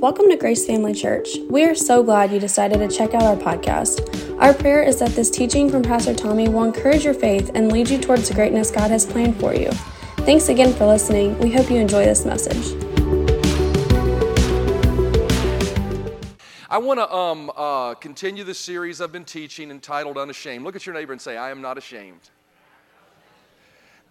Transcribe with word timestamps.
Welcome 0.00 0.28
to 0.30 0.36
Grace 0.36 0.64
Family 0.64 0.94
Church. 0.94 1.38
We 1.50 1.64
are 1.64 1.74
so 1.74 2.04
glad 2.04 2.30
you 2.30 2.38
decided 2.38 2.78
to 2.78 2.96
check 2.96 3.14
out 3.14 3.22
our 3.24 3.34
podcast. 3.34 4.40
Our 4.40 4.54
prayer 4.54 4.80
is 4.80 5.00
that 5.00 5.10
this 5.10 5.28
teaching 5.28 5.68
from 5.68 5.82
Pastor 5.82 6.14
Tommy 6.14 6.48
will 6.48 6.62
encourage 6.62 7.04
your 7.04 7.14
faith 7.14 7.50
and 7.52 7.72
lead 7.72 7.90
you 7.90 7.98
towards 7.98 8.28
the 8.28 8.34
greatness 8.34 8.70
God 8.70 8.92
has 8.92 9.04
planned 9.04 9.40
for 9.40 9.56
you. 9.56 9.72
Thanks 10.18 10.50
again 10.50 10.72
for 10.72 10.86
listening. 10.86 11.36
We 11.40 11.50
hope 11.50 11.68
you 11.68 11.78
enjoy 11.78 12.04
this 12.04 12.24
message. 12.24 12.80
I 16.70 16.78
want 16.78 17.00
to 17.00 17.12
um, 17.12 17.50
uh, 17.56 17.94
continue 17.94 18.44
the 18.44 18.54
series 18.54 19.00
I've 19.00 19.10
been 19.10 19.24
teaching 19.24 19.72
entitled 19.72 20.16
Unashamed. 20.16 20.64
Look 20.64 20.76
at 20.76 20.86
your 20.86 20.94
neighbor 20.94 21.10
and 21.10 21.20
say, 21.20 21.36
I 21.36 21.50
am 21.50 21.60
not 21.60 21.76
ashamed. 21.76 22.30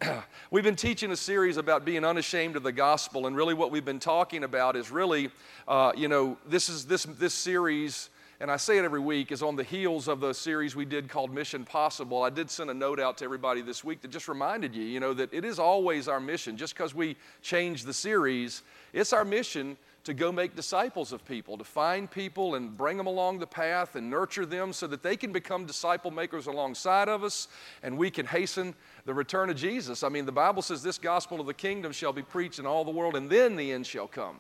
we've 0.52 0.64
been 0.64 0.75
teaching 0.75 1.11
a 1.11 1.16
series 1.16 1.57
about 1.57 1.86
being 1.86 2.05
unashamed 2.05 2.55
of 2.55 2.64
the 2.64 2.71
gospel, 2.71 3.27
and 3.27 3.36
really 3.36 3.54
what 3.54 3.71
we've 3.71 3.86
been 3.86 4.00
talking 4.00 4.43
about 4.43 4.75
is 4.75 4.91
really, 4.91 5.29
uh, 5.68 5.91
you 5.96 6.07
know, 6.07 6.38
this 6.47 6.70
is 6.70 6.86
this 6.86 7.05
this 7.18 7.33
series, 7.33 8.10
and 8.39 8.52
I 8.52 8.57
say 8.57 8.78
it 8.78 8.86
every 8.86 9.00
week, 9.00 9.32
is 9.32 9.41
on 9.41 9.55
the 9.55 9.64
heels 9.64 10.07
of 10.07 10.19
the 10.19 10.33
series 10.33 10.75
we 10.75 10.86
did 10.86 11.10
called 11.10 11.33
Mission 11.33 11.65
Possible. 11.65 12.24
I 12.24 12.29
did 12.29 12.50
send 12.52 12.69
a 12.69 12.74
note 12.74 13.00
out 13.00 13.18
to 13.19 13.25
everybody 13.25 13.61
this 13.61 13.83
week 13.83 14.02
that 14.02 14.11
just 14.11 14.28
reminded 14.28 14.75
you, 14.75 14.83
you 14.83 15.00
know, 15.00 15.14
that 15.14 15.33
it 15.33 15.43
is 15.43 15.57
always 15.57 16.07
our 16.07 16.19
mission. 16.19 16.57
Just 16.57 16.75
because 16.75 16.93
we 16.93 17.16
change 17.41 17.83
the 17.83 17.93
series, 17.93 18.61
it's 18.93 19.14
our 19.14 19.25
mission 19.25 19.77
to 20.07 20.14
go 20.14 20.32
make 20.32 20.55
disciples 20.55 21.11
of 21.11 21.25
people, 21.25 21.57
to 21.57 21.66
find 21.66 22.10
people 22.10 22.55
and 22.55 22.77
bring 22.77 22.96
them 22.96 23.07
along 23.07 23.39
the 23.39 23.46
path 23.46 23.97
and 23.97 24.10
nurture 24.10 24.46
them 24.46 24.71
so 24.71 24.88
that 24.88 25.04
they 25.04 25.18
can 25.18 25.33
become 25.33 25.66
disciple 25.66 26.11
makers 26.11 26.47
alongside 26.47 27.10
of 27.10 27.25
us 27.25 27.50
and 27.83 27.97
we 27.97 28.10
can 28.10 28.25
hasten 28.25 28.74
the 29.07 29.14
return 29.14 29.50
of 29.50 29.56
Jesus. 29.56 30.04
I 30.04 30.10
mean, 30.10 30.25
the 30.25 30.34
Bible 30.34 30.61
says 30.61 30.84
this 30.84 30.97
gospel 30.97 31.39
of 31.39 31.47
the 31.47 31.54
kingdom 31.54 31.93
shall 31.93 32.11
be 32.11 32.22
preached 32.22 32.59
in 32.59 32.66
all 32.66 32.84
the 32.84 32.92
world, 32.92 33.16
and 33.16 33.30
then 33.30 33.56
the 33.56 33.72
end 33.72 33.88
shall 33.88 34.06
come. 34.06 34.36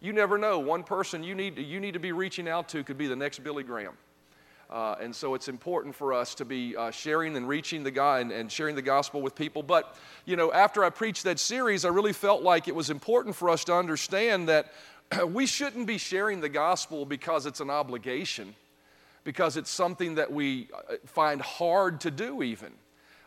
You 0.00 0.14
never 0.14 0.38
know. 0.38 0.58
One 0.58 0.84
person 0.84 1.22
you 1.22 1.34
need, 1.34 1.58
you 1.58 1.80
need 1.80 1.92
to 1.92 2.00
be 2.00 2.12
reaching 2.12 2.48
out 2.48 2.66
to 2.70 2.82
could 2.82 2.96
be 2.96 3.08
the 3.08 3.14
next 3.14 3.44
Billy 3.44 3.62
Graham. 3.62 3.92
Uh, 4.70 4.94
and 5.02 5.14
so 5.14 5.34
it's 5.34 5.48
important 5.48 5.94
for 5.94 6.14
us 6.14 6.34
to 6.36 6.46
be 6.46 6.74
uh, 6.74 6.90
sharing 6.90 7.36
and 7.36 7.46
reaching 7.46 7.82
the 7.82 7.90
guy 7.90 8.20
and, 8.20 8.32
and, 8.32 8.50
sharing 8.50 8.74
the 8.74 8.80
gospel 8.80 9.20
with 9.20 9.34
people. 9.34 9.62
But, 9.62 9.94
you 10.24 10.34
know, 10.34 10.50
after 10.50 10.82
I 10.82 10.88
preached 10.88 11.24
that 11.24 11.38
series, 11.38 11.84
I 11.84 11.88
really 11.88 12.14
felt 12.14 12.42
like 12.42 12.68
it 12.68 12.74
was 12.74 12.88
important 12.88 13.36
for 13.36 13.50
us 13.50 13.64
to 13.64 13.74
understand 13.74 14.48
that 14.48 14.72
we 15.28 15.44
shouldn't 15.44 15.86
be 15.86 15.98
sharing 15.98 16.40
the 16.40 16.48
gospel 16.48 17.04
because 17.04 17.44
it's 17.44 17.60
an 17.60 17.68
obligation, 17.68 18.54
because 19.24 19.58
it's 19.58 19.70
something 19.70 20.14
that 20.14 20.32
we 20.32 20.68
uh, 20.74 20.94
find 21.04 21.42
hard 21.42 22.00
to 22.00 22.10
do, 22.10 22.42
even. 22.42 22.72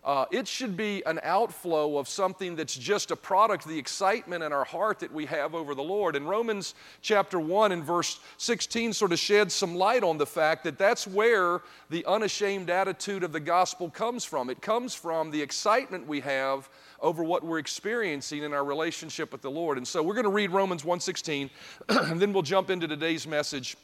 Uh, 0.03 0.25
it 0.31 0.47
should 0.47 0.77
be 0.77 1.03
an 1.05 1.19
outflow 1.23 1.97
of 1.97 2.07
something 2.07 2.55
that's 2.55 2.75
just 2.75 3.11
a 3.11 3.15
product 3.15 3.65
of 3.65 3.71
the 3.71 3.77
excitement 3.77 4.43
in 4.43 4.53
our 4.53 4.63
heart 4.63 4.99
that 4.99 5.11
we 5.11 5.25
have 5.25 5.53
over 5.53 5.75
the 5.75 5.83
Lord. 5.83 6.15
And 6.15 6.27
Romans 6.27 6.75
chapter 7.01 7.39
1 7.39 7.71
and 7.71 7.83
verse 7.83 8.19
16 8.37 8.93
sort 8.93 9.11
of 9.11 9.19
sheds 9.19 9.53
some 9.53 9.75
light 9.75 10.03
on 10.03 10.17
the 10.17 10.25
fact 10.25 10.63
that 10.63 10.77
that's 10.77 11.05
where 11.05 11.61
the 11.89 12.05
unashamed 12.05 12.69
attitude 12.69 13.23
of 13.23 13.31
the 13.31 13.39
gospel 13.39 13.89
comes 13.89 14.23
from. 14.23 14.49
It 14.49 14.61
comes 14.61 14.95
from 14.95 15.31
the 15.31 15.41
excitement 15.41 16.07
we 16.07 16.21
have 16.21 16.69
over 17.01 17.23
what 17.23 17.43
we're 17.43 17.59
experiencing 17.59 18.43
in 18.43 18.53
our 18.53 18.63
relationship 18.63 19.31
with 19.31 19.41
the 19.41 19.51
Lord. 19.51 19.77
And 19.77 19.87
so 19.87 20.01
we're 20.01 20.13
going 20.13 20.25
to 20.25 20.31
read 20.31 20.51
Romans 20.51 20.83
1:16 20.83 21.49
and 21.89 22.21
then 22.21 22.33
we'll 22.33 22.43
jump 22.43 22.69
into 22.69 22.87
today's 22.87 23.27
message. 23.27 23.77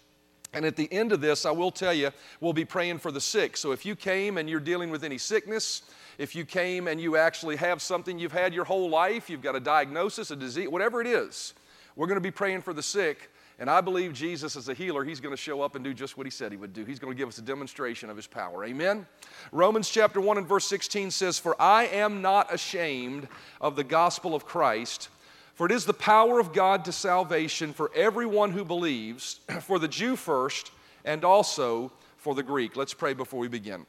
And 0.56 0.66
at 0.66 0.78
the 0.78 0.92
end 0.92 1.12
of 1.12 1.20
this, 1.22 1.46
I 1.46 1.52
will 1.52 1.70
tell 1.70 1.94
you, 1.94 2.12
we'll 2.40 2.54
be 2.54 2.66
praying 2.66 3.00
for 3.00 3.12
the 3.12 3.22
sick. 3.22 3.58
So 3.58 3.74
if 3.74 3.86
you 3.86 3.96
came 3.96 4.38
and 4.38 4.50
you're 4.50 4.62
dealing 4.62 4.90
with 4.90 5.04
any 5.04 5.18
sickness, 5.18 5.84
if 6.18 6.34
you 6.34 6.46
came 6.46 6.88
and 6.88 7.00
you 7.00 7.18
actually 7.18 7.58
have 7.58 7.82
something 7.82 8.18
you've 8.18 8.32
had 8.32 8.54
your 8.54 8.64
whole 8.64 8.90
life, 8.90 9.30
you've 9.30 9.42
got 9.42 9.56
a 9.56 9.60
diagnosis, 9.60 10.32
a 10.32 10.36
disease, 10.36 10.70
whatever 10.70 11.02
it 11.02 11.08
is, 11.08 11.54
we're 11.98 12.08
going 12.08 12.16
to 12.16 12.22
be 12.22 12.32
praying 12.32 12.62
for 12.62 12.74
the 12.74 12.82
sick. 12.82 13.30
And 13.60 13.70
I 13.70 13.80
believe 13.82 14.14
Jesus, 14.14 14.56
is 14.56 14.68
a 14.68 14.74
healer, 14.74 15.04
he's 15.04 15.22
going 15.22 15.34
to 15.34 15.42
show 15.42 15.62
up 15.62 15.76
and 15.76 15.84
do 15.84 15.94
just 15.94 16.18
what 16.18 16.26
he 16.26 16.32
said 16.32 16.52
he 16.52 16.58
would 16.58 16.74
do. 16.74 16.84
He's 16.84 17.00
going 17.00 17.14
to 17.14 17.18
give 17.18 17.30
us 17.30 17.38
a 17.38 17.42
demonstration 17.42 18.10
of 18.10 18.18
his 18.18 18.28
power. 18.28 18.66
Amen? 18.66 19.06
Romans 19.52 19.90
chapter 19.90 20.20
1 20.20 20.38
and 20.38 20.48
verse 20.48 20.66
16 20.68 21.12
says, 21.12 21.40
For 21.40 21.62
I 21.62 21.88
am 21.88 22.22
not 22.22 22.54
ashamed 22.54 23.28
of 23.62 23.76
the 23.76 23.84
gospel 23.84 24.36
of 24.36 24.46
Christ, 24.46 25.10
for 25.56 25.66
it 25.66 25.72
is 25.72 25.86
the 25.86 25.94
power 25.94 26.40
of 26.40 26.54
God 26.54 26.86
to 26.86 26.92
salvation 26.92 27.74
for 27.74 27.90
everyone 27.96 28.52
who 28.52 28.64
believes, 28.64 29.40
for 29.62 29.80
the 29.80 29.88
Jew 29.88 30.16
first, 30.16 30.72
and 31.04 31.24
also 31.24 31.92
for 32.18 32.36
the 32.36 32.44
Greek. 32.44 32.76
Let's 32.76 32.94
pray 32.94 33.14
before 33.14 33.40
we 33.40 33.48
begin. 33.48 33.86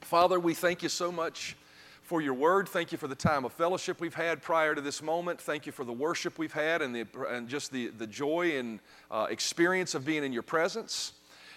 Father, 0.00 0.38
we 0.38 0.52
thank 0.52 0.82
you 0.82 0.88
so 0.88 1.12
much 1.12 1.56
for 2.02 2.20
your 2.20 2.34
word. 2.34 2.68
Thank 2.68 2.92
you 2.92 2.98
for 2.98 3.08
the 3.08 3.14
time 3.14 3.44
of 3.44 3.52
fellowship 3.52 4.00
we've 4.00 4.14
had 4.14 4.42
prior 4.42 4.74
to 4.74 4.80
this 4.80 5.02
moment. 5.02 5.40
Thank 5.40 5.64
you 5.66 5.72
for 5.72 5.84
the 5.84 5.92
worship 5.92 6.38
we've 6.38 6.52
had 6.52 6.82
and, 6.82 6.94
the, 6.94 7.06
and 7.28 7.48
just 7.48 7.72
the, 7.72 7.88
the 7.88 8.06
joy 8.06 8.58
and 8.58 8.80
uh, 9.10 9.26
experience 9.30 9.94
of 9.94 10.04
being 10.04 10.24
in 10.24 10.32
your 10.32 10.42
presence. 10.42 11.12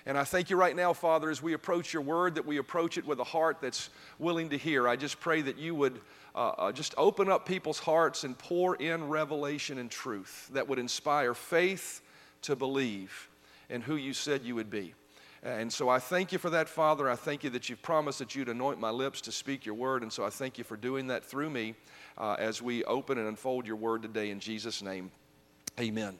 And 0.06 0.18
I 0.18 0.24
thank 0.24 0.50
you 0.50 0.58
right 0.58 0.76
now, 0.76 0.94
Father, 0.94 1.30
as 1.30 1.42
we 1.42 1.54
approach 1.54 1.94
your 1.94 2.02
word, 2.02 2.36
that 2.36 2.46
we 2.46 2.58
approach 2.58 2.98
it 2.98 3.06
with 3.06 3.20
a 3.20 3.24
heart 3.24 3.58
that's 3.62 3.90
willing 4.18 4.50
to 4.50 4.58
hear. 4.58 4.88
I 4.88 4.96
just 4.96 5.20
pray 5.20 5.42
that 5.42 5.58
you 5.58 5.76
would 5.76 6.02
uh, 6.36 6.50
uh, 6.58 6.72
just 6.72 6.94
open 6.98 7.30
up 7.30 7.46
people's 7.46 7.80
hearts 7.80 8.24
and 8.24 8.38
pour 8.38 8.76
in 8.76 9.10
revelation 9.10 9.78
and 9.78 9.92
truth 9.92 10.50
that 10.54 10.68
would 10.68 10.80
inspire 10.80 11.34
faith 11.34 12.02
to 12.44 12.56
believe 12.56 13.30
in 13.70 13.82
who 13.82 13.96
you 13.96 14.14
said 14.14 14.44
you 14.44 14.56
would 14.56 14.70
be. 14.70 14.94
And 15.42 15.72
so 15.72 15.88
I 15.88 16.00
thank 16.00 16.34
you 16.34 16.38
for 16.38 16.50
that, 16.50 16.68
Father. 16.68 17.10
I 17.10 17.16
thank 17.16 17.44
you 17.46 17.50
that 17.52 17.70
you've 17.70 17.82
promised 17.82 18.20
that 18.20 18.36
you'd 18.36 18.50
anoint 18.50 18.80
my 18.80 18.90
lips 18.90 19.22
to 19.22 19.32
speak 19.32 19.66
your 19.66 19.76
word. 19.76 20.04
And 20.04 20.12
so 20.12 20.26
I 20.26 20.30
thank 20.30 20.58
you 20.58 20.66
for 20.66 20.76
doing 20.76 21.08
that 21.08 21.24
through 21.24 21.50
me 21.50 21.76
uh, 22.18 22.36
as 22.38 22.62
we 22.62 22.84
open 22.84 23.18
and 23.18 23.28
unfold 23.28 23.66
your 23.66 23.78
word 23.78 24.02
today 24.02 24.32
in 24.32 24.40
Jesus' 24.40 24.82
name. 24.82 25.12
Amen. 25.80 26.18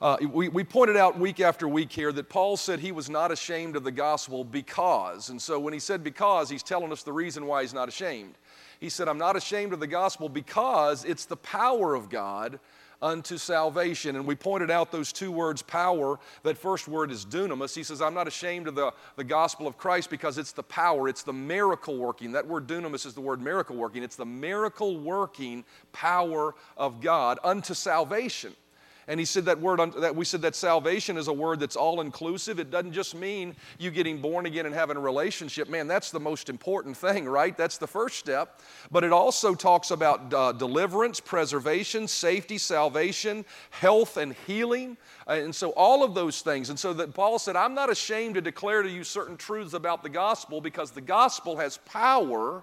Uh, 0.00 0.16
we, 0.32 0.48
we 0.48 0.64
pointed 0.64 0.96
out 0.96 1.18
week 1.18 1.40
after 1.40 1.68
week 1.68 1.92
here 1.92 2.12
that 2.12 2.28
Paul 2.28 2.56
said 2.56 2.80
he 2.80 2.92
was 2.92 3.08
not 3.10 3.30
ashamed 3.30 3.76
of 3.76 3.84
the 3.84 3.92
gospel 3.92 4.42
because. 4.42 5.28
And 5.28 5.40
so 5.40 5.60
when 5.60 5.72
he 5.72 5.78
said 5.78 6.02
because, 6.02 6.48
he's 6.48 6.62
telling 6.62 6.92
us 6.92 7.02
the 7.02 7.12
reason 7.12 7.46
why 7.46 7.62
he's 7.62 7.74
not 7.74 7.88
ashamed. 7.88 8.36
He 8.80 8.88
said, 8.88 9.08
I'm 9.08 9.18
not 9.18 9.36
ashamed 9.36 9.72
of 9.72 9.80
the 9.80 9.86
gospel 9.86 10.28
because 10.28 11.04
it's 11.04 11.24
the 11.24 11.36
power 11.36 11.94
of 11.94 12.08
God 12.08 12.58
unto 13.02 13.36
salvation. 13.36 14.16
And 14.16 14.26
we 14.26 14.34
pointed 14.34 14.70
out 14.70 14.90
those 14.90 15.12
two 15.12 15.30
words, 15.30 15.60
power. 15.60 16.18
That 16.42 16.56
first 16.56 16.88
word 16.88 17.10
is 17.10 17.26
dunamis. 17.26 17.74
He 17.74 17.82
says, 17.82 18.00
I'm 18.00 18.14
not 18.14 18.28
ashamed 18.28 18.68
of 18.68 18.74
the, 18.74 18.92
the 19.16 19.24
gospel 19.24 19.66
of 19.66 19.76
Christ 19.76 20.08
because 20.08 20.38
it's 20.38 20.52
the 20.52 20.62
power, 20.62 21.08
it's 21.08 21.22
the 21.22 21.32
miracle 21.32 21.96
working. 21.96 22.32
That 22.32 22.46
word 22.46 22.66
dunamis 22.66 23.04
is 23.04 23.14
the 23.14 23.20
word 23.20 23.42
miracle 23.42 23.76
working. 23.76 24.02
It's 24.02 24.16
the 24.16 24.24
miracle 24.24 24.98
working 24.98 25.64
power 25.92 26.54
of 26.76 27.00
God 27.00 27.38
unto 27.44 27.74
salvation. 27.74 28.54
And 29.08 29.18
he 29.18 29.26
said 29.26 29.46
that 29.46 29.60
word, 29.60 29.80
that 29.94 30.14
we 30.14 30.24
said 30.24 30.42
that 30.42 30.54
salvation 30.54 31.16
is 31.16 31.26
a 31.26 31.32
word 31.32 31.58
that's 31.58 31.74
all 31.74 32.00
inclusive. 32.00 32.60
It 32.60 32.70
doesn't 32.70 32.92
just 32.92 33.16
mean 33.16 33.56
you 33.78 33.90
getting 33.90 34.20
born 34.20 34.46
again 34.46 34.64
and 34.64 34.74
having 34.74 34.96
a 34.96 35.00
relationship. 35.00 35.68
Man, 35.68 35.88
that's 35.88 36.10
the 36.12 36.20
most 36.20 36.48
important 36.48 36.96
thing, 36.96 37.26
right? 37.26 37.56
That's 37.56 37.78
the 37.78 37.86
first 37.86 38.18
step. 38.18 38.60
But 38.92 39.02
it 39.02 39.12
also 39.12 39.54
talks 39.54 39.90
about 39.90 40.32
uh, 40.32 40.52
deliverance, 40.52 41.18
preservation, 41.18 42.06
safety, 42.06 42.58
salvation, 42.58 43.44
health, 43.70 44.16
and 44.16 44.34
healing. 44.46 44.96
Uh, 45.26 45.32
and 45.32 45.54
so 45.54 45.70
all 45.70 46.04
of 46.04 46.14
those 46.14 46.40
things. 46.40 46.70
And 46.70 46.78
so 46.78 46.92
that 46.92 47.12
Paul 47.12 47.40
said, 47.40 47.56
I'm 47.56 47.74
not 47.74 47.90
ashamed 47.90 48.36
to 48.36 48.40
declare 48.40 48.82
to 48.82 48.88
you 48.88 49.02
certain 49.02 49.36
truths 49.36 49.74
about 49.74 50.04
the 50.04 50.10
gospel 50.10 50.60
because 50.60 50.92
the 50.92 51.00
gospel 51.00 51.56
has 51.56 51.78
power 51.78 52.62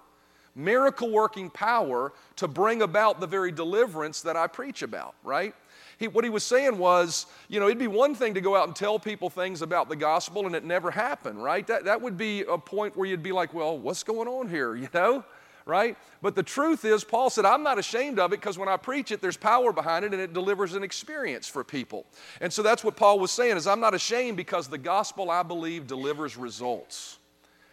miracle 0.54 1.10
working 1.10 1.48
power 1.50 2.12
to 2.36 2.48
bring 2.48 2.82
about 2.82 3.20
the 3.20 3.26
very 3.26 3.52
deliverance 3.52 4.22
that 4.22 4.36
I 4.36 4.46
preach 4.46 4.82
about, 4.82 5.14
right? 5.22 5.54
He, 6.00 6.08
what 6.08 6.24
he 6.24 6.30
was 6.30 6.42
saying 6.42 6.78
was, 6.78 7.26
you 7.48 7.60
know, 7.60 7.66
it'd 7.66 7.78
be 7.78 7.86
one 7.86 8.14
thing 8.14 8.32
to 8.32 8.40
go 8.40 8.56
out 8.56 8.66
and 8.66 8.74
tell 8.74 8.98
people 8.98 9.28
things 9.28 9.60
about 9.60 9.90
the 9.90 9.96
gospel 9.96 10.46
and 10.46 10.54
it 10.54 10.64
never 10.64 10.90
happened, 10.90 11.44
right? 11.44 11.66
That, 11.66 11.84
that 11.84 12.00
would 12.00 12.16
be 12.16 12.40
a 12.40 12.56
point 12.56 12.96
where 12.96 13.06
you'd 13.06 13.22
be 13.22 13.32
like, 13.32 13.52
well, 13.52 13.76
what's 13.76 14.02
going 14.02 14.26
on 14.26 14.48
here, 14.48 14.74
you 14.76 14.88
know? 14.94 15.22
Right? 15.66 15.96
But 16.22 16.34
the 16.34 16.42
truth 16.42 16.86
is, 16.86 17.04
Paul 17.04 17.28
said, 17.28 17.44
I'm 17.44 17.62
not 17.62 17.78
ashamed 17.78 18.18
of 18.18 18.32
it 18.32 18.40
because 18.40 18.58
when 18.58 18.68
I 18.68 18.78
preach 18.78 19.12
it, 19.12 19.20
there's 19.20 19.36
power 19.36 19.74
behind 19.74 20.06
it 20.06 20.12
and 20.12 20.20
it 20.20 20.32
delivers 20.32 20.72
an 20.72 20.82
experience 20.82 21.46
for 21.46 21.62
people. 21.62 22.06
And 22.40 22.50
so 22.50 22.62
that's 22.62 22.82
what 22.82 22.96
Paul 22.96 23.18
was 23.18 23.30
saying 23.30 23.58
is 23.58 23.66
I'm 23.66 23.78
not 23.78 23.94
ashamed 23.94 24.38
because 24.38 24.68
the 24.68 24.78
gospel, 24.78 25.30
I 25.30 25.42
believe, 25.42 25.86
delivers 25.86 26.36
results. 26.38 27.18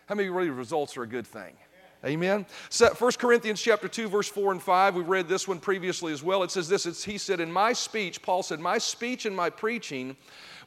How 0.08 0.16
many 0.16 0.30
really 0.30 0.50
results 0.50 0.98
are 0.98 1.04
a 1.04 1.08
good 1.08 1.26
thing? 1.26 1.54
Amen. 2.06 2.46
1 2.72 3.12
Corinthians 3.14 3.60
chapter 3.60 3.88
2, 3.88 4.08
verse 4.08 4.30
4 4.30 4.52
and 4.52 4.62
5. 4.62 4.96
We 4.96 5.02
read 5.02 5.28
this 5.28 5.48
one 5.48 5.60
previously 5.60 6.14
as 6.14 6.22
well. 6.22 6.44
It 6.44 6.52
says 6.52 6.70
this 6.70 6.86
it's, 6.86 7.04
He 7.04 7.18
said, 7.18 7.40
In 7.40 7.52
my 7.52 7.74
speech, 7.74 8.22
Paul 8.22 8.44
said, 8.44 8.60
My 8.60 8.78
speech 8.78 9.26
and 9.26 9.36
my 9.36 9.50
preaching 9.50 10.16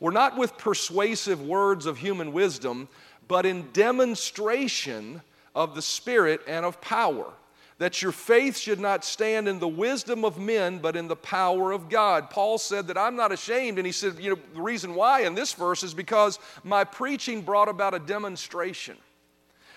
were 0.01 0.11
not 0.11 0.37
with 0.37 0.59
persuasive 0.59 1.41
words 1.41 1.87
of 1.87 1.99
human 1.99 2.33
wisdom, 2.33 2.89
but 3.29 3.47
in 3.47 3.71
demonstration 3.73 5.23
of 5.55 5.77
the 5.77 5.83
Spirit 5.83 6.41
and 6.49 6.67
of 6.67 6.81
power. 6.81 7.33
That 7.79 8.03
your 8.03 8.13
faith 8.13 8.59
should 8.59 8.81
not 8.81 9.05
stand 9.05 9.49
in 9.49 9.59
the 9.59 9.69
wisdom 9.69 10.25
of 10.25 10.39
men, 10.39 10.79
but 10.79 10.97
in 10.97 11.09
the 11.09 11.17
power 11.17 11.73
of 11.73 11.89
God. 11.89 12.29
Paul 12.29 12.59
said 12.59 12.89
that 12.89 12.99
I'm 12.99 13.17
not 13.17 13.33
ashamed, 13.33 13.79
and 13.79 13.87
he 13.87 13.93
said, 13.93 14.19
you 14.19 14.31
know, 14.31 14.39
the 14.53 14.61
reason 14.61 14.95
why 14.95 15.21
in 15.21 15.35
this 15.35 15.55
verse 15.55 15.83
is 15.83 15.95
because 15.95 16.39
my 16.65 16.85
preaching 16.85 17.41
brought 17.41 17.69
about 17.69 17.95
a 17.95 17.99
demonstration. 17.99 18.97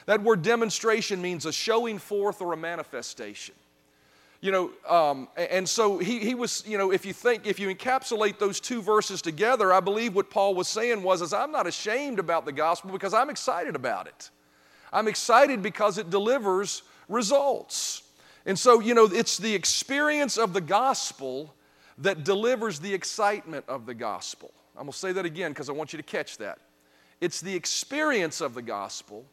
That 0.05 0.21
word 0.21 0.41
demonstration 0.41 1.21
means 1.21 1.45
a 1.45 1.51
showing 1.53 1.97
forth 1.97 2.41
or 2.41 2.53
a 2.53 2.57
manifestation. 2.57 3.55
you 4.43 4.51
know, 4.51 4.71
um, 4.89 5.29
and 5.37 5.67
so 5.67 5.97
he, 5.99 6.19
he 6.19 6.35
was, 6.35 6.65
you 6.67 6.77
know, 6.77 6.91
if 6.91 7.05
you 7.05 7.13
think, 7.13 7.47
if 7.47 7.59
you 7.61 7.73
encapsulate 7.73 8.39
those 8.39 8.59
two 8.59 8.81
verses 8.81 9.21
together, 9.21 9.71
I 9.71 9.79
believe 9.79 10.13
what 10.15 10.29
Paul 10.29 10.53
was 10.53 10.67
saying 10.67 11.01
was, 11.01 11.21
is 11.21 11.31
I'm 11.31 11.53
not 11.53 11.65
ashamed 11.65 12.19
about 12.19 12.43
the 12.43 12.51
gospel 12.51 12.91
because 12.91 13.13
I'm 13.13 13.29
excited 13.29 13.73
about 13.73 14.07
it. 14.07 14.29
I'm 14.91 15.07
excited 15.07 15.63
because 15.63 15.97
it 15.97 16.09
delivers 16.09 16.83
results. 17.07 18.03
And 18.45 18.59
so, 18.59 18.81
you 18.81 18.93
know, 18.93 19.05
it's 19.05 19.37
the 19.37 19.55
experience 19.55 20.37
of 20.37 20.51
the 20.51 20.59
gospel 20.59 21.53
that 21.99 22.25
delivers 22.25 22.79
the 22.79 22.93
excitement 22.93 23.63
of 23.69 23.85
the 23.85 23.93
gospel. 23.93 24.51
I'm 24.75 24.83
going 24.83 24.91
to 24.91 24.97
say 24.97 25.13
that 25.13 25.25
again 25.25 25.51
because 25.51 25.69
I 25.69 25.71
want 25.71 25.93
you 25.93 25.97
to 25.97 26.03
catch 26.03 26.37
that. 26.39 26.59
It's 27.21 27.39
the 27.39 27.55
experience 27.55 28.41
of 28.41 28.55
the 28.55 28.61
gospel 28.61 29.23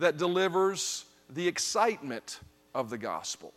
that 0.00 0.16
delivers 0.16 1.04
the 1.28 1.46
excitement 1.46 2.40
of 2.74 2.90
the 2.90 2.98
gospel. 2.98 3.52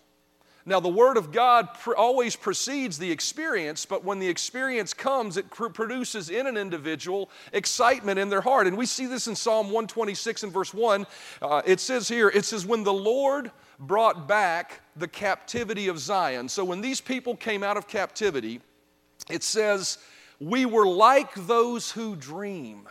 Now, 0.66 0.80
the 0.80 0.90
Word 0.90 1.18
of 1.18 1.34
God 1.34 1.74
pr- 1.74 1.96
always 1.96 2.38
precedes 2.38 2.98
the 2.98 3.12
experience, 3.12 3.86
but 3.86 4.06
when 4.06 4.20
the 4.20 4.28
experience 4.28 4.94
comes, 4.94 5.36
it 5.36 5.50
pr- 5.50 5.68
produces 5.68 6.30
in 6.30 6.48
an 6.48 6.56
individual 6.56 7.30
excitement 7.52 8.18
in 8.18 8.30
their 8.30 8.40
heart. 8.40 8.68
And 8.68 8.78
we 8.78 8.86
see 8.86 9.06
this 9.06 9.28
in 9.28 9.36
Psalm 9.36 9.68
126 9.68 10.44
and 10.44 10.54
verse 10.54 10.74
1. 10.74 11.06
Uh, 11.42 11.62
it 11.66 11.82
says 11.82 12.08
here, 12.08 12.30
it 12.30 12.46
says, 12.46 12.66
When 12.66 12.84
the 12.84 12.94
Lord 12.94 13.52
brought 13.78 14.26
back 14.28 14.82
the 14.96 15.08
captivity 15.08 15.90
of 15.90 16.00
Zion. 16.00 16.48
So 16.48 16.64
when 16.64 16.80
these 16.80 17.02
people 17.02 17.36
came 17.36 17.64
out 17.64 17.76
of 17.76 17.88
captivity, 17.88 18.62
it 19.30 19.44
says, 19.44 19.98
We 20.40 20.66
were 20.66 20.88
like 20.88 21.34
those 21.46 21.92
who 21.92 22.16
dream. 22.16 22.88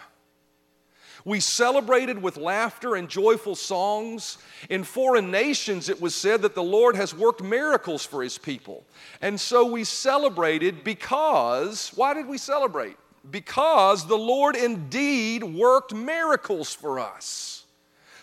We 1.25 1.41
celebrated 1.41 2.21
with 2.21 2.37
laughter 2.37 2.97
and 2.97 3.09
joyful 3.09 3.55
songs. 3.55 4.39
In 4.69 4.83
foreign 4.83 5.31
nations, 5.31 5.89
it 5.89 6.01
was 6.01 6.15
said 6.15 6.43
that 6.43 6.55
the 6.55 6.63
Lord 6.63 6.97
has 6.97 7.15
worked 7.15 7.43
miracles 7.43 8.05
for 8.05 8.23
his 8.23 8.39
people. 8.39 8.85
And 9.21 9.41
so 9.41 9.65
we 9.65 9.85
celebrated 9.85 10.83
because, 10.83 11.91
why 11.95 12.15
did 12.15 12.27
we 12.27 12.39
celebrate? 12.39 12.97
Because 13.31 14.07
the 14.07 14.19
Lord 14.19 14.57
indeed 14.57 15.45
worked 15.45 15.95
miracles 15.95 16.75
for 16.75 16.99
us. 16.99 17.65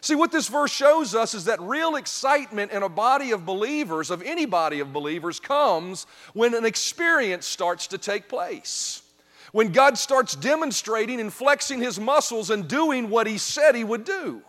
See, 0.01 0.15
what 0.15 0.31
this 0.31 0.47
verse 0.47 0.71
shows 0.71 1.13
us 1.13 1.33
is 1.33 1.45
that 1.45 1.59
real 1.61 1.95
excitement 1.95 2.71
in 2.71 2.83
a 2.83 2.89
body 2.89 3.31
of 3.31 3.45
believers, 3.45 4.11
of 4.11 4.21
any 4.21 4.45
body 4.45 4.79
of 4.79 4.93
believers, 4.93 5.39
comes 5.39 6.05
when 6.33 6.53
an 6.53 6.65
experience 6.65 7.45
starts 7.45 7.87
to 7.87 7.97
take 7.97 8.29
place. 8.29 9.01
When 9.51 9.71
God 9.71 9.97
starts 9.97 10.35
demonstrating 10.35 11.19
and 11.19 11.33
flexing 11.33 11.81
his 11.81 11.99
muscles 11.99 12.49
and 12.49 12.67
doing 12.67 13.09
what 13.09 13.27
he 13.27 13.37
said 13.37 13.75
he 13.75 13.83
would 13.83 14.05
do. 14.05 14.41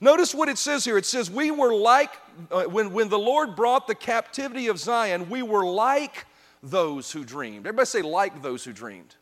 Notice 0.00 0.34
what 0.34 0.48
it 0.48 0.58
says 0.58 0.84
here. 0.84 0.98
It 0.98 1.06
says, 1.06 1.30
We 1.30 1.50
were 1.50 1.74
like, 1.74 2.10
uh, 2.50 2.64
when, 2.64 2.92
when 2.92 3.08
the 3.08 3.18
Lord 3.18 3.54
brought 3.54 3.86
the 3.86 3.94
captivity 3.94 4.68
of 4.68 4.78
Zion, 4.78 5.28
we 5.28 5.42
were 5.42 5.64
like 5.64 6.26
those 6.62 7.10
who 7.12 7.24
dreamed. 7.24 7.66
Everybody 7.66 7.86
say, 7.86 8.02
like 8.02 8.42
those 8.42 8.64
who 8.64 8.72
dreamed. 8.72 9.16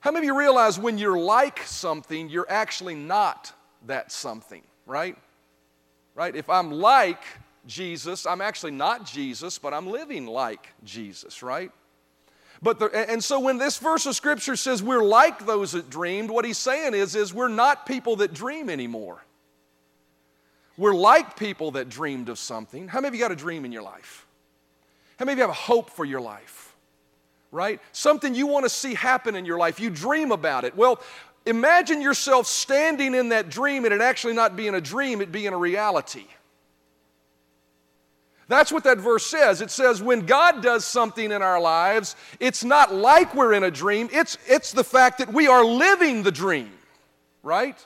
How 0.00 0.12
many 0.12 0.26
of 0.26 0.32
you 0.32 0.38
realize 0.38 0.78
when 0.78 0.98
you're 0.98 1.18
like 1.18 1.58
something, 1.64 2.28
you're 2.28 2.48
actually 2.48 2.94
not 2.94 3.52
that 3.86 4.12
something, 4.12 4.62
right? 4.86 5.16
Right? 6.14 6.36
If 6.36 6.48
I'm 6.48 6.70
like 6.70 7.22
Jesus, 7.66 8.26
I'm 8.26 8.40
actually 8.40 8.72
not 8.72 9.04
Jesus, 9.04 9.58
but 9.58 9.74
I'm 9.74 9.86
living 9.88 10.26
like 10.26 10.72
Jesus, 10.84 11.42
right? 11.42 11.72
But 12.62 12.78
the, 12.78 12.86
and 13.10 13.22
so 13.22 13.38
when 13.40 13.58
this 13.58 13.78
verse 13.78 14.06
of 14.06 14.14
scripture 14.16 14.56
says 14.56 14.82
we're 14.82 15.02
like 15.02 15.44
those 15.46 15.72
that 15.72 15.90
dreamed, 15.90 16.30
what 16.30 16.44
he's 16.44 16.58
saying 16.58 16.94
is, 16.94 17.14
is 17.14 17.34
we're 17.34 17.48
not 17.48 17.86
people 17.86 18.16
that 18.16 18.32
dream 18.32 18.70
anymore. 18.70 19.22
We're 20.78 20.94
like 20.94 21.36
people 21.36 21.72
that 21.72 21.88
dreamed 21.88 22.28
of 22.28 22.38
something. 22.38 22.88
How 22.88 23.00
many 23.00 23.08
of 23.08 23.14
you 23.14 23.20
got 23.20 23.32
a 23.32 23.36
dream 23.36 23.64
in 23.64 23.72
your 23.72 23.82
life? 23.82 24.26
How 25.18 25.24
many 25.24 25.32
of 25.34 25.38
you 25.38 25.42
have 25.42 25.50
a 25.50 25.54
hope 25.54 25.90
for 25.90 26.04
your 26.04 26.20
life? 26.20 26.74
Right? 27.50 27.80
Something 27.92 28.34
you 28.34 28.46
want 28.46 28.64
to 28.64 28.70
see 28.70 28.94
happen 28.94 29.34
in 29.36 29.46
your 29.46 29.58
life. 29.58 29.80
You 29.80 29.88
dream 29.88 30.32
about 30.32 30.64
it. 30.64 30.76
Well, 30.76 31.00
imagine 31.46 32.02
yourself 32.02 32.46
standing 32.46 33.14
in 33.14 33.30
that 33.30 33.48
dream 33.48 33.84
and 33.84 33.94
it 33.94 34.00
actually 34.00 34.34
not 34.34 34.56
being 34.56 34.74
a 34.74 34.80
dream, 34.80 35.22
it 35.22 35.32
being 35.32 35.54
a 35.54 35.56
reality. 35.56 36.26
That's 38.48 38.70
what 38.70 38.84
that 38.84 38.98
verse 38.98 39.26
says. 39.26 39.60
It 39.60 39.70
says 39.70 40.00
when 40.00 40.24
God 40.24 40.62
does 40.62 40.84
something 40.84 41.32
in 41.32 41.42
our 41.42 41.60
lives, 41.60 42.14
it's 42.38 42.62
not 42.62 42.94
like 42.94 43.34
we're 43.34 43.52
in 43.52 43.64
a 43.64 43.70
dream, 43.70 44.08
it's, 44.12 44.38
it's 44.46 44.72
the 44.72 44.84
fact 44.84 45.18
that 45.18 45.32
we 45.32 45.48
are 45.48 45.64
living 45.64 46.22
the 46.22 46.30
dream, 46.30 46.70
right? 47.42 47.76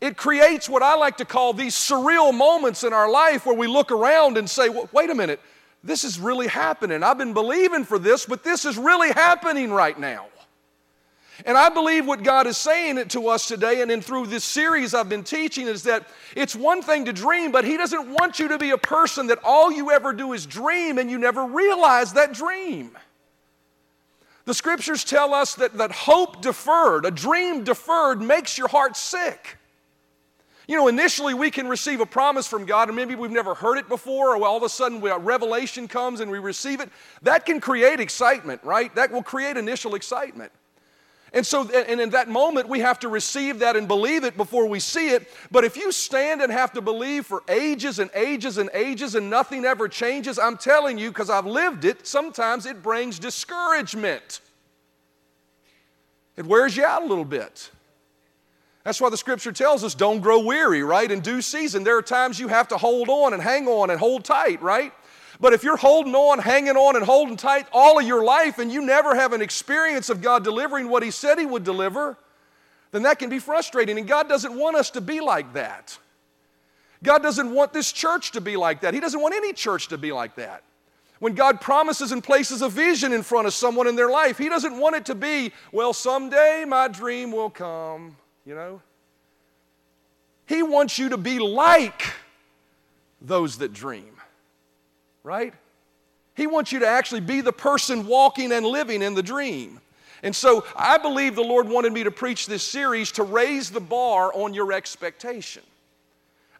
It 0.00 0.16
creates 0.16 0.68
what 0.68 0.82
I 0.82 0.94
like 0.94 1.18
to 1.18 1.24
call 1.24 1.52
these 1.52 1.74
surreal 1.74 2.34
moments 2.36 2.84
in 2.84 2.92
our 2.92 3.10
life 3.10 3.46
where 3.46 3.56
we 3.56 3.66
look 3.66 3.90
around 3.90 4.36
and 4.36 4.48
say, 4.48 4.68
wait 4.68 5.10
a 5.10 5.14
minute, 5.14 5.40
this 5.82 6.04
is 6.04 6.18
really 6.20 6.46
happening. 6.46 7.02
I've 7.02 7.18
been 7.18 7.34
believing 7.34 7.84
for 7.84 7.98
this, 7.98 8.26
but 8.26 8.44
this 8.44 8.64
is 8.66 8.76
really 8.76 9.10
happening 9.10 9.72
right 9.72 9.98
now. 9.98 10.26
And 11.46 11.56
I 11.56 11.68
believe 11.68 12.06
what 12.06 12.22
God 12.22 12.46
is 12.46 12.56
saying 12.56 12.98
it 12.98 13.10
to 13.10 13.28
us 13.28 13.46
today, 13.48 13.80
and 13.80 13.90
then 13.90 14.00
through 14.00 14.26
this 14.26 14.44
series 14.44 14.94
I've 14.94 15.08
been 15.08 15.24
teaching, 15.24 15.66
is 15.66 15.84
that 15.84 16.08
it's 16.36 16.54
one 16.54 16.82
thing 16.82 17.04
to 17.06 17.12
dream, 17.12 17.52
but 17.52 17.64
He 17.64 17.76
doesn't 17.76 18.10
want 18.10 18.38
you 18.38 18.48
to 18.48 18.58
be 18.58 18.70
a 18.70 18.78
person 18.78 19.28
that 19.28 19.38
all 19.44 19.72
you 19.72 19.90
ever 19.90 20.12
do 20.12 20.32
is 20.32 20.46
dream 20.46 20.98
and 20.98 21.10
you 21.10 21.18
never 21.18 21.44
realize 21.44 22.12
that 22.14 22.32
dream. 22.32 22.96
The 24.44 24.54
scriptures 24.54 25.04
tell 25.04 25.34
us 25.34 25.54
that, 25.56 25.74
that 25.78 25.92
hope 25.92 26.42
deferred, 26.42 27.04
a 27.04 27.10
dream 27.10 27.62
deferred, 27.62 28.20
makes 28.20 28.58
your 28.58 28.68
heart 28.68 28.96
sick. 28.96 29.58
You 30.66 30.76
know, 30.76 30.88
initially 30.88 31.34
we 31.34 31.50
can 31.50 31.66
receive 31.68 32.00
a 32.00 32.06
promise 32.06 32.46
from 32.46 32.64
God, 32.64 32.88
and 32.88 32.96
maybe 32.96 33.14
we've 33.14 33.30
never 33.30 33.54
heard 33.54 33.76
it 33.76 33.88
before, 33.88 34.36
or 34.36 34.46
all 34.46 34.56
of 34.56 34.62
a 34.62 34.68
sudden 34.68 35.00
we, 35.00 35.10
a 35.10 35.18
revelation 35.18 35.88
comes 35.88 36.20
and 36.20 36.30
we 36.30 36.38
receive 36.38 36.80
it. 36.80 36.90
That 37.22 37.44
can 37.44 37.60
create 37.60 37.98
excitement, 37.98 38.62
right? 38.62 38.94
That 38.94 39.10
will 39.10 39.22
create 39.22 39.56
initial 39.56 39.94
excitement. 39.94 40.52
And 41.32 41.46
so, 41.46 41.68
and 41.70 42.00
in 42.00 42.10
that 42.10 42.28
moment, 42.28 42.68
we 42.68 42.80
have 42.80 42.98
to 43.00 43.08
receive 43.08 43.60
that 43.60 43.76
and 43.76 43.86
believe 43.86 44.24
it 44.24 44.36
before 44.36 44.66
we 44.66 44.80
see 44.80 45.10
it. 45.10 45.28
But 45.50 45.64
if 45.64 45.76
you 45.76 45.92
stand 45.92 46.42
and 46.42 46.50
have 46.50 46.72
to 46.72 46.80
believe 46.80 47.24
for 47.24 47.44
ages 47.48 48.00
and 48.00 48.10
ages 48.14 48.58
and 48.58 48.68
ages 48.74 49.14
and 49.14 49.30
nothing 49.30 49.64
ever 49.64 49.86
changes, 49.86 50.38
I'm 50.38 50.56
telling 50.56 50.98
you, 50.98 51.10
because 51.10 51.30
I've 51.30 51.46
lived 51.46 51.84
it, 51.84 52.04
sometimes 52.06 52.66
it 52.66 52.82
brings 52.82 53.20
discouragement. 53.20 54.40
It 56.36 56.46
wears 56.46 56.76
you 56.76 56.84
out 56.84 57.02
a 57.02 57.06
little 57.06 57.24
bit. 57.24 57.70
That's 58.82 59.00
why 59.00 59.10
the 59.10 59.16
scripture 59.16 59.52
tells 59.52 59.84
us 59.84 59.94
don't 59.94 60.20
grow 60.20 60.40
weary, 60.40 60.82
right? 60.82 61.10
In 61.10 61.20
due 61.20 61.42
season, 61.42 61.84
there 61.84 61.96
are 61.96 62.02
times 62.02 62.40
you 62.40 62.48
have 62.48 62.68
to 62.68 62.76
hold 62.76 63.08
on 63.08 63.34
and 63.34 63.42
hang 63.42 63.68
on 63.68 63.90
and 63.90 64.00
hold 64.00 64.24
tight, 64.24 64.60
right? 64.62 64.92
But 65.40 65.54
if 65.54 65.64
you're 65.64 65.78
holding 65.78 66.14
on, 66.14 66.38
hanging 66.38 66.76
on, 66.76 66.96
and 66.96 67.04
holding 67.04 67.36
tight 67.36 67.66
all 67.72 67.98
of 67.98 68.06
your 68.06 68.22
life 68.22 68.58
and 68.58 68.70
you 68.70 68.82
never 68.82 69.14
have 69.14 69.32
an 69.32 69.40
experience 69.40 70.10
of 70.10 70.20
God 70.20 70.44
delivering 70.44 70.88
what 70.88 71.02
He 71.02 71.10
said 71.10 71.38
He 71.38 71.46
would 71.46 71.64
deliver, 71.64 72.18
then 72.92 73.04
that 73.04 73.18
can 73.18 73.30
be 73.30 73.38
frustrating. 73.38 73.98
And 73.98 74.06
God 74.06 74.28
doesn't 74.28 74.54
want 74.54 74.76
us 74.76 74.90
to 74.90 75.00
be 75.00 75.20
like 75.20 75.54
that. 75.54 75.98
God 77.02 77.22
doesn't 77.22 77.54
want 77.54 77.72
this 77.72 77.90
church 77.90 78.32
to 78.32 78.42
be 78.42 78.58
like 78.58 78.82
that. 78.82 78.92
He 78.92 79.00
doesn't 79.00 79.20
want 79.20 79.34
any 79.34 79.54
church 79.54 79.88
to 79.88 79.96
be 79.96 80.12
like 80.12 80.36
that. 80.36 80.62
When 81.20 81.34
God 81.34 81.60
promises 81.60 82.12
and 82.12 82.22
places 82.22 82.60
a 82.60 82.68
vision 82.68 83.12
in 83.12 83.22
front 83.22 83.46
of 83.46 83.54
someone 83.54 83.86
in 83.86 83.96
their 83.96 84.10
life, 84.10 84.36
He 84.36 84.50
doesn't 84.50 84.78
want 84.78 84.96
it 84.96 85.06
to 85.06 85.14
be, 85.14 85.52
well, 85.72 85.94
someday 85.94 86.66
my 86.68 86.88
dream 86.88 87.32
will 87.32 87.50
come, 87.50 88.16
you 88.44 88.54
know? 88.54 88.82
He 90.44 90.62
wants 90.62 90.98
you 90.98 91.10
to 91.10 91.16
be 91.16 91.38
like 91.38 92.02
those 93.22 93.56
that 93.58 93.72
dream 93.72 94.19
right? 95.22 95.54
He 96.34 96.46
wants 96.46 96.72
you 96.72 96.78
to 96.80 96.86
actually 96.86 97.20
be 97.20 97.40
the 97.40 97.52
person 97.52 98.06
walking 98.06 98.52
and 98.52 98.64
living 98.64 99.02
in 99.02 99.14
the 99.14 99.22
dream. 99.22 99.80
And 100.22 100.34
so 100.34 100.64
I 100.76 100.98
believe 100.98 101.34
the 101.34 101.42
Lord 101.42 101.68
wanted 101.68 101.92
me 101.92 102.04
to 102.04 102.10
preach 102.10 102.46
this 102.46 102.62
series 102.62 103.12
to 103.12 103.22
raise 103.22 103.70
the 103.70 103.80
bar 103.80 104.32
on 104.34 104.54
your 104.54 104.72
expectation. 104.72 105.62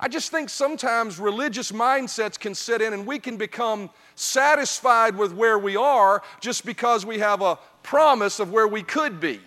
I 0.02 0.08
just 0.08 0.30
think 0.30 0.48
sometimes 0.48 1.18
religious 1.18 1.72
mindsets 1.72 2.40
can 2.40 2.54
set 2.54 2.80
in 2.80 2.94
and 2.94 3.06
we 3.06 3.18
can 3.18 3.36
become 3.36 3.90
satisfied 4.14 5.16
with 5.16 5.34
where 5.34 5.58
we 5.58 5.76
are 5.76 6.22
just 6.40 6.64
because 6.64 7.04
we 7.04 7.18
have 7.18 7.42
a 7.42 7.58
promise 7.82 8.40
of 8.40 8.50
where 8.50 8.66
we 8.66 8.82
could 8.82 9.20
be. 9.20 9.40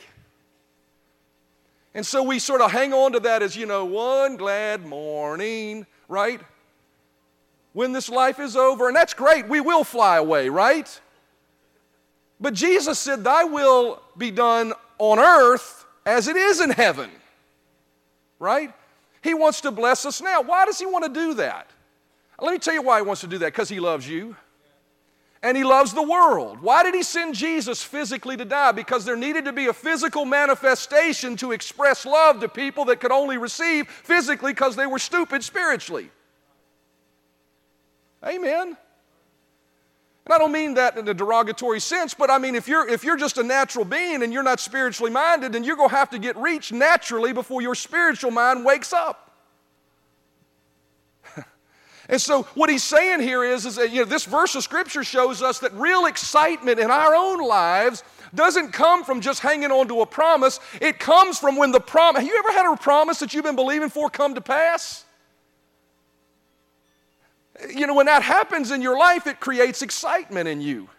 And 1.95 2.05
so 2.05 2.21
we 2.21 2.37
sort 2.37 2.61
of 2.61 2.71
hang 2.71 2.93
on 2.93 3.13
to 3.13 3.19
that 3.21 3.41
as, 3.41 3.55
you 3.55 3.65
know, 3.65 3.85
one 3.85 4.37
glad 4.37 4.85
morning, 4.85 5.87
right? 6.07 6.41
When 7.73 7.91
this 7.91 8.09
life 8.09 8.39
is 8.39 8.55
over. 8.55 8.87
And 8.87 8.95
that's 8.95 9.13
great, 9.13 9.47
we 9.47 9.59
will 9.59 9.83
fly 9.83 10.17
away, 10.17 10.49
right? 10.49 11.01
But 12.39 12.53
Jesus 12.53 12.99
said, 12.99 13.23
Thy 13.23 13.43
will 13.43 14.01
be 14.17 14.31
done 14.31 14.73
on 14.99 15.19
earth 15.19 15.85
as 16.05 16.27
it 16.27 16.35
is 16.35 16.61
in 16.61 16.69
heaven, 16.69 17.09
right? 18.39 18.73
He 19.21 19.33
wants 19.33 19.61
to 19.61 19.71
bless 19.71 20.05
us 20.05 20.21
now. 20.21 20.41
Why 20.41 20.65
does 20.65 20.79
He 20.79 20.85
want 20.85 21.05
to 21.05 21.19
do 21.19 21.33
that? 21.35 21.69
Let 22.41 22.51
me 22.51 22.59
tell 22.59 22.73
you 22.73 22.81
why 22.81 22.99
He 22.99 23.05
wants 23.05 23.21
to 23.21 23.27
do 23.27 23.37
that 23.39 23.53
because 23.53 23.69
He 23.69 23.79
loves 23.79 24.07
you 24.07 24.35
and 25.41 25.55
He 25.55 25.63
loves 25.63 25.93
the 25.93 26.03
world. 26.03 26.61
Why 26.61 26.83
did 26.83 26.93
He 26.93 27.03
send 27.03 27.35
Jesus 27.35 27.81
physically 27.81 28.35
to 28.35 28.45
die? 28.45 28.73
Because 28.73 29.05
there 29.05 29.15
needed 29.15 29.45
to 29.45 29.53
be 29.53 29.67
a 29.67 29.73
physical 29.73 30.25
manifestation 30.25 31.37
to 31.37 31.53
express 31.53 32.05
love 32.05 32.41
to 32.41 32.49
people 32.49 32.85
that 32.85 32.99
could 32.99 33.11
only 33.11 33.37
receive 33.37 33.87
physically 33.87 34.51
because 34.51 34.75
they 34.75 34.85
were 34.85 34.99
stupid 34.99 35.43
spiritually. 35.43 36.09
Amen. 38.25 38.77
And 40.25 40.33
I 40.33 40.37
don't 40.37 40.53
mean 40.53 40.75
that 40.75 40.97
in 40.97 41.07
a 41.07 41.13
derogatory 41.13 41.81
sense, 41.81 42.13
but 42.13 42.29
I 42.29 42.37
mean 42.37 42.55
if 42.55 42.67
you're 42.67 42.87
if 42.87 43.03
you're 43.03 43.17
just 43.17 43.37
a 43.37 43.43
natural 43.43 43.83
being 43.83 44.23
and 44.23 44.31
you're 44.31 44.43
not 44.43 44.61
spiritually 44.61 45.11
minded, 45.11 45.51
then 45.51 45.65
you're 45.65 45.75
gonna 45.75 45.89
have 45.89 46.09
to 46.11 46.19
get 46.19 46.37
reached 46.37 46.71
naturally 46.71 47.33
before 47.33 47.61
your 47.61 47.75
spiritual 47.75 48.31
mind 48.31 48.63
wakes 48.63 48.93
up. 48.93 49.31
and 52.07 52.21
so 52.21 52.43
what 52.53 52.69
he's 52.69 52.83
saying 52.83 53.19
here 53.19 53.43
is, 53.43 53.65
is 53.65 53.75
that 53.75 53.91
you 53.91 53.99
know, 53.99 54.05
this 54.05 54.23
verse 54.23 54.55
of 54.55 54.63
scripture 54.63 55.03
shows 55.03 55.41
us 55.41 55.59
that 55.59 55.73
real 55.73 56.05
excitement 56.05 56.79
in 56.79 56.89
our 56.89 57.13
own 57.13 57.45
lives 57.45 58.03
doesn't 58.33 58.71
come 58.71 59.03
from 59.03 59.19
just 59.19 59.41
hanging 59.41 59.71
on 59.71 59.89
to 59.89 60.01
a 60.01 60.05
promise. 60.05 60.61
It 60.79 60.99
comes 60.99 61.37
from 61.37 61.57
when 61.57 61.71
the 61.71 61.81
promise. 61.81 62.21
Have 62.21 62.29
you 62.29 62.39
ever 62.39 62.57
had 62.57 62.71
a 62.71 62.77
promise 62.77 63.19
that 63.19 63.33
you've 63.33 63.43
been 63.43 63.57
believing 63.57 63.89
for 63.89 64.09
come 64.09 64.35
to 64.35 64.41
pass? 64.41 65.03
You 67.73 67.87
know, 67.87 67.95
when 67.95 68.07
that 68.07 68.23
happens 68.23 68.71
in 68.71 68.81
your 68.81 68.97
life, 68.97 69.27
it 69.27 69.39
creates 69.39 69.81
excitement 69.81 70.47
in 70.47 70.61
you. 70.61 70.89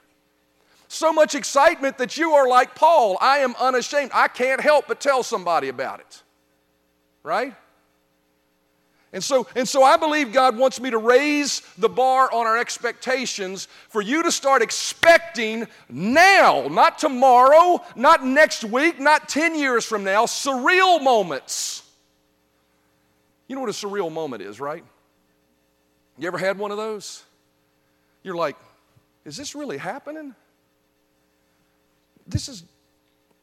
So 0.88 1.12
much 1.12 1.34
excitement 1.34 1.98
that 1.98 2.16
you 2.16 2.32
are 2.32 2.48
like 2.48 2.74
Paul. 2.74 3.18
I 3.20 3.38
am 3.38 3.54
unashamed. 3.58 4.12
I 4.14 4.28
can't 4.28 4.60
help 4.60 4.86
but 4.86 5.00
tell 5.00 5.22
somebody 5.22 5.68
about 5.68 6.00
it. 6.00 6.22
Right? 7.24 7.54
And 9.14 9.22
so, 9.22 9.46
and 9.54 9.66
so 9.66 9.84
I 9.84 9.96
believe 9.96 10.32
God 10.32 10.58
wants 10.58 10.80
me 10.80 10.90
to 10.90 10.98
raise 10.98 11.60
the 11.78 11.88
bar 11.88 12.32
on 12.32 12.48
our 12.48 12.58
expectations 12.58 13.68
for 13.88 14.02
you 14.02 14.24
to 14.24 14.32
start 14.32 14.60
expecting 14.60 15.68
now, 15.88 16.66
not 16.66 16.98
tomorrow, 16.98 17.80
not 17.94 18.26
next 18.26 18.64
week, 18.64 18.98
not 18.98 19.28
10 19.28 19.56
years 19.56 19.84
from 19.84 20.02
now, 20.02 20.26
surreal 20.26 21.00
moments. 21.00 21.84
You 23.46 23.54
know 23.54 23.60
what 23.60 23.70
a 23.70 23.72
surreal 23.72 24.10
moment 24.10 24.42
is, 24.42 24.58
right? 24.58 24.84
You 26.18 26.26
ever 26.26 26.38
had 26.38 26.58
one 26.58 26.70
of 26.70 26.76
those? 26.76 27.24
You're 28.22 28.36
like, 28.36 28.56
is 29.24 29.36
this 29.36 29.54
really 29.54 29.78
happening? 29.78 30.34
This 32.26 32.48
is 32.48 32.64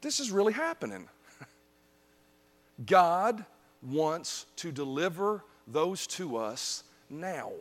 this 0.02 0.20
is 0.20 0.32
really 0.32 0.54
happening. 0.54 1.08
God 2.86 3.46
wants 3.84 4.48
to 4.58 4.72
deliver 4.72 5.44
those 5.68 6.08
to 6.08 6.38
us 6.38 6.84
now. 7.10 7.52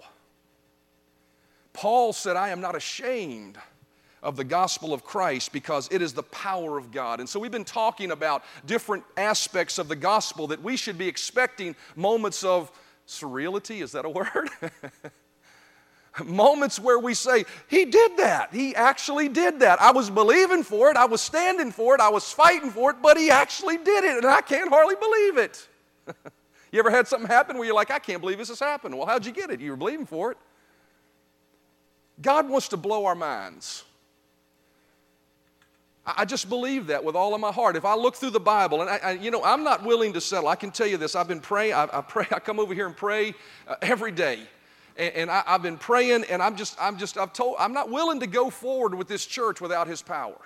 Paul 1.73 2.13
said, 2.13 2.37
I 2.37 2.49
am 2.49 2.61
not 2.61 2.75
ashamed 2.75 3.59
of 4.23 4.37
the 4.37 4.45
gospel 4.45 4.93
of 4.93 5.05
Christ 5.05 5.53
because 5.53 5.89
it 5.91 6.03
is 6.03 6.13
the 6.13 6.23
power 6.25 6.77
of 6.77 6.91
God. 6.91 7.21
And 7.21 7.29
so 7.29 7.39
we've 7.41 7.51
been 7.51 7.65
talking 7.65 8.11
about 8.11 8.43
different 8.67 9.05
aspects 9.17 9.79
of 9.79 9.89
the 9.89 9.97
gospel 9.97 10.47
that 10.49 10.63
we 10.63 10.77
should 10.77 10.99
be 10.99 11.09
expecting 11.09 11.75
moments 11.97 12.45
of 12.45 12.71
surreality, 13.11 13.83
is 13.83 13.93
that 13.93 14.05
a 14.05 14.11
word? 14.11 14.51
Moments 16.25 16.79
where 16.79 16.99
we 16.99 17.15
say, 17.15 17.45
He 17.69 17.85
did 17.85 18.17
that. 18.17 18.53
He 18.53 18.75
actually 18.75 19.29
did 19.29 19.61
that. 19.61 19.81
I 19.81 19.93
was 19.93 20.11
believing 20.11 20.63
for 20.63 20.91
it. 20.91 20.97
I 20.97 21.05
was 21.05 21.21
standing 21.21 21.71
for 21.71 21.95
it. 21.95 22.01
I 22.01 22.09
was 22.09 22.33
fighting 22.33 22.71
for 22.71 22.91
it, 22.91 22.97
but 23.03 23.17
He 23.17 23.31
actually 23.31 23.77
did 23.77 24.05
it, 24.05 24.17
and 24.17 24.27
I 24.27 24.41
can't 24.41 24.71
hardly 24.71 24.97
believe 24.97 25.39
it. 25.39 25.69
you 26.73 26.79
ever 26.79 26.91
had 26.91 27.07
something 27.07 27.29
happen 27.29 27.57
where 27.57 27.67
you're 27.67 27.75
like, 27.75 27.91
I 27.91 27.99
can't 27.99 28.21
believe 28.21 28.39
this 28.39 28.49
has 28.49 28.61
happened? 28.61 28.97
Well, 28.97 29.07
how'd 29.07 29.25
you 29.25 29.33
get 29.33 29.51
it? 29.51 29.61
You 29.61 29.71
were 29.71 29.77
believing 29.77 30.07
for 30.07 30.33
it. 30.33 30.39
God 32.21 32.49
wants 32.49 32.69
to 32.69 32.77
blow 32.77 33.07
our 33.07 33.15
minds. 33.15 33.85
I 36.07 36.25
just 36.25 36.49
believe 36.49 36.87
that 36.87 37.05
with 37.05 37.15
all 37.15 37.35
of 37.35 37.41
my 37.41 37.53
heart. 37.53 37.77
If 37.77 37.85
I 37.85 37.95
look 37.95 38.17
through 38.17 38.31
the 38.31 38.41
Bible, 38.41 38.81
and 38.81 38.89
I, 38.89 38.97
I, 38.97 39.11
you 39.13 39.31
know, 39.31 39.45
I'm 39.45 39.63
not 39.63 39.85
willing 39.85 40.15
to 40.15 40.21
settle. 40.21 40.49
I 40.49 40.57
can 40.57 40.71
tell 40.71 40.87
you 40.87 40.97
this. 40.97 41.15
I've 41.15 41.29
been 41.29 41.41
praying. 41.41 41.75
I, 41.75 41.89
I 41.93 42.01
pray. 42.01 42.27
I 42.33 42.39
come 42.39 42.59
over 42.59 42.75
here 42.75 42.87
and 42.87 42.97
pray 42.97 43.35
uh, 43.69 43.77
every 43.83 44.11
day, 44.11 44.41
and, 44.97 45.15
and 45.15 45.31
I, 45.31 45.43
have 45.47 45.63
been 45.63 45.77
praying. 45.77 46.25
And 46.31 46.43
I'm 46.43 46.57
just, 46.57 46.77
I'm 46.81 46.97
just, 46.97 47.19
I've 47.19 47.33
told, 47.33 47.57
I'm 47.59 47.75
not 47.75 47.91
willing 47.91 48.21
to 48.21 48.27
go 48.27 48.49
forward 48.51 48.95
with 48.95 49.09
this 49.09 49.27
church 49.27 49.61
without 49.61 49.87
His 49.87 50.01
power. 50.01 50.41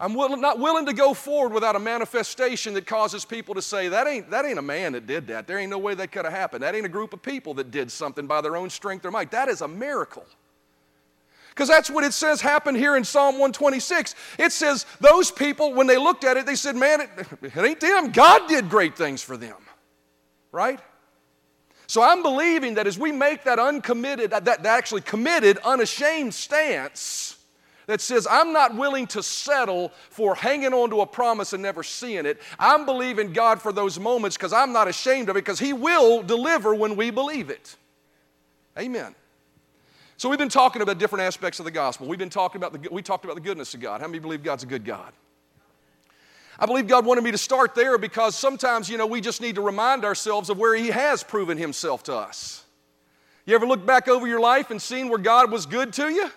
I'm 0.00 0.14
will, 0.14 0.36
not 0.36 0.58
willing 0.58 0.86
to 0.86 0.92
go 0.92 1.14
forward 1.14 1.52
without 1.52 1.76
a 1.76 1.78
manifestation 1.78 2.74
that 2.74 2.84
causes 2.86 3.24
people 3.24 3.54
to 3.54 3.62
say, 3.62 3.88
that 3.88 4.08
ain't, 4.08 4.28
that 4.30 4.44
ain't 4.44 4.58
a 4.58 4.62
man 4.62 4.92
that 4.92 5.06
did 5.06 5.28
that. 5.28 5.46
There 5.46 5.58
ain't 5.58 5.70
no 5.70 5.78
way 5.78 5.94
that 5.94 6.10
could 6.10 6.24
have 6.24 6.34
happened. 6.34 6.64
That 6.64 6.74
ain't 6.74 6.84
a 6.84 6.90
group 6.90 7.12
of 7.12 7.22
people 7.22 7.54
that 7.54 7.70
did 7.70 7.92
something 7.92 8.26
by 8.26 8.40
their 8.40 8.56
own 8.56 8.70
strength 8.70 9.04
or 9.04 9.12
might. 9.12 9.30
That 9.30 9.48
is 9.48 9.60
a 9.60 9.68
miracle. 9.68 10.26
Because 11.54 11.68
that's 11.68 11.88
what 11.88 12.02
it 12.02 12.12
says 12.12 12.40
happened 12.40 12.76
here 12.76 12.96
in 12.96 13.04
Psalm 13.04 13.34
126. 13.34 14.16
It 14.38 14.50
says 14.50 14.86
those 15.00 15.30
people, 15.30 15.72
when 15.72 15.86
they 15.86 15.96
looked 15.96 16.24
at 16.24 16.36
it, 16.36 16.46
they 16.46 16.56
said, 16.56 16.74
Man, 16.74 17.02
it, 17.02 17.10
it 17.42 17.56
ain't 17.56 17.80
them. 17.80 18.10
God 18.10 18.48
did 18.48 18.68
great 18.68 18.96
things 18.96 19.22
for 19.22 19.36
them. 19.36 19.56
Right? 20.50 20.80
So 21.86 22.02
I'm 22.02 22.22
believing 22.22 22.74
that 22.74 22.86
as 22.86 22.98
we 22.98 23.12
make 23.12 23.44
that 23.44 23.58
uncommitted, 23.58 24.30
that, 24.30 24.44
that 24.44 24.66
actually 24.66 25.02
committed, 25.02 25.58
unashamed 25.58 26.34
stance 26.34 27.36
that 27.86 28.00
says, 28.00 28.26
I'm 28.28 28.52
not 28.52 28.74
willing 28.74 29.06
to 29.08 29.22
settle 29.22 29.92
for 30.10 30.34
hanging 30.34 30.72
on 30.72 30.90
to 30.90 31.02
a 31.02 31.06
promise 31.06 31.52
and 31.52 31.62
never 31.62 31.82
seeing 31.82 32.26
it. 32.26 32.40
I'm 32.58 32.86
believing 32.86 33.32
God 33.32 33.60
for 33.60 33.72
those 33.72 34.00
moments 34.00 34.36
because 34.36 34.52
I'm 34.52 34.72
not 34.72 34.88
ashamed 34.88 35.28
of 35.28 35.36
it 35.36 35.44
because 35.44 35.58
He 35.58 35.72
will 35.72 36.22
deliver 36.22 36.74
when 36.74 36.96
we 36.96 37.10
believe 37.10 37.50
it. 37.50 37.76
Amen. 38.78 39.14
So 40.24 40.30
we've 40.30 40.38
been 40.38 40.48
talking 40.48 40.80
about 40.80 40.96
different 40.96 41.22
aspects 41.22 41.58
of 41.58 41.66
the 41.66 41.70
gospel. 41.70 42.06
We've 42.06 42.18
been 42.18 42.30
talking 42.30 42.58
about 42.58 42.72
the, 42.72 42.88
we 42.90 43.02
talked 43.02 43.26
about 43.26 43.34
the 43.34 43.42
goodness 43.42 43.74
of 43.74 43.80
God. 43.80 44.00
How 44.00 44.06
many 44.06 44.20
believe 44.20 44.42
God's 44.42 44.62
a 44.62 44.66
good 44.66 44.82
God? 44.82 45.12
I 46.58 46.64
believe 46.64 46.88
God 46.88 47.04
wanted 47.04 47.24
me 47.24 47.30
to 47.30 47.36
start 47.36 47.74
there 47.74 47.98
because 47.98 48.34
sometimes, 48.34 48.88
you 48.88 48.96
know, 48.96 49.06
we 49.06 49.20
just 49.20 49.42
need 49.42 49.56
to 49.56 49.60
remind 49.60 50.02
ourselves 50.02 50.48
of 50.48 50.56
where 50.56 50.74
He 50.74 50.86
has 50.86 51.22
proven 51.22 51.58
Himself 51.58 52.04
to 52.04 52.14
us. 52.14 52.64
You 53.44 53.54
ever 53.54 53.66
look 53.66 53.84
back 53.84 54.08
over 54.08 54.26
your 54.26 54.40
life 54.40 54.70
and 54.70 54.80
seen 54.80 55.10
where 55.10 55.18
God 55.18 55.52
was 55.52 55.66
good 55.66 55.92
to 55.92 56.08
you? 56.08 56.30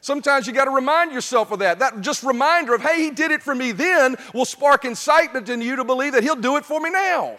Sometimes 0.00 0.46
you 0.46 0.52
got 0.52 0.66
to 0.66 0.70
remind 0.70 1.10
yourself 1.10 1.50
of 1.50 1.58
that. 1.58 1.80
That 1.80 2.02
just 2.02 2.22
reminder 2.22 2.72
of, 2.72 2.82
hey, 2.82 3.02
He 3.02 3.10
did 3.10 3.32
it 3.32 3.42
for 3.42 3.56
me 3.56 3.72
then 3.72 4.14
will 4.32 4.44
spark 4.44 4.84
incitement 4.84 5.48
in 5.48 5.60
you 5.60 5.74
to 5.74 5.82
believe 5.82 6.12
that 6.12 6.22
He'll 6.22 6.36
do 6.36 6.56
it 6.56 6.64
for 6.64 6.78
me 6.78 6.90
now. 6.90 7.38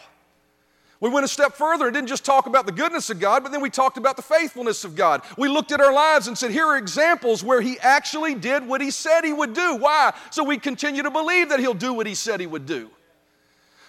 We 1.01 1.09
went 1.09 1.25
a 1.25 1.27
step 1.27 1.53
further 1.53 1.85
and 1.85 1.93
didn't 1.93 2.07
just 2.07 2.23
talk 2.23 2.47
about 2.47 2.65
the 2.65 2.71
goodness 2.71 3.09
of 3.09 3.19
God, 3.19 3.43
but 3.43 3.51
then 3.51 3.61
we 3.61 3.69
talked 3.69 3.97
about 3.97 4.15
the 4.15 4.21
faithfulness 4.21 4.85
of 4.85 4.95
God. 4.95 5.21
We 5.37 5.49
looked 5.49 5.71
at 5.71 5.81
our 5.81 5.93
lives 5.93 6.27
and 6.27 6.37
said, 6.37 6.51
here 6.51 6.65
are 6.65 6.77
examples 6.77 7.43
where 7.43 7.59
He 7.59 7.77
actually 7.79 8.33
did 8.33 8.65
what 8.65 8.79
He 8.79 8.91
said 8.91 9.25
He 9.25 9.33
would 9.33 9.53
do. 9.53 9.75
Why? 9.75 10.13
So 10.31 10.43
we 10.43 10.57
continue 10.57 11.03
to 11.03 11.11
believe 11.11 11.49
that 11.49 11.59
He'll 11.59 11.73
do 11.73 11.93
what 11.93 12.07
He 12.07 12.15
said 12.15 12.39
He 12.39 12.47
would 12.47 12.65
do. 12.65 12.89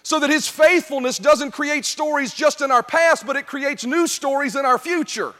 So 0.02 0.18
that 0.18 0.30
His 0.30 0.48
faithfulness 0.48 1.18
doesn't 1.18 1.52
create 1.52 1.84
stories 1.84 2.34
just 2.34 2.60
in 2.60 2.70
our 2.70 2.82
past, 2.82 3.24
but 3.24 3.36
it 3.36 3.46
creates 3.46 3.84
new 3.84 4.06
stories 4.06 4.56
in 4.56 4.64
our 4.64 4.78
future. 4.78 5.32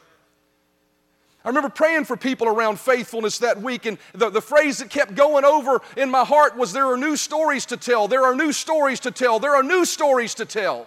I 1.44 1.48
remember 1.48 1.68
praying 1.68 2.06
for 2.06 2.16
people 2.16 2.48
around 2.48 2.80
faithfulness 2.80 3.38
that 3.38 3.62
week, 3.62 3.86
and 3.86 3.98
the, 4.12 4.30
the 4.30 4.40
phrase 4.40 4.78
that 4.78 4.90
kept 4.90 5.14
going 5.14 5.44
over 5.44 5.80
in 5.96 6.10
my 6.10 6.24
heart 6.24 6.56
was 6.56 6.72
there 6.72 6.86
are 6.86 6.96
new 6.96 7.16
stories 7.16 7.66
to 7.66 7.76
tell, 7.76 8.08
there 8.08 8.24
are 8.24 8.34
new 8.34 8.52
stories 8.52 8.98
to 9.00 9.12
tell, 9.12 9.38
there 9.38 9.54
are 9.54 9.62
new 9.62 9.84
stories 9.84 10.34
to 10.34 10.44
tell. 10.44 10.86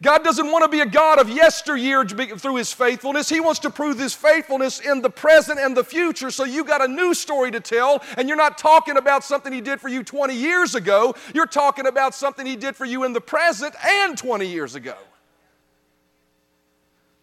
God 0.00 0.22
doesn't 0.22 0.52
want 0.52 0.62
to 0.62 0.68
be 0.68 0.80
a 0.80 0.86
God 0.86 1.18
of 1.18 1.28
yesteryear 1.28 2.04
through 2.04 2.54
His 2.56 2.72
faithfulness. 2.72 3.28
He 3.28 3.40
wants 3.40 3.58
to 3.60 3.70
prove 3.70 3.98
His 3.98 4.14
faithfulness 4.14 4.78
in 4.78 5.02
the 5.02 5.10
present 5.10 5.58
and 5.58 5.76
the 5.76 5.82
future. 5.82 6.30
So 6.30 6.44
you 6.44 6.62
got 6.62 6.84
a 6.84 6.88
new 6.88 7.14
story 7.14 7.50
to 7.50 7.58
tell, 7.58 8.02
and 8.16 8.28
you're 8.28 8.36
not 8.36 8.58
talking 8.58 8.96
about 8.96 9.24
something 9.24 9.52
He 9.52 9.60
did 9.60 9.80
for 9.80 9.88
you 9.88 10.04
20 10.04 10.34
years 10.34 10.76
ago. 10.76 11.16
You're 11.34 11.46
talking 11.46 11.86
about 11.86 12.14
something 12.14 12.46
He 12.46 12.54
did 12.54 12.76
for 12.76 12.84
you 12.84 13.02
in 13.02 13.12
the 13.12 13.20
present 13.20 13.74
and 13.84 14.16
20 14.16 14.46
years 14.46 14.76
ago. 14.76 14.94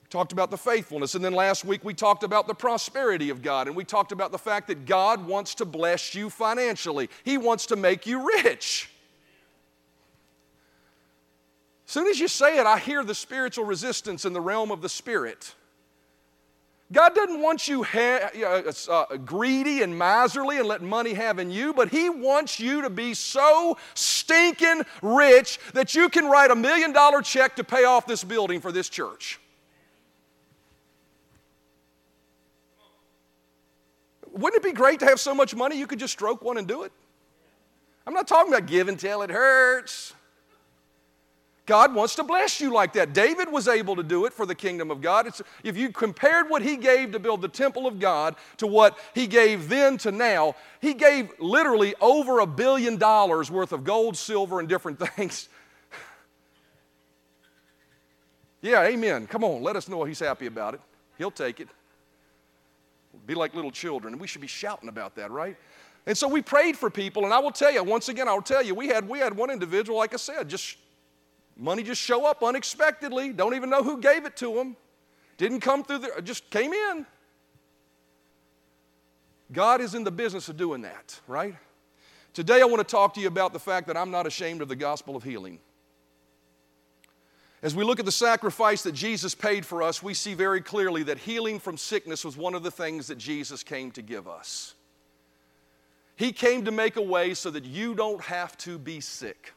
We 0.03 0.09
Talked 0.09 0.33
about 0.33 0.51
the 0.51 0.57
faithfulness, 0.57 1.15
and 1.15 1.23
then 1.23 1.33
last 1.33 1.63
week 1.63 1.85
we 1.85 1.93
talked 1.93 2.23
about 2.23 2.45
the 2.45 2.53
prosperity 2.53 3.29
of 3.29 3.41
God, 3.41 3.67
and 3.67 3.75
we 3.75 3.85
talked 3.85 4.11
about 4.11 4.33
the 4.33 4.37
fact 4.37 4.67
that 4.67 4.85
God 4.85 5.25
wants 5.25 5.55
to 5.55 5.65
bless 5.65 6.13
you 6.13 6.29
financially. 6.29 7.09
He 7.23 7.37
wants 7.37 7.67
to 7.67 7.77
make 7.77 8.05
you 8.05 8.27
rich. 8.43 8.89
As 11.87 11.91
soon 11.91 12.07
as 12.07 12.19
you 12.19 12.27
say 12.27 12.57
it, 12.57 12.65
I 12.65 12.79
hear 12.79 13.03
the 13.03 13.15
spiritual 13.15 13.65
resistance 13.65 14.25
in 14.25 14.33
the 14.33 14.41
realm 14.41 14.71
of 14.71 14.81
the 14.81 14.89
spirit. 14.89 15.53
God 16.91 17.15
doesn't 17.15 17.41
want 17.41 17.67
you 17.67 17.83
ha- 17.83 18.29
uh, 18.35 18.71
uh, 18.91 19.17
greedy 19.17 19.81
and 19.81 19.97
miserly 19.97 20.59
and 20.59 20.67
let 20.67 20.83
money 20.83 21.13
have 21.13 21.39
in 21.39 21.49
you, 21.49 21.73
but 21.73 21.89
He 21.89 22.09
wants 22.09 22.59
you 22.59 22.81
to 22.83 22.89
be 22.89 23.13
so 23.13 23.77
stinking 23.95 24.83
rich 25.01 25.59
that 25.73 25.95
you 25.95 26.09
can 26.09 26.27
write 26.27 26.51
a 26.51 26.55
million 26.55 26.91
dollar 26.91 27.21
check 27.21 27.55
to 27.55 27.63
pay 27.63 27.85
off 27.85 28.05
this 28.05 28.23
building 28.23 28.61
for 28.61 28.71
this 28.71 28.87
church. 28.87 29.39
Wouldn't 34.31 34.63
it 34.63 34.67
be 34.67 34.73
great 34.73 34.99
to 34.99 35.05
have 35.05 35.19
so 35.19 35.33
much 35.33 35.55
money 35.55 35.77
you 35.77 35.87
could 35.87 35.99
just 35.99 36.13
stroke 36.13 36.43
one 36.43 36.57
and 36.57 36.67
do 36.67 36.83
it? 36.83 36.91
I'm 38.05 38.13
not 38.13 38.27
talking 38.27 38.53
about 38.53 38.67
give 38.67 38.89
until 38.89 39.21
it 39.23 39.31
hurts. 39.31 40.13
God 41.65 41.95
wants 41.95 42.13
to 42.15 42.23
bless 42.23 42.61
you 42.61 42.71
like 42.71 42.93
that. 42.93 43.13
David 43.13 43.51
was 43.51 43.67
able 43.67 43.95
to 43.95 44.03
do 44.03 44.25
it 44.25 44.33
for 44.33 44.45
the 44.45 44.53
kingdom 44.53 44.91
of 44.91 45.01
God. 45.01 45.25
It's, 45.25 45.41
if 45.63 45.75
you 45.75 45.89
compared 45.89 46.47
what 46.47 46.61
he 46.61 46.77
gave 46.77 47.11
to 47.13 47.19
build 47.19 47.41
the 47.41 47.47
temple 47.47 47.87
of 47.87 47.99
God 47.99 48.35
to 48.57 48.67
what 48.67 48.97
he 49.15 49.25
gave 49.25 49.67
then 49.67 49.97
to 49.99 50.11
now, 50.11 50.55
he 50.79 50.93
gave 50.93 51.31
literally 51.39 51.95
over 51.99 52.39
a 52.39 52.45
billion 52.45 52.97
dollars 52.97 53.49
worth 53.49 53.71
of 53.71 53.83
gold, 53.83 54.15
silver, 54.15 54.59
and 54.59 54.69
different 54.69 54.99
things. 55.15 55.49
Yeah, 58.61 58.83
amen. 58.83 59.25
Come 59.27 59.43
on, 59.43 59.63
let 59.63 59.75
us 59.75 59.89
know 59.89 60.03
he's 60.03 60.19
happy 60.19 60.45
about 60.45 60.75
it. 60.75 60.81
He'll 61.17 61.31
take 61.31 61.59
it. 61.59 61.69
Be 63.25 63.33
like 63.33 63.55
little 63.55 63.71
children. 63.71 64.19
We 64.19 64.27
should 64.27 64.41
be 64.41 64.47
shouting 64.47 64.89
about 64.89 65.15
that, 65.15 65.31
right? 65.31 65.55
And 66.05 66.15
so 66.15 66.27
we 66.27 66.43
prayed 66.43 66.77
for 66.77 66.91
people, 66.91 67.25
and 67.25 67.33
I 67.33 67.39
will 67.39 67.51
tell 67.51 67.71
you, 67.71 67.83
once 67.83 68.09
again, 68.09 68.27
I'll 68.27 68.41
tell 68.41 68.61
you, 68.61 68.75
we 68.75 68.87
had, 68.87 69.09
we 69.09 69.17
had 69.17 69.35
one 69.35 69.49
individual, 69.49 69.97
like 69.97 70.13
I 70.13 70.17
said, 70.17 70.47
just 70.47 70.77
money 71.57 71.83
just 71.83 72.01
show 72.01 72.25
up 72.25 72.43
unexpectedly. 72.43 73.31
Don't 73.33 73.55
even 73.55 73.69
know 73.69 73.83
who 73.83 73.99
gave 73.99 74.25
it 74.25 74.35
to 74.37 74.57
him. 74.57 74.75
Didn't 75.37 75.59
come 75.61 75.83
through 75.83 75.99
the, 75.99 76.21
just 76.23 76.49
came 76.49 76.73
in. 76.73 77.05
God 79.51 79.81
is 79.81 79.93
in 79.95 80.03
the 80.03 80.11
business 80.11 80.49
of 80.49 80.57
doing 80.57 80.81
that, 80.81 81.19
right? 81.27 81.55
Today 82.33 82.61
I 82.61 82.65
want 82.65 82.79
to 82.79 82.91
talk 82.91 83.13
to 83.13 83.21
you 83.21 83.27
about 83.27 83.53
the 83.53 83.59
fact 83.59 83.87
that 83.87 83.97
I'm 83.97 84.11
not 84.11 84.25
ashamed 84.25 84.61
of 84.61 84.67
the 84.67 84.75
gospel 84.75 85.15
of 85.15 85.23
healing. 85.23 85.59
As 87.61 87.73
we 87.73 87.83
look 87.83 87.99
at 87.99 88.05
the 88.05 88.11
sacrifice 88.11 88.83
that 88.83 88.91
Jesus 88.91 89.33
paid 89.33 89.65
for 89.65 89.81
us, 89.81 90.03
we 90.03 90.13
see 90.13 90.33
very 90.33 90.61
clearly 90.61 91.03
that 91.03 91.17
healing 91.17 91.59
from 91.59 91.77
sickness 91.77 92.23
was 92.23 92.37
one 92.37 92.53
of 92.53 92.63
the 92.63 92.71
things 92.71 93.07
that 93.07 93.17
Jesus 93.17 93.63
came 93.63 93.91
to 93.91 94.01
give 94.01 94.27
us. 94.27 94.75
He 96.15 96.31
came 96.31 96.65
to 96.65 96.71
make 96.71 96.95
a 96.95 97.01
way 97.01 97.33
so 97.33 97.49
that 97.51 97.65
you 97.65 97.95
don't 97.95 98.21
have 98.21 98.57
to 98.59 98.77
be 98.77 98.99
sick. 98.99 99.53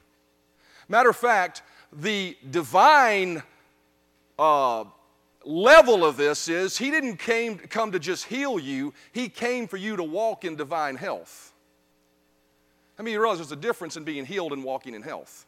Matter 0.88 1.10
of 1.10 1.16
fact, 1.16 1.62
the 1.92 2.36
divine 2.50 3.42
uh, 4.38 4.84
level 5.44 6.04
of 6.04 6.16
this 6.16 6.48
is 6.48 6.78
He 6.78 6.90
didn't 6.90 7.16
came, 7.16 7.58
come 7.58 7.92
to 7.92 7.98
just 7.98 8.26
heal 8.26 8.58
you, 8.58 8.92
He 9.12 9.28
came 9.28 9.66
for 9.66 9.76
you 9.76 9.96
to 9.96 10.04
walk 10.04 10.44
in 10.44 10.56
divine 10.56 10.96
health. 10.96 11.52
I 12.98 13.02
mean, 13.02 13.14
you 13.14 13.20
realize 13.20 13.38
there's 13.38 13.52
a 13.52 13.56
difference 13.56 13.96
in 13.96 14.04
being 14.04 14.24
healed 14.24 14.52
and 14.52 14.64
walking 14.64 14.94
in 14.94 15.02
health. 15.02 15.46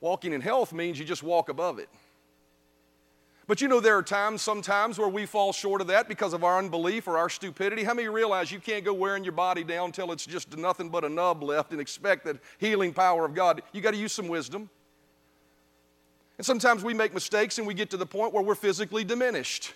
Walking 0.00 0.32
in 0.32 0.40
health 0.40 0.72
means 0.72 0.98
you 0.98 1.04
just 1.04 1.22
walk 1.22 1.48
above 1.48 1.78
it. 1.78 1.88
But 3.46 3.60
you 3.60 3.66
know, 3.66 3.80
there 3.80 3.96
are 3.96 4.02
times, 4.02 4.42
sometimes, 4.42 4.96
where 4.96 5.08
we 5.08 5.26
fall 5.26 5.52
short 5.52 5.80
of 5.80 5.88
that 5.88 6.08
because 6.08 6.34
of 6.34 6.44
our 6.44 6.58
unbelief 6.58 7.08
or 7.08 7.18
our 7.18 7.28
stupidity. 7.28 7.82
How 7.82 7.94
many 7.94 8.06
realize 8.06 8.52
you 8.52 8.60
can't 8.60 8.84
go 8.84 8.94
wearing 8.94 9.24
your 9.24 9.32
body 9.32 9.64
down 9.64 9.86
until 9.86 10.12
it's 10.12 10.24
just 10.24 10.56
nothing 10.56 10.88
but 10.88 11.04
a 11.04 11.08
nub 11.08 11.42
left 11.42 11.72
and 11.72 11.80
expect 11.80 12.24
that 12.26 12.36
healing 12.58 12.92
power 12.92 13.24
of 13.24 13.34
God? 13.34 13.62
You 13.72 13.80
got 13.80 13.90
to 13.90 13.96
use 13.96 14.12
some 14.12 14.28
wisdom. 14.28 14.70
And 16.40 16.46
sometimes 16.46 16.82
we 16.82 16.94
make 16.94 17.12
mistakes 17.12 17.58
and 17.58 17.66
we 17.66 17.74
get 17.74 17.90
to 17.90 17.98
the 17.98 18.06
point 18.06 18.32
where 18.32 18.42
we're 18.42 18.54
physically 18.54 19.04
diminished. 19.04 19.74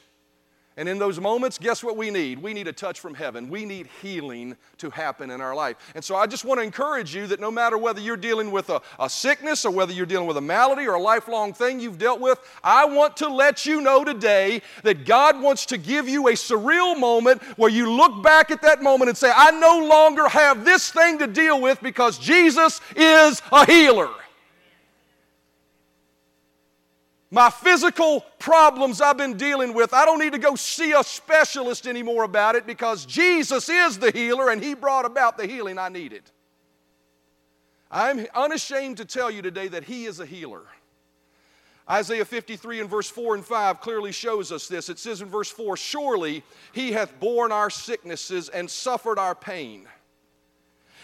And 0.79 0.89
in 0.89 0.99
those 0.99 1.21
moments, 1.21 1.59
guess 1.59 1.85
what 1.85 1.95
we 1.95 2.09
need? 2.09 2.39
We 2.39 2.55
need 2.55 2.69
a 2.69 2.73
touch 2.73 3.01
from 3.01 3.13
heaven. 3.13 3.51
We 3.51 3.67
need 3.67 3.87
healing 4.01 4.57
to 4.79 4.89
happen 4.89 5.31
in 5.31 5.43
our 5.43 5.55
life. 5.55 5.77
And 5.95 6.03
so 6.03 6.17
I 6.17 6.27
just 6.27 6.47
want 6.47 6.61
to 6.61 6.65
encourage 6.65 7.15
you 7.15 7.27
that 7.27 7.39
no 7.39 7.51
matter 7.51 7.77
whether 7.77 8.01
you're 8.01 8.17
dealing 8.17 8.51
with 8.51 8.71
a, 8.71 8.81
a, 8.99 9.11
sickness 9.11 9.67
or 9.67 9.73
whether 9.73 9.93
you're 9.93 10.07
dealing 10.07 10.27
with 10.27 10.39
a 10.39 10.41
malady 10.41 10.87
or 10.87 10.95
a 10.95 11.03
lifelong 11.03 11.53
thing 11.53 11.81
you've 11.81 11.99
dealt 11.99 12.19
with, 12.19 12.41
I 12.65 12.87
want 12.87 13.19
to 13.19 13.29
let 13.29 13.67
you 13.67 13.83
know 13.83 14.03
today 14.03 14.63
that 14.85 15.05
God 15.05 15.43
wants 15.43 15.67
to 15.67 15.77
give 15.77 16.09
you 16.09 16.29
a 16.29 16.33
surreal 16.33 16.99
moment 16.99 17.43
where 17.59 17.69
you 17.69 17.93
look 17.93 18.23
back 18.23 18.51
at 18.51 18.63
that 18.63 18.83
moment 18.83 19.11
and 19.11 19.19
say, 19.19 19.31
I 19.37 19.51
no 19.51 19.87
longer 19.87 20.31
have 20.31 20.65
this 20.65 20.91
thing 20.91 21.19
to 21.19 21.27
deal 21.27 21.61
with 21.61 21.83
because 21.83 22.17
Jesus 22.17 22.81
is 22.97 23.43
a 23.53 23.67
healer. 23.67 24.09
My 27.35 27.51
physical 27.51 28.21
problems 28.39 29.01
I've 29.01 29.17
been 29.17 29.37
dealing 29.37 29.75
with, 29.75 29.93
I 29.93 30.05
don't 30.05 30.21
need 30.21 30.35
to 30.35 30.39
go 30.39 30.55
see 30.55 30.93
a 30.93 31.03
specialist 31.03 31.85
anymore 31.85 32.23
about 32.23 32.55
it 32.55 32.65
because 32.65 33.05
Jesus 33.05 33.69
is 33.69 33.99
the 33.99 34.13
healer 34.13 34.51
and 34.51 34.63
He 34.63 34.75
brought 34.75 35.05
about 35.05 35.37
the 35.37 35.45
healing 35.45 35.77
I 35.77 35.89
needed. 35.89 36.23
I'm 37.91 38.25
unashamed 38.37 38.99
to 38.99 39.05
tell 39.05 39.33
you 39.33 39.43
today 39.43 39.67
that 39.67 39.83
He 39.83 40.05
is 40.05 40.21
a 40.21 40.27
healer. 40.27 40.63
Isaiah 41.91 42.25
53 42.25 42.83
and 42.83 42.89
verse 42.89 43.11
4 43.11 43.35
and 43.35 43.45
5 43.45 43.81
clearly 43.81 44.13
shows 44.13 44.53
us 44.53 44.69
this. 44.69 44.89
It 44.89 45.01
says 45.01 45.21
in 45.21 45.29
verse 45.29 45.51
4 45.51 45.77
Surely 45.77 46.45
He 46.71 46.93
hath 46.93 47.19
borne 47.19 47.51
our 47.51 47.69
sicknesses 47.69 48.49
and 48.49 48.71
suffered 48.71 49.19
our 49.19 49.35
pain. 49.35 49.89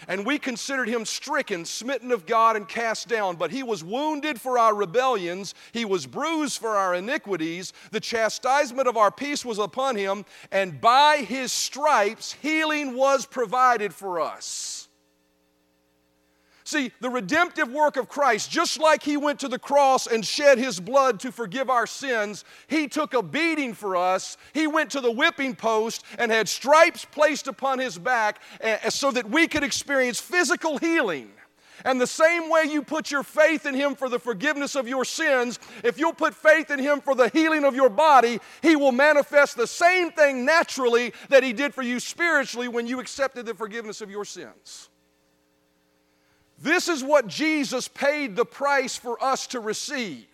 And 0.07 0.25
we 0.25 0.39
considered 0.39 0.87
him 0.87 1.05
stricken, 1.05 1.65
smitten 1.65 2.11
of 2.11 2.25
God, 2.25 2.55
and 2.55 2.67
cast 2.67 3.07
down. 3.07 3.35
But 3.35 3.51
he 3.51 3.63
was 3.63 3.83
wounded 3.83 4.39
for 4.39 4.57
our 4.57 4.73
rebellions, 4.73 5.53
he 5.71 5.85
was 5.85 6.05
bruised 6.05 6.59
for 6.59 6.77
our 6.77 6.95
iniquities. 6.95 7.73
The 7.91 7.99
chastisement 7.99 8.87
of 8.87 8.97
our 8.97 9.11
peace 9.11 9.45
was 9.45 9.59
upon 9.59 9.95
him, 9.95 10.25
and 10.51 10.81
by 10.81 11.17
his 11.17 11.51
stripes 11.51 12.33
healing 12.33 12.95
was 12.95 13.25
provided 13.25 13.93
for 13.93 14.19
us. 14.19 14.80
See, 16.71 16.93
the 17.01 17.09
redemptive 17.09 17.69
work 17.69 17.97
of 17.97 18.07
Christ, 18.07 18.49
just 18.49 18.79
like 18.79 19.03
He 19.03 19.17
went 19.17 19.41
to 19.41 19.49
the 19.49 19.59
cross 19.59 20.07
and 20.07 20.25
shed 20.25 20.57
His 20.57 20.79
blood 20.79 21.19
to 21.19 21.29
forgive 21.29 21.69
our 21.69 21.85
sins, 21.85 22.45
He 22.67 22.87
took 22.87 23.13
a 23.13 23.21
beating 23.21 23.73
for 23.73 23.97
us. 23.97 24.37
He 24.53 24.67
went 24.67 24.89
to 24.91 25.01
the 25.01 25.11
whipping 25.11 25.53
post 25.53 26.05
and 26.17 26.31
had 26.31 26.47
stripes 26.47 27.03
placed 27.03 27.49
upon 27.49 27.79
His 27.79 27.97
back 27.97 28.41
eh, 28.61 28.77
eh, 28.83 28.89
so 28.89 29.11
that 29.11 29.29
we 29.29 29.49
could 29.49 29.65
experience 29.65 30.21
physical 30.21 30.77
healing. 30.77 31.33
And 31.83 31.99
the 31.99 32.07
same 32.07 32.49
way 32.49 32.63
you 32.63 32.83
put 32.83 33.11
your 33.11 33.23
faith 33.23 33.65
in 33.65 33.75
Him 33.75 33.93
for 33.93 34.07
the 34.07 34.17
forgiveness 34.17 34.75
of 34.75 34.87
your 34.87 35.03
sins, 35.03 35.59
if 35.83 35.99
you'll 35.99 36.13
put 36.13 36.33
faith 36.33 36.71
in 36.71 36.79
Him 36.79 37.01
for 37.01 37.15
the 37.15 37.27
healing 37.27 37.65
of 37.65 37.75
your 37.75 37.89
body, 37.89 38.39
He 38.61 38.77
will 38.77 38.93
manifest 38.93 39.57
the 39.57 39.67
same 39.67 40.09
thing 40.11 40.45
naturally 40.45 41.11
that 41.27 41.43
He 41.43 41.51
did 41.51 41.73
for 41.73 41.81
you 41.81 41.99
spiritually 41.99 42.69
when 42.69 42.87
you 42.87 43.01
accepted 43.01 43.45
the 43.45 43.55
forgiveness 43.55 43.99
of 43.99 44.09
your 44.09 44.23
sins. 44.23 44.90
This 46.61 46.87
is 46.87 47.03
what 47.03 47.27
Jesus 47.27 47.87
paid 47.87 48.35
the 48.35 48.45
price 48.45 48.95
for 48.95 49.21
us 49.23 49.47
to 49.47 49.59
receive. 49.59 50.27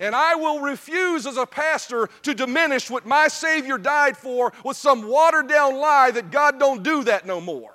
And 0.00 0.14
I 0.14 0.34
will 0.34 0.60
refuse 0.60 1.26
as 1.26 1.36
a 1.36 1.46
pastor 1.46 2.08
to 2.22 2.34
diminish 2.34 2.90
what 2.90 3.06
my 3.06 3.28
Savior 3.28 3.78
died 3.78 4.16
for 4.16 4.52
with 4.64 4.76
some 4.76 5.06
watered 5.06 5.48
down 5.48 5.76
lie 5.76 6.10
that 6.10 6.32
God 6.32 6.58
don't 6.58 6.82
do 6.82 7.04
that 7.04 7.24
no 7.26 7.40
more. 7.40 7.70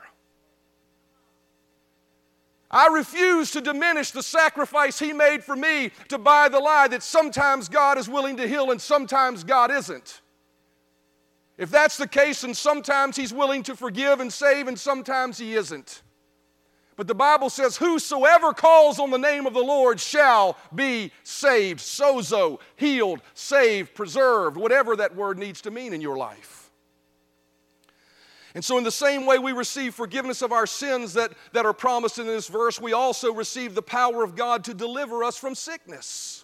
I 2.69 2.87
refuse 2.87 3.51
to 3.51 3.61
diminish 3.61 4.11
the 4.11 4.21
sacrifice 4.21 4.99
He 4.99 5.13
made 5.13 5.43
for 5.43 5.55
me 5.55 5.91
to 6.09 6.17
buy 6.17 6.49
the 6.49 6.59
lie 6.59 6.89
that 6.89 7.01
sometimes 7.01 7.69
God 7.69 7.97
is 7.97 8.09
willing 8.09 8.37
to 8.37 8.47
heal 8.47 8.71
and 8.71 8.81
sometimes 8.81 9.45
God 9.45 9.71
isn't. 9.71 10.21
If 11.57 11.71
that's 11.71 11.97
the 11.97 12.07
case, 12.07 12.43
and 12.43 12.55
sometimes 12.55 13.15
He's 13.15 13.33
willing 13.33 13.63
to 13.63 13.75
forgive 13.75 14.19
and 14.19 14.31
save 14.31 14.67
and 14.67 14.77
sometimes 14.79 15.37
He 15.37 15.55
isn't. 15.55 16.03
But 16.99 17.07
the 17.07 17.15
Bible 17.15 17.49
says, 17.49 17.77
Whosoever 17.77 18.51
calls 18.51 18.99
on 18.99 19.09
the 19.09 19.17
name 19.17 19.47
of 19.47 19.53
the 19.53 19.63
Lord 19.63 20.01
shall 20.01 20.57
be 20.75 21.13
saved. 21.23 21.79
Sozo, 21.79 22.59
healed, 22.75 23.21
saved, 23.33 23.95
preserved, 23.95 24.57
whatever 24.57 24.97
that 24.97 25.15
word 25.15 25.37
needs 25.37 25.61
to 25.61 25.71
mean 25.71 25.93
in 25.93 26.01
your 26.01 26.17
life. 26.17 26.69
And 28.53 28.65
so, 28.65 28.77
in 28.77 28.83
the 28.83 28.91
same 28.91 29.25
way 29.25 29.39
we 29.39 29.53
receive 29.53 29.95
forgiveness 29.95 30.41
of 30.41 30.51
our 30.51 30.67
sins 30.67 31.13
that, 31.13 31.31
that 31.53 31.65
are 31.65 31.71
promised 31.71 32.19
in 32.19 32.27
this 32.27 32.49
verse, 32.49 32.81
we 32.81 32.91
also 32.91 33.31
receive 33.31 33.75
the 33.75 33.81
power 33.81 34.21
of 34.21 34.35
God 34.35 34.65
to 34.65 34.73
deliver 34.73 35.23
us 35.23 35.37
from 35.37 35.55
sickness. 35.55 36.43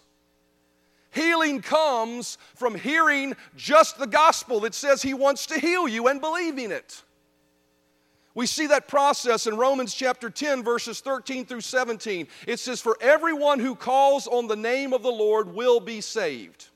Healing 1.10 1.60
comes 1.60 2.38
from 2.54 2.76
hearing 2.76 3.36
just 3.56 3.98
the 3.98 4.06
gospel 4.06 4.60
that 4.60 4.72
says 4.72 5.02
He 5.02 5.12
wants 5.12 5.44
to 5.48 5.60
heal 5.60 5.86
you 5.86 6.08
and 6.08 6.18
believing 6.18 6.70
it. 6.70 7.02
We 8.36 8.44
see 8.44 8.66
that 8.66 8.86
process 8.86 9.46
in 9.46 9.56
Romans 9.56 9.94
chapter 9.94 10.28
10, 10.28 10.62
verses 10.62 11.00
13 11.00 11.46
through 11.46 11.62
17. 11.62 12.28
It 12.46 12.60
says, 12.60 12.82
For 12.82 12.98
everyone 13.00 13.60
who 13.60 13.74
calls 13.74 14.26
on 14.26 14.46
the 14.46 14.54
name 14.54 14.92
of 14.92 15.02
the 15.02 15.08
Lord 15.08 15.54
will 15.54 15.80
be 15.80 16.02
saved. 16.02 16.66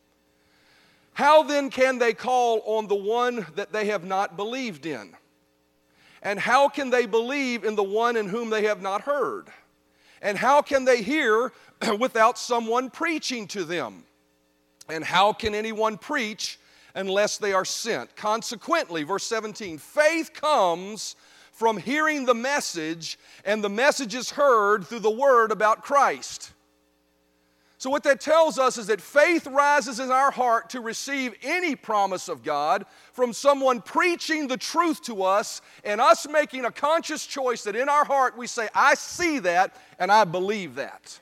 How 1.12 1.42
then 1.42 1.68
can 1.68 1.98
they 1.98 2.14
call 2.14 2.62
on 2.64 2.86
the 2.86 2.96
one 2.96 3.46
that 3.56 3.74
they 3.74 3.88
have 3.88 4.04
not 4.04 4.38
believed 4.38 4.86
in? 4.86 5.14
And 6.22 6.40
how 6.40 6.70
can 6.70 6.88
they 6.88 7.04
believe 7.04 7.62
in 7.62 7.76
the 7.76 7.82
one 7.82 8.16
in 8.16 8.26
whom 8.26 8.48
they 8.48 8.62
have 8.62 8.80
not 8.80 9.02
heard? 9.02 9.48
And 10.22 10.38
how 10.38 10.62
can 10.62 10.86
they 10.86 11.02
hear 11.02 11.52
without 11.98 12.38
someone 12.38 12.88
preaching 12.88 13.46
to 13.48 13.64
them? 13.64 14.04
And 14.88 15.04
how 15.04 15.34
can 15.34 15.54
anyone 15.54 15.98
preach 15.98 16.58
unless 16.94 17.36
they 17.36 17.52
are 17.52 17.66
sent? 17.66 18.16
Consequently, 18.16 19.02
verse 19.02 19.24
17, 19.24 19.76
faith 19.76 20.32
comes 20.32 21.16
from 21.60 21.76
hearing 21.76 22.24
the 22.24 22.32
message, 22.32 23.18
and 23.44 23.62
the 23.62 23.68
message 23.68 24.14
is 24.14 24.30
heard 24.30 24.86
through 24.86 24.98
the 24.98 25.10
word 25.10 25.52
about 25.52 25.82
Christ. 25.82 26.52
So, 27.76 27.90
what 27.90 28.02
that 28.04 28.18
tells 28.18 28.58
us 28.58 28.78
is 28.78 28.86
that 28.86 28.98
faith 28.98 29.46
rises 29.46 30.00
in 30.00 30.10
our 30.10 30.30
heart 30.30 30.70
to 30.70 30.80
receive 30.80 31.34
any 31.42 31.76
promise 31.76 32.30
of 32.30 32.42
God 32.42 32.86
from 33.12 33.34
someone 33.34 33.82
preaching 33.82 34.48
the 34.48 34.56
truth 34.56 35.02
to 35.02 35.22
us, 35.22 35.60
and 35.84 36.00
us 36.00 36.26
making 36.26 36.64
a 36.64 36.72
conscious 36.72 37.26
choice 37.26 37.62
that 37.64 37.76
in 37.76 37.90
our 37.90 38.06
heart 38.06 38.38
we 38.38 38.46
say, 38.46 38.70
I 38.74 38.94
see 38.94 39.38
that 39.40 39.76
and 39.98 40.10
I 40.10 40.24
believe 40.24 40.76
that. 40.76 41.20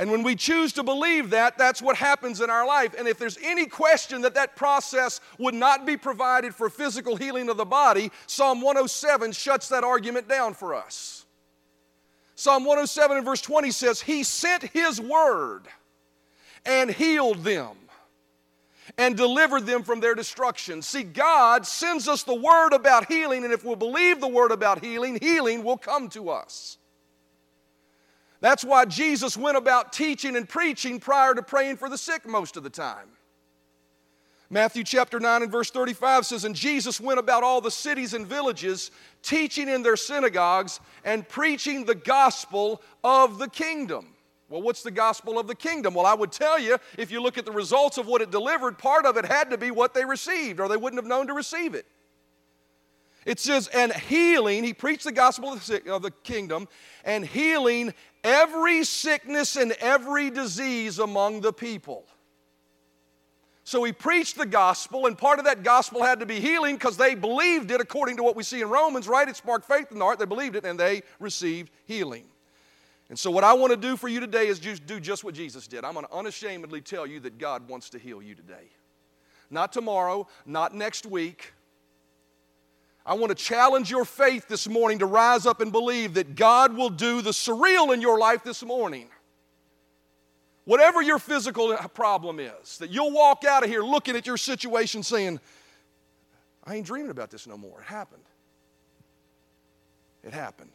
And 0.00 0.10
when 0.10 0.22
we 0.22 0.34
choose 0.34 0.72
to 0.72 0.82
believe 0.82 1.28
that, 1.28 1.58
that's 1.58 1.82
what 1.82 1.94
happens 1.94 2.40
in 2.40 2.48
our 2.48 2.66
life. 2.66 2.94
And 2.98 3.06
if 3.06 3.18
there's 3.18 3.36
any 3.42 3.66
question 3.66 4.22
that 4.22 4.32
that 4.32 4.56
process 4.56 5.20
would 5.38 5.52
not 5.52 5.84
be 5.84 5.98
provided 5.98 6.54
for 6.54 6.70
physical 6.70 7.16
healing 7.16 7.50
of 7.50 7.58
the 7.58 7.66
body, 7.66 8.10
Psalm 8.26 8.62
107 8.62 9.32
shuts 9.32 9.68
that 9.68 9.84
argument 9.84 10.26
down 10.26 10.54
for 10.54 10.74
us. 10.74 11.26
Psalm 12.34 12.64
107 12.64 13.18
and 13.18 13.26
verse 13.26 13.42
20 13.42 13.70
says, 13.72 14.00
He 14.00 14.22
sent 14.22 14.62
His 14.62 14.98
word 14.98 15.64
and 16.64 16.90
healed 16.90 17.44
them 17.44 17.76
and 18.96 19.18
delivered 19.18 19.66
them 19.66 19.82
from 19.82 20.00
their 20.00 20.14
destruction. 20.14 20.80
See, 20.80 21.02
God 21.02 21.66
sends 21.66 22.08
us 22.08 22.22
the 22.22 22.34
word 22.34 22.72
about 22.72 23.04
healing, 23.04 23.44
and 23.44 23.52
if 23.52 23.66
we'll 23.66 23.76
believe 23.76 24.18
the 24.18 24.28
word 24.28 24.50
about 24.50 24.82
healing, 24.82 25.18
healing 25.20 25.62
will 25.62 25.76
come 25.76 26.08
to 26.08 26.30
us. 26.30 26.78
That's 28.40 28.64
why 28.64 28.86
Jesus 28.86 29.36
went 29.36 29.56
about 29.56 29.92
teaching 29.92 30.36
and 30.36 30.48
preaching 30.48 30.98
prior 30.98 31.34
to 31.34 31.42
praying 31.42 31.76
for 31.76 31.88
the 31.88 31.98
sick 31.98 32.26
most 32.26 32.56
of 32.56 32.62
the 32.62 32.70
time. 32.70 33.08
Matthew 34.52 34.82
chapter 34.82 35.20
9 35.20 35.42
and 35.42 35.52
verse 35.52 35.70
35 35.70 36.26
says, 36.26 36.44
And 36.44 36.56
Jesus 36.56 37.00
went 37.00 37.20
about 37.20 37.44
all 37.44 37.60
the 37.60 37.70
cities 37.70 38.14
and 38.14 38.26
villages, 38.26 38.90
teaching 39.22 39.68
in 39.68 39.82
their 39.84 39.96
synagogues 39.96 40.80
and 41.04 41.28
preaching 41.28 41.84
the 41.84 41.94
gospel 41.94 42.82
of 43.04 43.38
the 43.38 43.48
kingdom. 43.48 44.14
Well, 44.48 44.62
what's 44.62 44.82
the 44.82 44.90
gospel 44.90 45.38
of 45.38 45.46
the 45.46 45.54
kingdom? 45.54 45.94
Well, 45.94 46.06
I 46.06 46.14
would 46.14 46.32
tell 46.32 46.58
you, 46.58 46.78
if 46.98 47.12
you 47.12 47.22
look 47.22 47.38
at 47.38 47.44
the 47.44 47.52
results 47.52 47.96
of 47.98 48.08
what 48.08 48.22
it 48.22 48.32
delivered, 48.32 48.76
part 48.76 49.06
of 49.06 49.16
it 49.16 49.24
had 49.24 49.50
to 49.50 49.58
be 49.58 49.70
what 49.70 49.94
they 49.94 50.04
received, 50.04 50.58
or 50.58 50.68
they 50.68 50.76
wouldn't 50.76 51.00
have 51.00 51.08
known 51.08 51.28
to 51.28 51.34
receive 51.34 51.76
it. 51.76 51.86
It 53.26 53.38
says, 53.38 53.68
and 53.68 53.92
healing, 53.92 54.64
he 54.64 54.72
preached 54.72 55.04
the 55.04 55.12
gospel 55.12 55.52
of 55.52 55.64
the, 55.66 55.92
of 55.92 56.02
the 56.02 56.10
kingdom, 56.10 56.68
and 57.04 57.24
healing 57.24 57.92
every 58.24 58.84
sickness 58.84 59.56
and 59.56 59.72
every 59.72 60.30
disease 60.30 60.98
among 60.98 61.42
the 61.42 61.52
people. 61.52 62.06
So 63.64 63.84
he 63.84 63.92
preached 63.92 64.36
the 64.36 64.46
gospel, 64.46 65.06
and 65.06 65.16
part 65.16 65.38
of 65.38 65.44
that 65.44 65.62
gospel 65.62 66.02
had 66.02 66.20
to 66.20 66.26
be 66.26 66.40
healing 66.40 66.76
because 66.76 66.96
they 66.96 67.14
believed 67.14 67.70
it 67.70 67.80
according 67.80 68.16
to 68.16 68.22
what 68.22 68.34
we 68.34 68.42
see 68.42 68.62
in 68.62 68.68
Romans, 68.68 69.06
right? 69.06 69.28
It 69.28 69.36
sparked 69.36 69.68
faith 69.68 69.92
in 69.92 69.98
the 69.98 70.04
heart. 70.04 70.18
They 70.18 70.24
believed 70.24 70.56
it, 70.56 70.64
and 70.64 70.80
they 70.80 71.02
received 71.20 71.70
healing. 71.86 72.24
And 73.10 73.18
so, 73.18 73.30
what 73.30 73.44
I 73.44 73.52
want 73.52 73.70
to 73.72 73.76
do 73.76 73.96
for 73.96 74.08
you 74.08 74.18
today 74.18 74.46
is 74.46 74.58
just 74.58 74.86
do 74.86 74.98
just 74.98 75.24
what 75.24 75.34
Jesus 75.34 75.66
did. 75.66 75.84
I'm 75.84 75.92
going 75.92 76.06
to 76.06 76.14
unashamedly 76.14 76.80
tell 76.80 77.06
you 77.06 77.20
that 77.20 77.38
God 77.38 77.68
wants 77.68 77.90
to 77.90 77.98
heal 77.98 78.22
you 78.22 78.34
today. 78.34 78.70
Not 79.50 79.72
tomorrow, 79.72 80.26
not 80.46 80.74
next 80.74 81.06
week. 81.06 81.52
I 83.10 83.14
want 83.14 83.30
to 83.30 83.34
challenge 83.34 83.90
your 83.90 84.04
faith 84.04 84.46
this 84.46 84.68
morning 84.68 85.00
to 85.00 85.06
rise 85.06 85.44
up 85.44 85.60
and 85.60 85.72
believe 85.72 86.14
that 86.14 86.36
God 86.36 86.76
will 86.76 86.90
do 86.90 87.22
the 87.22 87.32
surreal 87.32 87.92
in 87.92 88.00
your 88.00 88.20
life 88.20 88.44
this 88.44 88.62
morning. 88.62 89.08
Whatever 90.64 91.02
your 91.02 91.18
physical 91.18 91.76
problem 91.92 92.38
is, 92.38 92.78
that 92.78 92.90
you'll 92.90 93.10
walk 93.10 93.44
out 93.44 93.64
of 93.64 93.68
here 93.68 93.82
looking 93.82 94.14
at 94.14 94.28
your 94.28 94.36
situation 94.36 95.02
saying, 95.02 95.40
I 96.62 96.76
ain't 96.76 96.86
dreaming 96.86 97.10
about 97.10 97.32
this 97.32 97.48
no 97.48 97.56
more. 97.56 97.80
It 97.80 97.86
happened. 97.86 98.22
It 100.22 100.32
happened. 100.32 100.70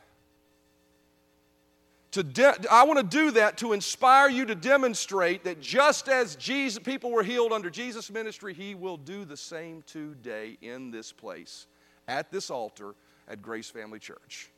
De- 2.12 2.66
I 2.70 2.84
want 2.84 3.00
to 3.00 3.18
do 3.18 3.32
that 3.32 3.58
to 3.60 3.72
inspire 3.72 4.30
you 4.30 4.46
to 4.46 4.56
demonstrate 4.56 5.46
that 5.46 5.62
just 5.62 6.10
as 6.10 6.36
Jesus, 6.36 6.84
people 6.84 7.12
were 7.12 7.24
healed 7.24 7.54
under 7.54 7.70
Jesus' 7.70 8.12
ministry, 8.12 8.54
He 8.54 8.76
will 8.76 8.98
do 8.98 9.24
the 9.24 9.38
same 9.38 9.84
today 9.84 10.58
in 10.62 10.92
this 10.92 11.14
place, 11.14 11.68
at 12.08 12.32
this 12.32 12.50
altar 12.50 12.96
at 13.28 13.42
Grace 13.42 13.70
Family 13.70 14.00
Church. 14.00 14.50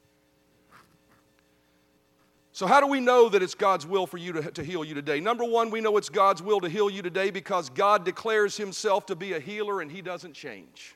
So, 2.51 2.65
how 2.65 2.81
do 2.81 2.87
we 2.87 2.99
know 2.99 3.29
that 3.29 3.43
it's 3.43 3.53
God's 3.53 3.85
will 3.85 4.07
for 4.07 4.17
you 4.17 4.33
to, 4.33 4.51
to 4.51 4.63
heal 4.63 4.83
you 4.83 4.95
today? 4.95 5.19
Number 5.19 5.43
one, 5.43 5.69
we 5.69 5.79
know 5.79 5.95
it's 5.97 6.09
God's 6.09 6.41
will 6.41 6.59
to 6.61 6.69
heal 6.69 6.89
you 6.89 7.03
today 7.03 7.29
because 7.29 7.69
God 7.69 8.03
declares 8.03 8.57
Himself 8.57 9.05
to 9.07 9.15
be 9.15 9.33
a 9.33 9.39
healer 9.39 9.79
and 9.79 9.91
He 9.91 10.01
doesn't 10.01 10.33
change. 10.33 10.95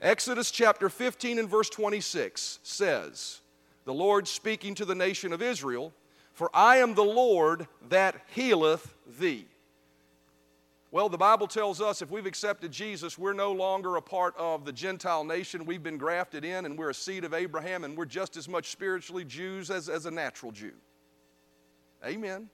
Exodus 0.00 0.50
chapter 0.50 0.88
15 0.88 1.38
and 1.38 1.50
verse 1.50 1.68
26 1.68 2.60
says, 2.62 3.40
the 3.88 3.94
Lord 3.94 4.28
speaking 4.28 4.74
to 4.74 4.84
the 4.84 4.94
nation 4.94 5.32
of 5.32 5.40
Israel, 5.40 5.94
For 6.34 6.50
I 6.52 6.76
am 6.76 6.94
the 6.94 7.02
Lord 7.02 7.66
that 7.88 8.20
healeth 8.34 8.94
thee. 9.18 9.46
Well, 10.90 11.10
the 11.10 11.18
Bible 11.18 11.46
tells 11.46 11.82
us 11.82 12.00
if 12.00 12.10
we've 12.10 12.24
accepted 12.24 12.72
Jesus, 12.72 13.18
we're 13.18 13.34
no 13.34 13.52
longer 13.52 13.96
a 13.96 14.02
part 14.02 14.34
of 14.38 14.64
the 14.64 14.72
Gentile 14.72 15.22
nation. 15.22 15.66
We've 15.66 15.82
been 15.82 15.98
grafted 15.98 16.46
in 16.46 16.64
and 16.64 16.78
we're 16.78 16.90
a 16.90 16.94
seed 16.94 17.24
of 17.24 17.34
Abraham 17.34 17.84
and 17.84 17.94
we're 17.94 18.06
just 18.06 18.38
as 18.38 18.48
much 18.48 18.70
spiritually 18.70 19.24
Jews 19.24 19.70
as, 19.70 19.90
as 19.90 20.06
a 20.06 20.10
natural 20.10 20.50
Jew. 20.50 20.72
Amen. 22.06 22.48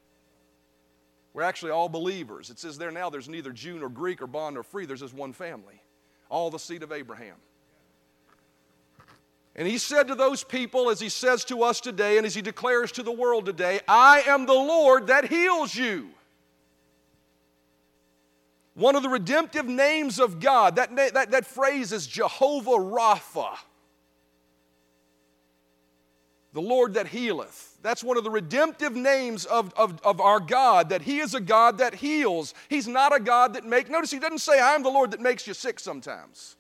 We're 1.33 1.43
actually 1.43 1.71
all 1.71 1.89
believers. 1.89 2.51
It 2.51 2.59
says 2.59 2.77
there 2.77 2.91
now 2.91 3.09
there's 3.09 3.29
neither 3.29 3.53
Jew 3.53 3.79
nor 3.79 3.89
Greek 3.89 4.21
or 4.21 4.27
bond 4.27 4.55
nor 4.55 4.65
free, 4.65 4.85
there's 4.85 5.01
just 5.01 5.15
one 5.15 5.33
family, 5.33 5.81
all 6.29 6.51
the 6.51 6.59
seed 6.59 6.83
of 6.83 6.91
Abraham. 6.91 7.37
And 9.57 9.69
he 9.69 9.79
said 9.79 10.09
to 10.09 10.17
those 10.17 10.43
people, 10.43 10.91
as 10.91 10.99
he 10.99 11.09
says 11.09 11.45
to 11.45 11.63
us 11.63 11.81
today, 11.81 12.17
and 12.17 12.27
as 12.27 12.35
he 12.35 12.43
declares 12.43 12.91
to 12.93 13.05
the 13.05 13.13
world 13.13 13.47
today, 13.47 13.79
I 13.87 14.23
am 14.27 14.47
the 14.47 14.53
Lord 14.53 15.07
that 15.07 15.29
heals 15.29 15.77
you. 15.77 16.09
One 18.75 18.97
of 18.97 19.03
the 19.05 19.09
redemptive 19.09 19.67
names 19.67 20.19
of 20.19 20.41
God, 20.41 20.77
that, 20.77 20.95
that, 20.97 21.31
that 21.31 21.47
phrase 21.47 21.93
is 21.93 22.07
Jehovah 22.07 22.73
Rapha, 22.73 23.57
the 26.53 26.61
Lord 26.61 26.95
that 26.95 27.07
healeth. 27.07 27.79
That's 27.83 28.03
one 28.03 28.17
of 28.17 28.25
the 28.25 28.31
redemptive 28.31 28.97
names 28.97 29.45
of, 29.45 29.73
of, 29.75 30.01
of 30.03 30.21
our 30.21 30.41
God, 30.41 30.89
that 30.89 31.03
He 31.03 31.21
is 31.21 31.35
a 31.35 31.41
God 31.41 31.79
that 31.79 31.95
heals. 31.95 32.53
He's 32.69 32.89
not 32.89 33.15
a 33.15 33.21
God 33.21 33.55
that 33.55 33.65
makes, 33.65 33.91
notice 33.91 34.11
He 34.11 34.19
doesn't 34.19 34.39
say, 34.39 34.59
I 34.59 34.75
am 34.75 34.83
the 34.83 34.91
Lord 34.91 35.13
that 35.13 35.21
makes 35.21 35.47
you 35.47 35.55
sick 35.55 35.79
sometimes. 35.79 36.57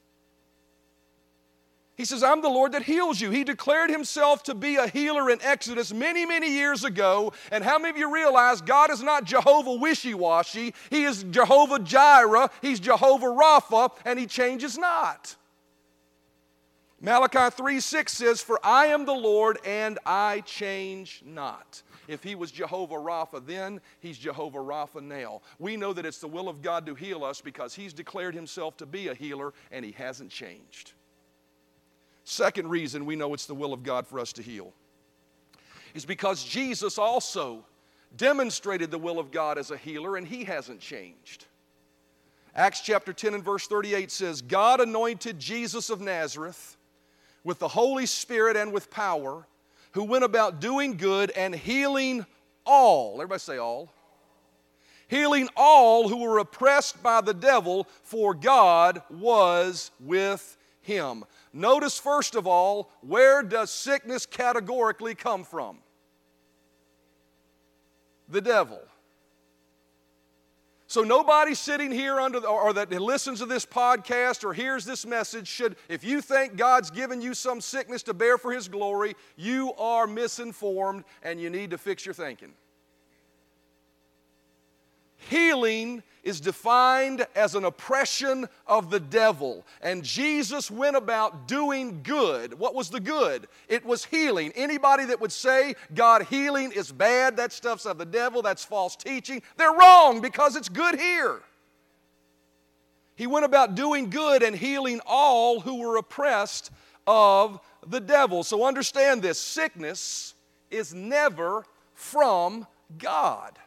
He 1.97 2.05
says, 2.05 2.25
I'm 2.25 2.43
the 2.43 2.49
Lord 2.49 2.73
that 2.73 2.83
heals 2.83 3.21
you. 3.21 3.31
He 3.31 3.45
declared 3.45 3.89
himself 3.89 4.43
to 4.45 4.55
be 4.55 4.77
a 4.77 4.89
healer 4.89 5.31
in 5.31 5.41
Exodus 5.43 5.93
many, 5.93 6.27
many 6.27 6.51
years 6.51 6.83
ago. 6.83 7.33
And 7.53 7.63
how 7.63 7.79
many 7.79 7.91
of 7.91 7.97
you 7.97 8.13
realize 8.13 8.61
God 8.61 8.91
is 8.91 9.03
not 9.03 9.25
Jehovah 9.25 9.75
wishy 9.75 10.13
washy? 10.13 10.75
He 10.91 11.05
is 11.05 11.25
Jehovah 11.31 11.79
Jireh, 11.79 12.51
He's 12.61 12.81
Jehovah 12.81 13.27
Rapha, 13.27 13.93
and 14.05 14.19
He 14.19 14.27
changes 14.27 14.77
not. 14.77 15.37
Malachi 17.01 17.55
3 17.55 17.81
6 17.81 18.13
says, 18.13 18.41
For 18.41 18.59
I 18.65 18.87
am 18.87 19.05
the 19.05 19.13
Lord 19.13 19.59
and 19.65 19.99
I 20.07 20.41
change 20.41 21.23
not. 21.25 21.83
If 22.09 22.23
he 22.23 22.35
was 22.35 22.51
Jehovah 22.51 22.97
Rapha 22.97 23.45
then, 23.45 23.81
he's 24.01 24.19
Jehovah 24.19 24.59
Rapha 24.59 25.03
now. 25.03 25.43
We 25.59 25.77
know 25.77 25.93
that 25.93 26.07
it's 26.07 26.19
the 26.19 26.29
will 26.29 26.49
of 26.49 26.63
God 26.63 26.87
to 26.87 26.95
heal 26.95 27.25
us 27.25 27.41
because 27.41 27.75
he's 27.75 27.93
declared 27.93 28.35
himself 28.35 28.77
to 28.79 28.87
be 28.87 29.09
a 29.09 29.15
healer 29.15 29.53
and 29.71 29.85
he 29.85 29.93
hasn't 29.93 30.31
changed. 30.31 30.93
Second 32.25 32.69
reason 32.69 33.07
we 33.07 33.17
know 33.17 33.35
it's 33.35 33.47
the 33.47 33.55
will 33.55 33.73
of 33.73 33.83
God 33.83 34.07
for 34.07 34.19
us 34.19 34.33
to 34.35 34.43
heal 34.43 34.73
is 35.95 36.05
because 36.05 36.43
Jesus 36.43 36.99
also 36.99 37.65
demonstrated 38.17 38.91
the 38.91 38.99
will 38.99 39.19
of 39.19 39.31
God 39.31 39.59
as 39.59 39.71
a 39.71 39.77
healer 39.77 40.17
and 40.17 40.27
he 40.27 40.45
hasn't 40.45 40.81
changed. 40.81 41.47
Acts 42.55 42.81
chapter 42.81 43.13
10 43.13 43.35
and 43.35 43.45
verse 43.45 43.67
38 43.67 44.11
says, 44.11 44.43
God 44.43 44.81
anointed 44.81 45.39
Jesus 45.39 45.91
of 45.91 46.01
Nazareth 46.01 46.77
with 47.43 47.59
the 47.59 47.69
Holy 47.69 48.07
Spirit 48.07 48.57
and 48.57 48.73
with 48.73 48.91
power, 48.91 49.47
who 49.93 50.05
went 50.05 50.25
about 50.25 50.61
doing 50.61 50.97
good 50.97 51.31
and 51.33 51.55
healing 51.55 52.25
all. 52.65 53.15
Everybody 53.15 53.41
say 53.41 53.59
all. 53.59 53.93
Healing 55.09 55.49
all 55.57 56.09
who 56.09 56.19
were 56.19 56.39
oppressed 56.39 57.03
by 57.03 57.21
the 57.21 57.35
devil, 57.35 57.87
for 58.03 58.35
God 58.35 59.03
was 59.11 59.91
with 60.01 60.57
him. 60.81 61.25
Notice, 61.57 62.01
first 62.01 62.35
of 62.35 62.49
all, 62.49 62.91
where 63.01 63.41
does 63.45 63.71
sickness 63.71 64.27
categorically 64.27 65.15
come 65.15 65.45
from? 65.45 65.79
The 68.29 68.41
devil. 68.41 68.81
So 70.89 71.03
nobody 71.03 71.55
sitting 71.55 71.93
here 71.93 72.19
under 72.19 72.41
the, 72.41 72.49
or 72.49 72.73
that 72.73 72.91
listens 72.91 73.39
to 73.39 73.47
this 73.47 73.65
podcast 73.65 74.43
or 74.43 74.53
hears 74.53 74.85
this 74.85 75.07
message 75.07 75.47
should, 75.47 75.77
if 75.89 76.03
you 76.03 76.21
think 76.21 76.57
God's 76.57 76.91
given 76.91 77.23
you 77.23 77.35
some 77.35 77.61
sickness 77.61 78.03
to 78.05 78.15
bear 78.15 78.37
for 78.37 78.53
His 78.53 78.67
glory, 78.67 79.15
you 79.37 79.73
are 79.75 80.09
misinformed 80.09 81.05
and 81.23 81.41
you 81.41 81.51
need 81.51 81.71
to 81.71 81.79
fix 81.79 82.05
your 82.05 82.15
thinking. 82.15 82.53
Healing 85.17 86.03
is 86.25 86.41
defined 86.41 87.27
as 87.37 87.55
an 87.55 87.65
oppression 87.65 88.49
of 88.67 88.91
the 88.91 88.99
devil. 88.99 89.65
And 89.83 90.03
Jesus 90.03 90.71
went 90.71 90.97
about 90.97 91.47
doing 91.47 92.01
good. 92.03 92.59
What 92.59 92.75
was 92.75 92.91
the 92.91 93.01
good? 93.01 93.47
It 93.69 93.85
was 93.85 94.05
healing. 94.05 94.53
Anybody 94.57 95.05
that 95.05 95.21
would 95.21 95.33
say 95.33 95.75
God 95.95 96.23
healing 96.25 96.73
is 96.73 96.91
bad, 96.91 97.37
that 97.37 97.53
stuff's 97.53 97.87
of 97.87 97.99
the 97.99 98.07
devil, 98.07 98.43
that's 98.43 98.65
false 98.65 98.97
teaching, 98.97 99.43
they're 99.57 99.73
wrong 99.73 100.21
because 100.21 100.57
it's 100.57 100.69
good 100.69 100.99
here. 100.99 101.41
He 103.17 103.27
went 103.27 103.45
about 103.45 103.75
doing 103.75 104.11
good 104.11 104.43
and 104.43 104.57
healing 104.57 105.01
all 105.07 105.61
who 105.61 105.79
were 105.79 105.97
oppressed 105.97 106.71
of 107.07 107.61
the 107.87 108.01
devil. 108.01 108.43
So 108.43 108.65
understand 108.65 109.23
this 109.23 109.41
sickness 109.41 110.35
is 110.71 110.93
never 110.93 111.65
from 111.93 112.67
God. 112.99 113.59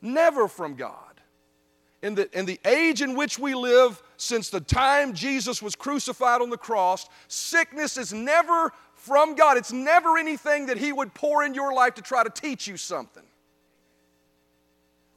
Never 0.00 0.48
from 0.48 0.74
God. 0.74 0.94
In 2.02 2.14
the, 2.14 2.38
in 2.38 2.46
the 2.46 2.60
age 2.64 3.02
in 3.02 3.16
which 3.16 3.38
we 3.38 3.54
live, 3.54 4.00
since 4.16 4.50
the 4.50 4.60
time 4.60 5.14
Jesus 5.14 5.60
was 5.60 5.74
crucified 5.74 6.40
on 6.40 6.50
the 6.50 6.56
cross, 6.56 7.08
sickness 7.26 7.96
is 7.96 8.12
never 8.12 8.72
from 8.94 9.34
God. 9.34 9.56
It's 9.56 9.72
never 9.72 10.16
anything 10.16 10.66
that 10.66 10.78
He 10.78 10.92
would 10.92 11.12
pour 11.14 11.44
in 11.44 11.54
your 11.54 11.72
life 11.74 11.94
to 11.94 12.02
try 12.02 12.22
to 12.22 12.30
teach 12.30 12.68
you 12.68 12.76
something. 12.76 13.24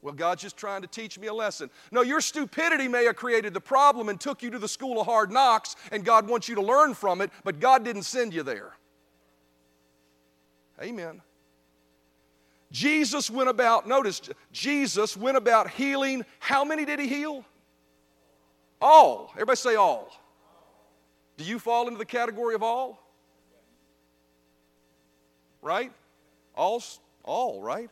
Well, 0.02 0.15
God's 0.15 0.41
just 0.41 0.58
trying 0.58 0.82
to 0.82 0.88
teach 0.88 1.20
me 1.20 1.28
a 1.28 1.34
lesson. 1.34 1.70
No, 1.91 2.02
your 2.02 2.22
stupidity 2.22 2.88
may 2.88 3.06
have 3.06 3.15
created 3.15 3.54
the 3.54 3.62
problem 3.62 4.10
and 4.10 4.20
took 4.20 4.41
you 4.41 4.50
to 4.50 4.58
the 4.58 4.67
school 4.67 5.00
of 5.00 5.06
hard 5.06 5.32
knocks, 5.32 5.76
and 5.91 6.04
God 6.04 6.28
wants 6.28 6.50
you 6.50 6.56
to 6.56 6.62
learn 6.62 6.96
from 6.96 7.22
it, 7.22 7.30
but 7.44 7.60
God 7.60 7.86
didn't 7.86 8.04
send 8.04 8.34
you 8.34 8.41
there. 8.41 8.74
Amen. 10.82 11.22
Jesus 12.71 13.29
went 13.29 13.49
about, 13.49 13.88
notice, 13.88 14.21
Jesus 14.51 15.17
went 15.17 15.36
about 15.36 15.69
healing. 15.69 16.25
How 16.39 16.63
many 16.63 16.86
did 16.86 16.99
he 16.99 17.07
heal? 17.07 17.43
All. 18.81 19.29
Everybody 19.34 19.57
say 19.57 19.75
all. 19.75 20.12
Do 21.38 21.43
you 21.43 21.60
fall 21.60 21.88
into 21.88 21.97
the 21.97 22.05
category 22.05 22.55
of 22.55 22.63
all? 22.63 23.03
Right? 25.62 25.91
All, 26.55 26.81
all, 27.23 27.62
right? 27.62 27.89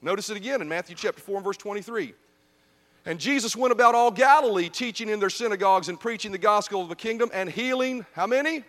Notice 0.00 0.30
it 0.30 0.36
again 0.36 0.60
in 0.60 0.68
Matthew 0.68 0.96
chapter 0.96 1.20
4 1.20 1.36
and 1.36 1.44
verse 1.44 1.56
23. 1.56 2.14
And 3.06 3.20
Jesus 3.20 3.54
went 3.54 3.72
about 3.72 3.94
all 3.94 4.10
Galilee, 4.10 4.70
teaching 4.70 5.10
in 5.10 5.20
their 5.20 5.30
synagogues 5.30 5.88
and 5.88 6.00
preaching 6.00 6.32
the 6.32 6.38
gospel 6.38 6.80
of 6.80 6.88
the 6.88 6.96
kingdom 6.96 7.30
and 7.34 7.50
healing, 7.50 8.06
how 8.14 8.26
many? 8.26 8.64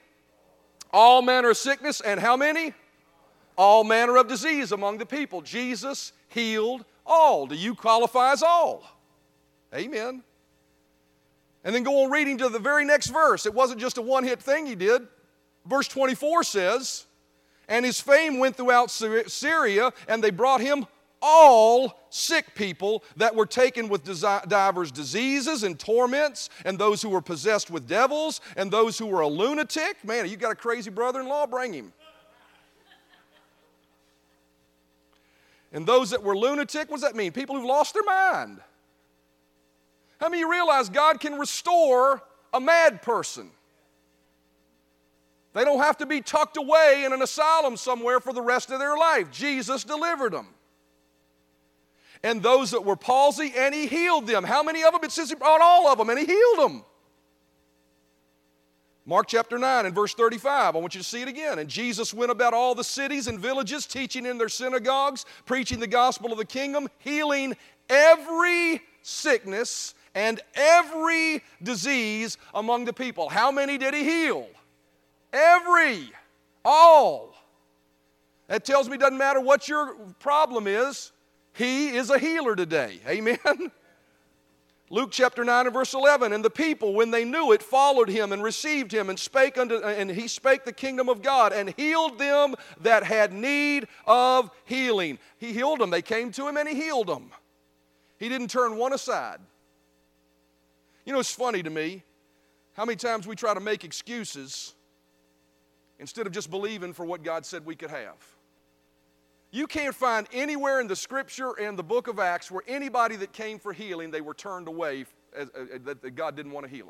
All 0.91 1.21
manner 1.21 1.51
of 1.51 1.57
sickness, 1.57 2.01
and 2.01 2.19
how 2.19 2.35
many? 2.35 2.73
All 3.57 3.83
manner 3.83 4.17
of 4.17 4.27
disease 4.27 4.71
among 4.71 4.97
the 4.97 5.05
people. 5.05 5.41
Jesus 5.41 6.13
healed 6.27 6.83
all. 7.05 7.47
Do 7.47 7.55
you 7.55 7.75
qualify 7.75 8.31
as 8.31 8.43
all? 8.43 8.83
Amen. 9.73 10.23
And 11.63 11.73
then 11.73 11.83
go 11.83 12.03
on 12.03 12.11
reading 12.11 12.37
to 12.39 12.49
the 12.49 12.59
very 12.59 12.85
next 12.85 13.07
verse. 13.07 13.45
It 13.45 13.53
wasn't 13.53 13.79
just 13.79 13.97
a 13.97 14.01
one 14.01 14.23
hit 14.23 14.41
thing 14.41 14.65
he 14.65 14.75
did. 14.75 15.07
Verse 15.65 15.87
24 15.87 16.43
says, 16.43 17.05
And 17.67 17.83
his 17.83 17.99
fame 17.99 18.37
went 18.37 18.55
throughout 18.55 18.91
Syria, 18.91 19.91
and 20.07 20.23
they 20.23 20.29
brought 20.29 20.61
him 20.61 20.85
all 21.21 21.99
sick 22.11 22.53
people 22.53 23.03
that 23.15 23.35
were 23.35 23.47
taken 23.47 23.89
with 23.89 24.03
divers 24.03 24.91
diseases 24.91 25.63
and 25.63 25.79
torments, 25.79 26.51
and 26.65 26.77
those 26.77 27.01
who 27.01 27.09
were 27.09 27.21
possessed 27.21 27.71
with 27.71 27.87
devils, 27.87 28.41
and 28.55 28.69
those 28.69 28.99
who 28.99 29.07
were 29.07 29.21
a 29.21 29.27
lunatic. 29.27 29.97
Man, 30.03 30.29
you 30.29 30.37
got 30.37 30.51
a 30.51 30.55
crazy 30.55 30.91
brother 30.91 31.19
in 31.19 31.27
law? 31.27 31.47
Bring 31.47 31.73
him. 31.73 31.93
And 35.75 35.85
those 35.85 36.11
that 36.11 36.23
were 36.23 36.37
lunatic, 36.37 36.89
what 36.89 37.01
does 37.01 37.01
that 37.01 37.17
mean? 37.17 37.33
People 37.33 37.57
who've 37.57 37.65
lost 37.65 37.93
their 37.93 38.03
mind. 38.03 38.61
How 40.21 40.29
many 40.29 40.39
you 40.39 40.49
realize 40.49 40.87
God 40.87 41.19
can 41.19 41.37
restore 41.37 42.23
a 42.53 42.61
mad 42.61 43.01
person? 43.01 43.51
They 45.51 45.65
don't 45.65 45.79
have 45.79 45.97
to 45.97 46.05
be 46.05 46.21
tucked 46.21 46.55
away 46.55 47.03
in 47.05 47.11
an 47.11 47.21
asylum 47.21 47.75
somewhere 47.75 48.21
for 48.21 48.31
the 48.31 48.41
rest 48.41 48.71
of 48.71 48.79
their 48.79 48.95
life. 48.95 49.29
Jesus 49.31 49.83
delivered 49.83 50.31
them. 50.31 50.47
And 52.23 52.41
those 52.41 52.71
that 52.71 52.85
were 52.85 52.95
palsy, 52.95 53.53
and 53.55 53.75
He 53.75 53.85
healed 53.85 54.27
them. 54.27 54.45
How 54.45 54.63
many 54.63 54.81
of 54.85 54.93
them? 54.93 55.03
It 55.03 55.11
says 55.11 55.27
He 55.27 55.35
brought 55.35 55.59
all 55.59 55.89
of 55.89 55.97
them, 55.97 56.09
and 56.09 56.17
He 56.17 56.25
healed 56.25 56.59
them. 56.59 56.85
Mark 59.07 59.27
chapter 59.27 59.59
9 59.59 59.85
and 59.85 59.93
verse 59.93 60.15
35. 60.15 60.75
I 60.75 60.79
want 60.79 60.95
you 60.95 61.01
to 61.01 61.07
see 61.07 61.21
it 61.21 61.27
again. 61.27 61.59
And 61.59 61.69
Jesus 61.69 62.13
went 62.13 62.31
about 62.31 62.55
all 62.55 62.73
the 62.73 62.83
cities 62.83 63.27
and 63.27 63.39
villages, 63.39 63.85
teaching 63.85 64.25
in 64.25 64.39
their 64.39 64.49
synagogues, 64.49 65.25
preaching 65.45 65.79
the 65.79 65.87
gospel 65.87 66.31
of 66.31 66.39
the 66.39 66.45
kingdom, 66.45 66.87
healing 66.97 67.55
every 67.87 68.81
sickness 69.03 69.93
and 70.15 70.41
every 70.55 71.43
disease 71.61 72.39
among 72.55 72.85
the 72.85 72.93
people. 72.93 73.29
How 73.29 73.51
many 73.51 73.77
did 73.77 73.93
he 73.93 74.03
heal? 74.03 74.47
Every, 75.31 76.09
all. 76.63 77.35
That 78.47 78.65
tells 78.65 78.89
me 78.89 78.95
it 78.95 79.01
doesn't 79.01 79.17
matter 79.17 79.39
what 79.39 79.67
your 79.67 79.95
problem 80.19 80.65
is, 80.65 81.11
he 81.53 81.89
is 81.89 82.09
a 82.09 82.17
healer 82.17 82.55
today. 82.55 82.99
Amen. 83.07 83.37
Luke 84.91 85.09
chapter 85.11 85.43
9 85.43 85.65
and 85.65 85.73
verse 85.73 85.95
11 85.95 86.31
and 86.31 86.45
the 86.45 86.49
people 86.49 86.93
when 86.93 87.09
they 87.09 87.25
knew 87.25 87.51
it 87.51 87.63
followed 87.63 88.07
him 88.07 88.31
and 88.31 88.43
received 88.43 88.91
him 88.91 89.09
and 89.09 89.17
spake 89.17 89.57
unto 89.57 89.77
and 89.77 90.11
he 90.11 90.27
spake 90.27 90.63
the 90.63 90.71
kingdom 90.71 91.09
of 91.09 91.23
God 91.23 91.53
and 91.53 91.73
healed 91.75 92.19
them 92.19 92.53
that 92.81 93.03
had 93.03 93.33
need 93.33 93.87
of 94.05 94.51
healing. 94.65 95.17
He 95.37 95.53
healed 95.53 95.79
them. 95.79 95.89
They 95.89 96.03
came 96.03 96.31
to 96.33 96.47
him 96.47 96.57
and 96.57 96.69
he 96.69 96.75
healed 96.75 97.07
them. 97.07 97.31
He 98.19 98.29
didn't 98.29 98.49
turn 98.49 98.77
one 98.77 98.93
aside. 98.93 99.39
You 101.03 101.13
know, 101.13 101.19
it's 101.19 101.31
funny 101.31 101.63
to 101.63 101.69
me 101.69 102.03
how 102.73 102.85
many 102.85 102.95
times 102.95 103.25
we 103.25 103.35
try 103.35 103.55
to 103.55 103.59
make 103.59 103.83
excuses 103.83 104.75
instead 105.97 106.27
of 106.27 106.33
just 106.33 106.51
believing 106.51 106.93
for 106.93 107.05
what 107.05 107.23
God 107.23 107.45
said 107.45 107.65
we 107.65 107.75
could 107.75 107.89
have. 107.89 108.34
You 109.51 109.67
can't 109.67 109.95
find 109.95 110.27
anywhere 110.33 110.81
in 110.81 110.87
the 110.87 110.95
scripture 110.95 111.51
and 111.53 111.77
the 111.77 111.83
book 111.83 112.07
of 112.07 112.19
Acts 112.19 112.51
where 112.51 112.63
anybody 112.67 113.15
that 113.17 113.31
came 113.31 113.59
for 113.59 113.71
healing, 113.71 114.11
they 114.11 114.21
were 114.21 114.33
turned 114.33 114.67
away, 114.67 115.05
as, 115.35 115.49
uh, 115.49 115.77
that 115.83 116.15
God 116.15 116.35
didn't 116.35 116.51
want 116.51 116.65
to 116.65 116.69
heal 116.69 116.87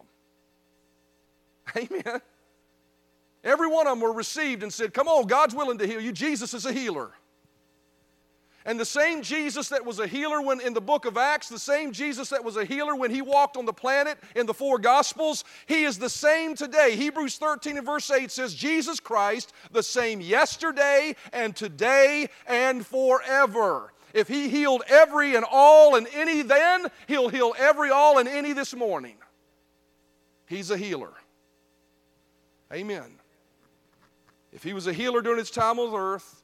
them. 1.76 1.90
Amen. 2.06 2.22
Every 3.44 3.68
one 3.68 3.86
of 3.86 3.92
them 3.92 4.02
were 4.02 4.14
received 4.14 4.64
and 4.64 4.74
said, 4.74 4.94
Come 4.94 5.08
on, 5.08 5.28
God's 5.28 5.54
willing 5.54 5.78
to 5.78 5.86
heal 5.88 6.02
you. 6.02 6.12
Jesus 6.12 6.54
is 6.54 6.66
a 6.66 6.74
healer. 6.74 7.12
And 8.68 8.80
the 8.80 8.86
same 8.86 9.22
Jesus 9.22 9.70
that 9.70 9.86
was 9.86 10.00
a 10.00 10.08
healer 10.08 10.42
when 10.42 10.60
in 10.60 10.74
the 10.74 10.82
book 10.82 11.06
of 11.06 11.18
Acts, 11.18 11.50
the 11.50 11.60
same 11.60 11.92
Jesus 11.92 12.30
that 12.30 12.44
was 12.44 12.58
a 12.58 12.66
healer 12.66 12.96
when 12.96 13.12
he 13.12 13.22
walked 13.22 13.58
on 13.58 13.66
the 13.66 13.74
planet 13.74 14.18
in 14.36 14.48
the 14.48 14.56
four 14.56 14.80
gospels, 14.80 15.44
he 15.68 15.84
is 15.84 16.00
the 16.00 16.10
same 16.10 16.56
today. 16.56 16.96
Hebrews 16.96 17.38
13 17.38 17.78
and 17.78 17.86
verse 17.86 18.10
8 18.10 18.32
says, 18.32 18.56
Jesus 18.56 19.00
Christ, 19.00 19.54
the 19.72 19.84
same 19.84 20.20
yesterday 20.20 21.16
and 21.32 21.56
today 21.56 22.28
and 22.48 22.84
forever. 22.84 23.94
If 24.16 24.28
he 24.28 24.50
healed 24.50 24.82
every 24.88 25.36
and 25.36 25.46
all 25.50 25.96
and 25.96 26.08
any 26.14 26.42
then, 26.42 26.88
he'll 27.08 27.30
heal 27.30 27.54
every, 27.60 27.92
all, 27.92 28.18
and 28.18 28.28
any 28.28 28.54
this 28.54 28.74
morning. 28.74 29.18
He's 30.48 30.72
a 30.72 30.78
healer. 30.78 31.14
Amen. 32.74 33.20
If 34.52 34.64
he 34.64 34.74
was 34.74 34.88
a 34.88 34.94
healer 34.94 35.22
during 35.22 35.38
his 35.38 35.52
time 35.52 35.78
on 35.80 35.94
earth, 35.94 36.42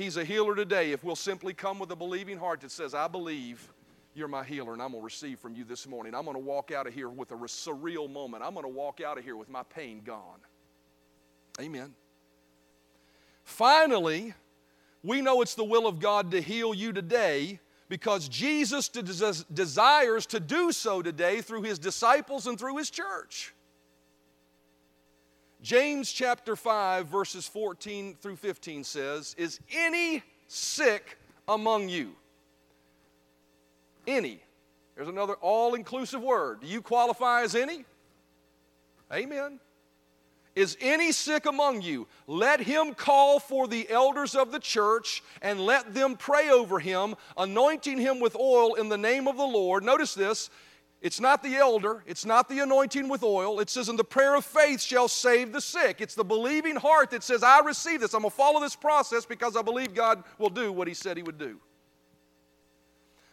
He's 0.00 0.16
a 0.16 0.24
healer 0.24 0.54
today 0.54 0.92
if 0.92 1.04
we'll 1.04 1.14
simply 1.14 1.52
come 1.52 1.78
with 1.78 1.90
a 1.90 1.96
believing 1.96 2.38
heart 2.38 2.62
that 2.62 2.70
says, 2.70 2.94
I 2.94 3.06
believe 3.06 3.70
you're 4.14 4.28
my 4.28 4.42
healer 4.42 4.72
and 4.72 4.80
I'm 4.80 4.92
going 4.92 5.02
to 5.02 5.04
receive 5.04 5.38
from 5.38 5.54
you 5.54 5.62
this 5.62 5.86
morning. 5.86 6.14
I'm 6.14 6.24
going 6.24 6.36
to 6.36 6.42
walk 6.42 6.72
out 6.72 6.86
of 6.86 6.94
here 6.94 7.10
with 7.10 7.32
a 7.32 7.34
surreal 7.34 8.10
moment. 8.10 8.42
I'm 8.42 8.54
going 8.54 8.64
to 8.64 8.70
walk 8.70 9.02
out 9.02 9.18
of 9.18 9.24
here 9.24 9.36
with 9.36 9.50
my 9.50 9.62
pain 9.62 10.00
gone. 10.02 10.40
Amen. 11.60 11.94
Finally, 13.44 14.32
we 15.02 15.20
know 15.20 15.42
it's 15.42 15.54
the 15.54 15.64
will 15.64 15.86
of 15.86 16.00
God 16.00 16.30
to 16.30 16.40
heal 16.40 16.72
you 16.72 16.94
today 16.94 17.60
because 17.90 18.26
Jesus 18.26 18.88
desires 18.88 20.24
to 20.24 20.40
do 20.40 20.72
so 20.72 21.02
today 21.02 21.42
through 21.42 21.60
his 21.60 21.78
disciples 21.78 22.46
and 22.46 22.58
through 22.58 22.78
his 22.78 22.88
church. 22.88 23.52
James 25.62 26.10
chapter 26.10 26.56
5, 26.56 27.06
verses 27.06 27.46
14 27.46 28.16
through 28.20 28.36
15 28.36 28.82
says, 28.82 29.34
Is 29.36 29.60
any 29.70 30.22
sick 30.46 31.18
among 31.46 31.88
you? 31.88 32.12
Any. 34.06 34.40
There's 34.96 35.08
another 35.08 35.34
all 35.34 35.74
inclusive 35.74 36.22
word. 36.22 36.60
Do 36.62 36.66
you 36.66 36.80
qualify 36.80 37.42
as 37.42 37.54
any? 37.54 37.84
Amen. 39.12 39.60
Is 40.56 40.76
any 40.80 41.12
sick 41.12 41.46
among 41.46 41.82
you? 41.82 42.08
Let 42.26 42.60
him 42.60 42.94
call 42.94 43.38
for 43.38 43.68
the 43.68 43.88
elders 43.88 44.34
of 44.34 44.52
the 44.52 44.58
church 44.58 45.22
and 45.42 45.60
let 45.60 45.94
them 45.94 46.16
pray 46.16 46.50
over 46.50 46.78
him, 46.78 47.14
anointing 47.36 47.98
him 47.98 48.18
with 48.18 48.34
oil 48.34 48.74
in 48.74 48.88
the 48.88 48.98
name 48.98 49.28
of 49.28 49.36
the 49.36 49.46
Lord. 49.46 49.84
Notice 49.84 50.14
this 50.14 50.50
it's 51.00 51.20
not 51.20 51.42
the 51.42 51.56
elder, 51.56 52.02
it's 52.06 52.26
not 52.26 52.48
the 52.48 52.58
anointing 52.60 53.08
with 53.08 53.22
oil. 53.22 53.60
It 53.60 53.70
says, 53.70 53.88
And 53.88 53.98
the 53.98 54.04
prayer 54.04 54.36
of 54.36 54.44
faith 54.44 54.82
shall 54.82 55.08
save 55.08 55.52
the 55.52 55.60
sick. 55.60 56.00
It's 56.00 56.14
the 56.14 56.24
believing 56.24 56.76
heart 56.76 57.10
that 57.10 57.22
says, 57.22 57.42
I 57.42 57.60
receive 57.60 58.00
this. 58.00 58.12
I'm 58.12 58.20
going 58.20 58.30
to 58.30 58.36
follow 58.36 58.60
this 58.60 58.76
process 58.76 59.24
because 59.24 59.56
I 59.56 59.62
believe 59.62 59.94
God 59.94 60.22
will 60.38 60.50
do 60.50 60.72
what 60.72 60.88
He 60.88 60.94
said 60.94 61.16
He 61.16 61.22
would 61.22 61.38
do. 61.38 61.58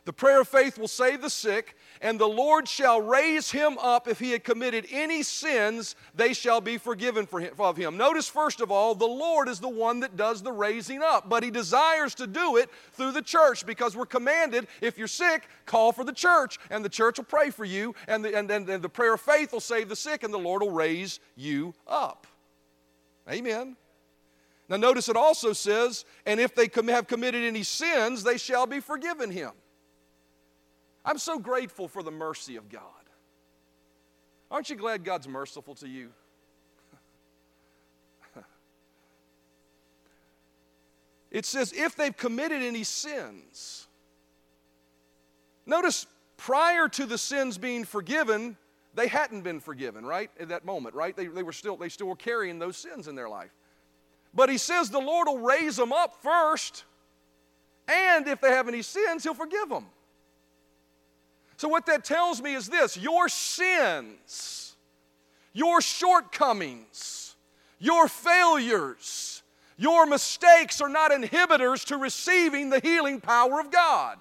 The 0.07 0.13
prayer 0.13 0.39
of 0.39 0.47
faith 0.47 0.77
will 0.77 0.87
save 0.87 1.21
the 1.21 1.29
sick, 1.29 1.75
and 1.99 2.17
the 2.17 2.29
Lord 2.29 2.65
shall 2.65 3.01
raise 3.01 3.51
him 3.51 3.77
up. 3.77 4.07
If 4.07 4.19
he 4.19 4.31
had 4.31 4.45
committed 4.45 4.87
any 4.89 5.21
sins, 5.21 5.97
they 6.15 6.31
shall 6.31 6.61
be 6.61 6.77
forgiven 6.77 7.25
for 7.25 7.41
him, 7.41 7.53
of 7.59 7.75
him. 7.75 7.97
Notice, 7.97 8.29
first 8.29 8.61
of 8.61 8.71
all, 8.71 8.95
the 8.95 9.05
Lord 9.05 9.49
is 9.49 9.59
the 9.59 9.67
one 9.67 9.99
that 9.99 10.15
does 10.15 10.41
the 10.41 10.53
raising 10.53 11.03
up, 11.03 11.27
but 11.27 11.43
he 11.43 11.51
desires 11.51 12.15
to 12.15 12.25
do 12.25 12.55
it 12.55 12.69
through 12.93 13.11
the 13.11 13.21
church 13.21 13.65
because 13.65 13.97
we're 13.97 14.05
commanded 14.05 14.67
if 14.79 14.97
you're 14.97 15.07
sick, 15.07 15.49
call 15.65 15.91
for 15.91 16.05
the 16.05 16.13
church, 16.13 16.57
and 16.69 16.85
the 16.85 16.89
church 16.89 17.17
will 17.17 17.25
pray 17.25 17.49
for 17.49 17.65
you, 17.65 17.93
and 18.07 18.23
the, 18.23 18.33
and, 18.33 18.49
and, 18.49 18.69
and 18.69 18.81
the 18.81 18.87
prayer 18.87 19.15
of 19.15 19.19
faith 19.19 19.51
will 19.51 19.59
save 19.59 19.89
the 19.89 19.95
sick, 19.97 20.23
and 20.23 20.33
the 20.33 20.39
Lord 20.39 20.61
will 20.61 20.71
raise 20.71 21.19
you 21.35 21.73
up. 21.85 22.27
Amen. 23.29 23.75
Now, 24.69 24.77
notice 24.77 25.09
it 25.09 25.17
also 25.17 25.51
says, 25.51 26.05
and 26.25 26.39
if 26.39 26.55
they 26.55 26.69
have 26.93 27.07
committed 27.07 27.43
any 27.43 27.63
sins, 27.63 28.23
they 28.23 28.37
shall 28.37 28.67
be 28.67 28.79
forgiven 28.79 29.31
him. 29.31 29.51
I'm 31.07 31.17
so 31.17 31.39
grateful 31.39 31.87
for 31.87 32.03
the 32.03 32.11
mercy 32.11 32.55
of 32.57 32.69
God. 32.69 32.83
Aren't 34.51 34.69
you 34.69 34.75
glad 34.75 35.03
God's 35.03 35.27
merciful 35.27 35.73
to 35.75 35.87
you? 35.87 36.11
it 41.31 41.45
says, 41.45 41.73
if 41.75 41.95
they've 41.95 42.15
committed 42.15 42.61
any 42.61 42.83
sins, 42.83 43.87
Notice 45.67 46.07
prior 46.37 46.87
to 46.87 47.05
the 47.05 47.17
sins 47.17 47.57
being 47.57 47.83
forgiven, 47.83 48.57
they 48.95 49.07
hadn't 49.07 49.41
been 49.41 49.59
forgiven, 49.59 50.05
right? 50.05 50.31
At 50.39 50.47
that 50.47 50.65
moment, 50.65 50.95
right? 50.95 51.15
They, 51.15 51.27
they 51.27 51.43
were 51.43 51.51
still 51.51 51.75
they 51.75 51.89
still 51.89 52.07
were 52.07 52.15
carrying 52.15 52.57
those 52.57 52.77
sins 52.77 53.07
in 53.07 53.15
their 53.15 53.29
life. 53.29 53.51
But 54.33 54.49
he 54.49 54.57
says 54.57 54.89
the 54.89 54.99
Lord 54.99 55.27
will 55.27 55.39
raise 55.39 55.75
them 55.75 55.91
up 55.91 56.23
first, 56.23 56.85
and 57.87 58.27
if 58.27 58.39
they 58.39 58.51
have 58.51 58.69
any 58.69 58.81
sins, 58.81 59.23
he'll 59.23 59.33
forgive 59.33 59.67
them. 59.67 59.87
So 61.57 61.67
what 61.67 61.87
that 61.87 62.05
tells 62.05 62.41
me 62.41 62.53
is 62.53 62.67
this: 62.67 62.95
your 62.95 63.27
sins, 63.29 64.75
your 65.53 65.81
shortcomings, 65.81 67.35
your 67.79 68.07
failures, 68.07 69.41
your 69.75 70.05
mistakes 70.05 70.81
are 70.81 70.89
not 70.89 71.11
inhibitors 71.11 71.83
to 71.85 71.97
receiving 71.97 72.69
the 72.69 72.79
healing 72.79 73.19
power 73.19 73.59
of 73.59 73.71
God. 73.71 74.19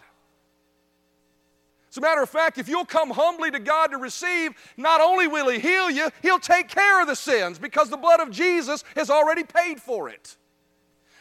As 1.90 1.98
a 1.98 2.02
matter 2.02 2.22
of 2.22 2.28
fact, 2.28 2.58
if 2.58 2.68
you'll 2.68 2.84
come 2.84 3.10
humbly 3.10 3.50
to 3.50 3.58
God 3.58 3.86
to 3.88 3.96
receive, 3.96 4.52
not 4.76 5.00
only 5.00 5.26
will 5.26 5.48
He 5.48 5.58
heal 5.58 5.90
you, 5.90 6.10
He'll 6.20 6.38
take 6.38 6.68
care 6.68 7.00
of 7.00 7.06
the 7.06 7.16
sins 7.16 7.58
because 7.58 7.88
the 7.88 7.96
blood 7.96 8.20
of 8.20 8.30
Jesus 8.30 8.84
has 8.94 9.08
already 9.08 9.44
paid 9.44 9.80
for 9.80 10.10
it. 10.10 10.36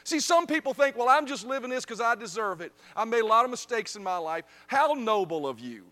See, 0.03 0.19
some 0.19 0.47
people 0.47 0.73
think, 0.73 0.97
well, 0.97 1.09
I'm 1.09 1.25
just 1.25 1.47
living 1.47 1.69
this 1.69 1.83
because 1.83 2.01
I 2.01 2.15
deserve 2.15 2.61
it. 2.61 2.71
I 2.95 3.05
made 3.05 3.21
a 3.21 3.25
lot 3.25 3.43
of 3.45 3.51
mistakes 3.51 3.95
in 3.95 4.03
my 4.03 4.17
life. 4.17 4.43
How 4.67 4.93
noble 4.93 5.47
of 5.47 5.59
you. 5.59 5.85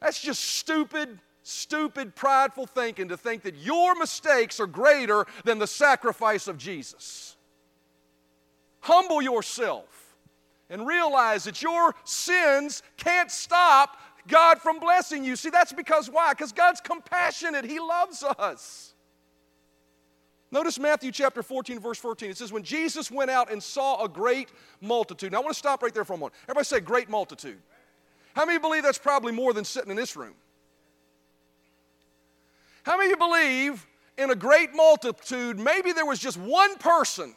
That's 0.00 0.20
just 0.20 0.42
stupid, 0.42 1.18
stupid, 1.42 2.14
prideful 2.14 2.66
thinking 2.66 3.08
to 3.08 3.16
think 3.16 3.42
that 3.42 3.56
your 3.56 3.94
mistakes 3.94 4.60
are 4.60 4.66
greater 4.66 5.26
than 5.44 5.58
the 5.58 5.66
sacrifice 5.66 6.48
of 6.48 6.58
Jesus. 6.58 7.36
Humble 8.80 9.22
yourself 9.22 10.14
and 10.68 10.86
realize 10.86 11.44
that 11.44 11.62
your 11.62 11.94
sins 12.04 12.82
can't 12.96 13.30
stop 13.30 13.96
God 14.28 14.60
from 14.60 14.80
blessing 14.80 15.24
you. 15.24 15.36
See, 15.36 15.50
that's 15.50 15.72
because 15.72 16.10
why? 16.10 16.32
Because 16.32 16.52
God's 16.52 16.80
compassionate, 16.80 17.64
He 17.64 17.78
loves 17.78 18.22
us. 18.22 18.94
Notice 20.50 20.78
Matthew 20.78 21.10
chapter 21.10 21.42
14, 21.42 21.80
verse 21.80 21.98
14. 21.98 22.30
It 22.30 22.36
says, 22.36 22.52
When 22.52 22.62
Jesus 22.62 23.10
went 23.10 23.30
out 23.30 23.50
and 23.50 23.62
saw 23.62 24.04
a 24.04 24.08
great 24.08 24.48
multitude. 24.80 25.32
Now, 25.32 25.38
I 25.38 25.40
want 25.40 25.54
to 25.54 25.58
stop 25.58 25.82
right 25.82 25.92
there 25.92 26.04
for 26.04 26.14
a 26.14 26.16
moment. 26.16 26.34
Everybody 26.44 26.64
say, 26.64 26.80
great 26.80 27.08
multitude. 27.08 27.58
How 28.36 28.44
many 28.44 28.58
believe 28.58 28.82
that's 28.82 28.98
probably 28.98 29.32
more 29.32 29.54
than 29.54 29.64
sitting 29.64 29.90
in 29.90 29.96
this 29.96 30.14
room? 30.14 30.34
How 32.82 32.98
many 32.98 33.14
believe 33.14 33.86
in 34.18 34.30
a 34.30 34.34
great 34.34 34.74
multitude, 34.74 35.58
maybe 35.58 35.92
there 35.92 36.04
was 36.04 36.18
just 36.18 36.36
one 36.36 36.76
person 36.76 37.34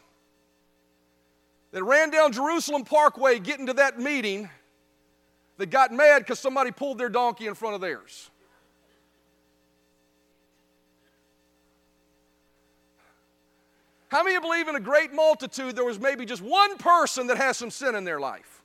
that 1.71 1.83
ran 1.85 2.09
down 2.09 2.33
Jerusalem 2.33 2.83
Parkway 2.83 3.39
getting 3.39 3.67
to 3.67 3.73
that 3.75 3.97
meeting 3.97 4.49
that 5.57 5.69
got 5.69 5.93
mad 5.93 6.19
because 6.19 6.37
somebody 6.37 6.71
pulled 6.71 6.97
their 6.97 7.07
donkey 7.07 7.47
in 7.47 7.55
front 7.55 7.75
of 7.75 7.81
theirs. 7.81 8.29
How 14.09 14.21
many 14.21 14.37
believe 14.37 14.67
in 14.67 14.75
a 14.75 14.81
great 14.81 15.13
multitude 15.13 15.77
there 15.77 15.85
was 15.85 15.97
maybe 15.97 16.25
just 16.25 16.41
one 16.41 16.77
person 16.77 17.27
that 17.27 17.37
has 17.37 17.55
some 17.55 17.71
sin 17.71 17.95
in 17.95 18.03
their 18.03 18.19
life? 18.19 18.58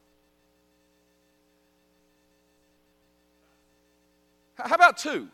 How 4.56 4.74
about 4.74 4.98
two? 4.98 5.28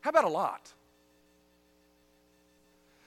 How 0.00 0.10
about 0.10 0.24
a 0.24 0.28
lot? 0.28 0.72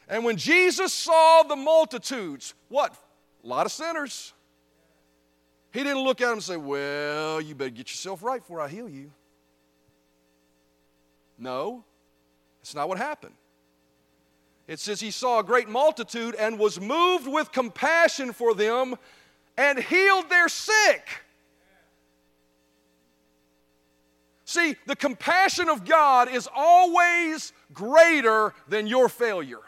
And 0.07 0.23
when 0.23 0.37
Jesus 0.37 0.93
saw 0.93 1.43
the 1.43 1.55
multitudes, 1.55 2.53
what? 2.69 2.95
A 3.43 3.47
lot 3.47 3.65
of 3.65 3.71
sinners. 3.71 4.33
He 5.71 5.81
didn't 5.81 6.03
look 6.03 6.21
at 6.21 6.25
them 6.25 6.33
and 6.33 6.43
say, 6.43 6.57
Well, 6.57 7.41
you 7.41 7.55
better 7.55 7.71
get 7.71 7.89
yourself 7.89 8.21
right 8.21 8.39
before 8.39 8.61
I 8.61 8.67
heal 8.67 8.87
you. 8.87 9.11
No, 11.37 11.83
that's 12.61 12.75
not 12.75 12.87
what 12.87 12.97
happened. 12.99 13.33
It 14.67 14.79
says 14.79 14.99
he 15.01 15.11
saw 15.11 15.39
a 15.39 15.43
great 15.43 15.67
multitude 15.67 16.35
and 16.35 16.57
was 16.57 16.79
moved 16.79 17.27
with 17.27 17.51
compassion 17.51 18.31
for 18.31 18.53
them 18.53 18.95
and 19.57 19.77
healed 19.77 20.29
their 20.29 20.47
sick. 20.47 21.05
See, 24.53 24.75
the 24.85 24.95
compassion 24.95 25.67
of 25.67 25.83
God 25.83 26.29
is 26.29 26.47
always 26.55 27.53
greater 27.73 28.53
than 28.67 28.85
your 28.85 29.09
failure 29.09 29.61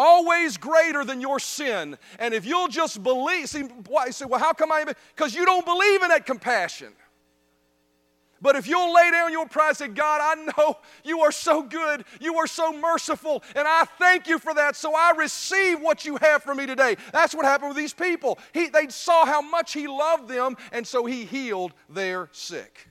always 0.00 0.56
greater 0.56 1.04
than 1.04 1.20
your 1.20 1.40
sin. 1.40 1.98
And 2.20 2.32
if 2.32 2.46
you'll 2.46 2.68
just 2.68 3.02
believe, 3.02 3.48
see, 3.48 3.62
why 3.88 4.10
say, 4.10 4.26
well, 4.26 4.38
how 4.38 4.52
come 4.52 4.70
I? 4.70 4.84
Because 5.16 5.34
you 5.34 5.44
don't 5.44 5.66
believe 5.66 6.04
in 6.04 6.10
that 6.10 6.24
compassion. 6.24 6.92
But 8.40 8.54
if 8.54 8.68
you'll 8.68 8.94
lay 8.94 9.10
down 9.10 9.32
your 9.32 9.48
pride 9.48 9.70
and 9.70 9.76
say, 9.76 9.88
God, 9.88 10.20
I 10.22 10.52
know 10.56 10.78
you 11.02 11.22
are 11.22 11.32
so 11.32 11.62
good, 11.62 12.04
you 12.20 12.36
are 12.36 12.46
so 12.46 12.72
merciful, 12.72 13.42
and 13.56 13.66
I 13.66 13.86
thank 13.98 14.28
you 14.28 14.38
for 14.38 14.54
that, 14.54 14.76
so 14.76 14.94
I 14.94 15.14
receive 15.16 15.80
what 15.80 16.04
you 16.04 16.16
have 16.18 16.44
for 16.44 16.54
me 16.54 16.64
today. 16.64 16.96
That's 17.12 17.34
what 17.34 17.44
happened 17.44 17.70
with 17.70 17.78
these 17.78 17.94
people. 17.94 18.38
He, 18.54 18.68
they 18.68 18.88
saw 18.90 19.26
how 19.26 19.42
much 19.42 19.72
He 19.72 19.88
loved 19.88 20.28
them, 20.28 20.56
and 20.70 20.86
so 20.86 21.04
He 21.04 21.24
healed 21.24 21.72
their 21.88 22.28
sick. 22.30 22.87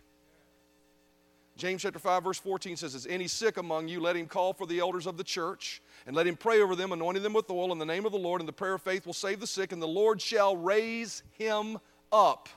James 1.57 1.81
chapter 1.81 1.97
5, 1.97 2.23
verse 2.23 2.37
14 2.37 2.77
says, 2.77 2.93
Is 2.93 3.07
any 3.07 3.27
sick 3.27 3.57
among 3.57 3.87
you? 3.87 3.99
Let 3.99 4.15
him 4.15 4.27
call 4.27 4.53
for 4.53 4.67
the 4.67 4.79
elders 4.79 5.07
of 5.07 5.17
the 5.17 5.23
church 5.23 5.81
and 6.05 6.15
let 6.15 6.27
him 6.27 6.35
pray 6.35 6.61
over 6.61 6.75
them, 6.75 6.91
anointing 6.91 7.23
them 7.23 7.33
with 7.33 7.49
oil 7.49 7.71
in 7.71 7.79
the 7.79 7.85
name 7.85 8.05
of 8.05 8.11
the 8.11 8.17
Lord, 8.17 8.41
and 8.41 8.47
the 8.47 8.53
prayer 8.53 8.75
of 8.75 8.81
faith 8.83 9.07
will 9.07 9.13
save 9.13 9.39
the 9.39 9.47
sick, 9.47 9.71
and 9.71 9.81
the 9.81 9.87
Lord 9.87 10.21
shall 10.21 10.55
raise 10.55 11.23
him 11.31 11.79
up. 12.11 12.47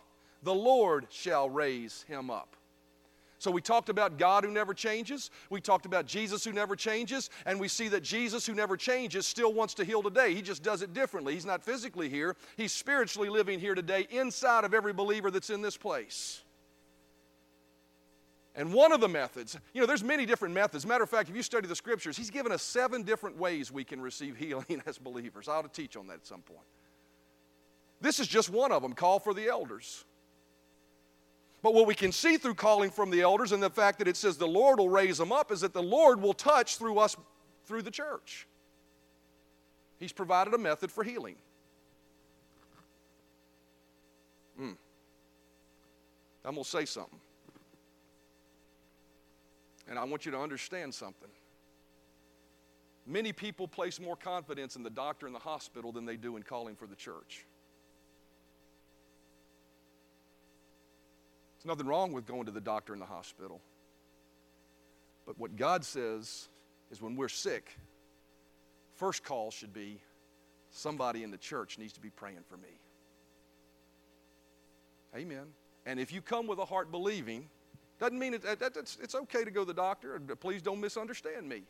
The 0.43 0.55
Lord 0.55 1.07
shall 1.11 1.49
raise 1.49 2.03
him 2.03 2.31
up. 2.31 2.57
So 3.39 3.51
we 3.51 3.63
talked 3.63 3.89
about 3.89 4.19
God 4.19 4.45
who 4.45 4.51
never 4.51 4.75
changes. 4.75 5.31
We 5.49 5.63
talked 5.63 5.87
about 5.87 6.05
Jesus 6.05 6.45
who 6.45 6.53
never 6.53 6.77
changes. 6.77 7.31
And 7.47 7.59
we 7.59 7.69
see 7.69 7.89
that 7.89 8.03
Jesus 8.03 8.45
who 8.45 8.53
never 8.53 8.77
changes 8.77 9.27
still 9.27 9.55
wants 9.55 9.73
to 9.75 9.85
heal 9.85 10.03
today. 10.03 10.35
He 10.35 10.43
just 10.43 10.63
does 10.63 10.83
it 10.83 10.93
differently. 10.93 11.33
He's 11.33 11.47
not 11.47 11.65
physically 11.65 12.11
here, 12.11 12.37
He's 12.59 12.73
spiritually 12.73 13.31
living 13.31 13.59
here 13.59 13.75
today 13.75 14.07
inside 14.11 14.65
of 14.65 14.75
every 14.75 14.93
believer 14.93 15.31
that's 15.31 15.49
in 15.49 15.63
this 15.63 15.79
place. 15.79 16.43
And 18.61 18.75
one 18.75 18.93
of 18.93 19.01
the 19.01 19.09
methods, 19.09 19.59
you 19.73 19.81
know, 19.81 19.87
there's 19.87 20.05
many 20.05 20.27
different 20.27 20.53
methods. 20.53 20.85
Matter 20.85 21.03
of 21.03 21.09
fact, 21.09 21.31
if 21.31 21.35
you 21.35 21.43
study 21.43 21.67
the 21.67 21.75
scriptures, 21.75 22.15
he's 22.15 22.29
given 22.29 22.53
us 22.53 22.63
seven 22.63 23.05
different 23.05 23.39
ways 23.39 23.73
we 23.73 23.85
can 23.85 24.03
receive 24.03 24.37
healing 24.37 24.83
as 24.87 24.99
believers. 24.99 25.49
I 25.49 25.55
ought 25.55 25.73
to 25.73 25.83
teach 25.83 25.97
on 25.97 26.09
that 26.09 26.17
at 26.17 26.27
some 26.27 26.43
point. 26.43 26.67
This 28.03 28.21
is 28.21 28.29
just 28.29 28.51
one 28.51 28.71
of 28.71 28.83
them 28.83 28.93
call 28.93 29.19
for 29.19 29.33
the 29.33 29.49
elders. 29.49 30.05
But 31.63 31.73
what 31.73 31.87
we 31.87 31.95
can 31.95 32.13
see 32.13 32.37
through 32.37 32.57
calling 32.57 32.91
from 32.91 33.09
the 33.09 33.23
elders 33.23 33.53
and 33.53 33.63
the 33.63 33.71
fact 33.71 33.99
that 33.99 34.07
it 34.07 34.19
says 34.19 34.37
the 34.37 34.47
Lord 34.47 34.79
will 34.79 34.91
raise 34.91 35.17
them 35.17 35.33
up 35.33 35.51
is 35.51 35.63
that 35.63 35.73
the 35.73 35.83
Lord 35.83 36.21
will 36.21 36.35
touch 36.35 36.77
through 36.77 36.99
us, 36.99 37.17
through 37.65 37.81
the 37.81 37.91
church. 37.91 38.47
He's 39.99 40.13
provided 40.13 40.53
a 40.53 40.59
method 40.59 40.93
for 40.93 41.03
healing. 41.03 41.37
Hmm. 44.59 44.73
I'm 46.45 46.57
going 46.57 46.65
to 46.65 46.69
say 46.69 46.85
something. 46.85 47.21
And 49.91 49.99
I 49.99 50.05
want 50.05 50.25
you 50.25 50.33
to 50.33 50.39
understand 50.39 50.95
something. 50.95 51.29
Many 53.07 53.33
people 53.33 53.67
place 53.67 54.01
more 54.01 54.17
confidence 54.17 54.77
in 54.77 54.85
the 54.85 54.91
doctor 54.91 55.27
and 55.27 55.35
the 55.35 55.41
hospital 55.41 55.91
than 55.91 56.07
they 56.07 56.17
do 56.17 56.37
in 56.37 56.45
calling 56.45 56.77
for 56.77 56.87
the 56.87 56.95
church. 56.95 57.45
There's 61.57 61.67
nothing 61.67 61.87
wrong 61.87 62.13
with 62.13 62.25
going 62.25 62.47
to 62.47 62.53
the 62.53 62.61
doctor 62.61 62.93
and 62.93 63.03
the 63.03 63.07
hospital. 63.07 63.61
But 65.27 65.39
what 65.39 65.57
God 65.57 65.85
says 65.85 66.49
is 66.91 67.03
when 67.03 67.17
we're 67.17 67.29
sick, 67.29 67.77
first 68.95 69.25
call 69.25 69.51
should 69.51 69.73
be 69.73 70.01
somebody 70.71 71.25
in 71.25 71.31
the 71.31 71.37
church 71.37 71.79
needs 71.79 71.93
to 71.95 72.01
be 72.01 72.11
praying 72.11 72.45
for 72.49 72.57
me. 72.57 72.81
Amen. 75.17 75.47
And 75.85 75.99
if 75.99 76.13
you 76.13 76.23
come 76.23 76.47
with 76.47 76.61
a 76.61 76.65
heart 76.65 76.93
believing, 76.93 77.49
doesn't 78.01 78.19
mean 78.19 78.35
it, 78.35 78.43
it's, 78.45 78.99
it's 79.01 79.15
okay 79.15 79.45
to 79.45 79.51
go 79.51 79.61
to 79.61 79.67
the 79.67 79.75
doctor. 79.75 80.19
Please 80.41 80.63
don't 80.63 80.81
misunderstand 80.81 81.49
me. 81.49 81.63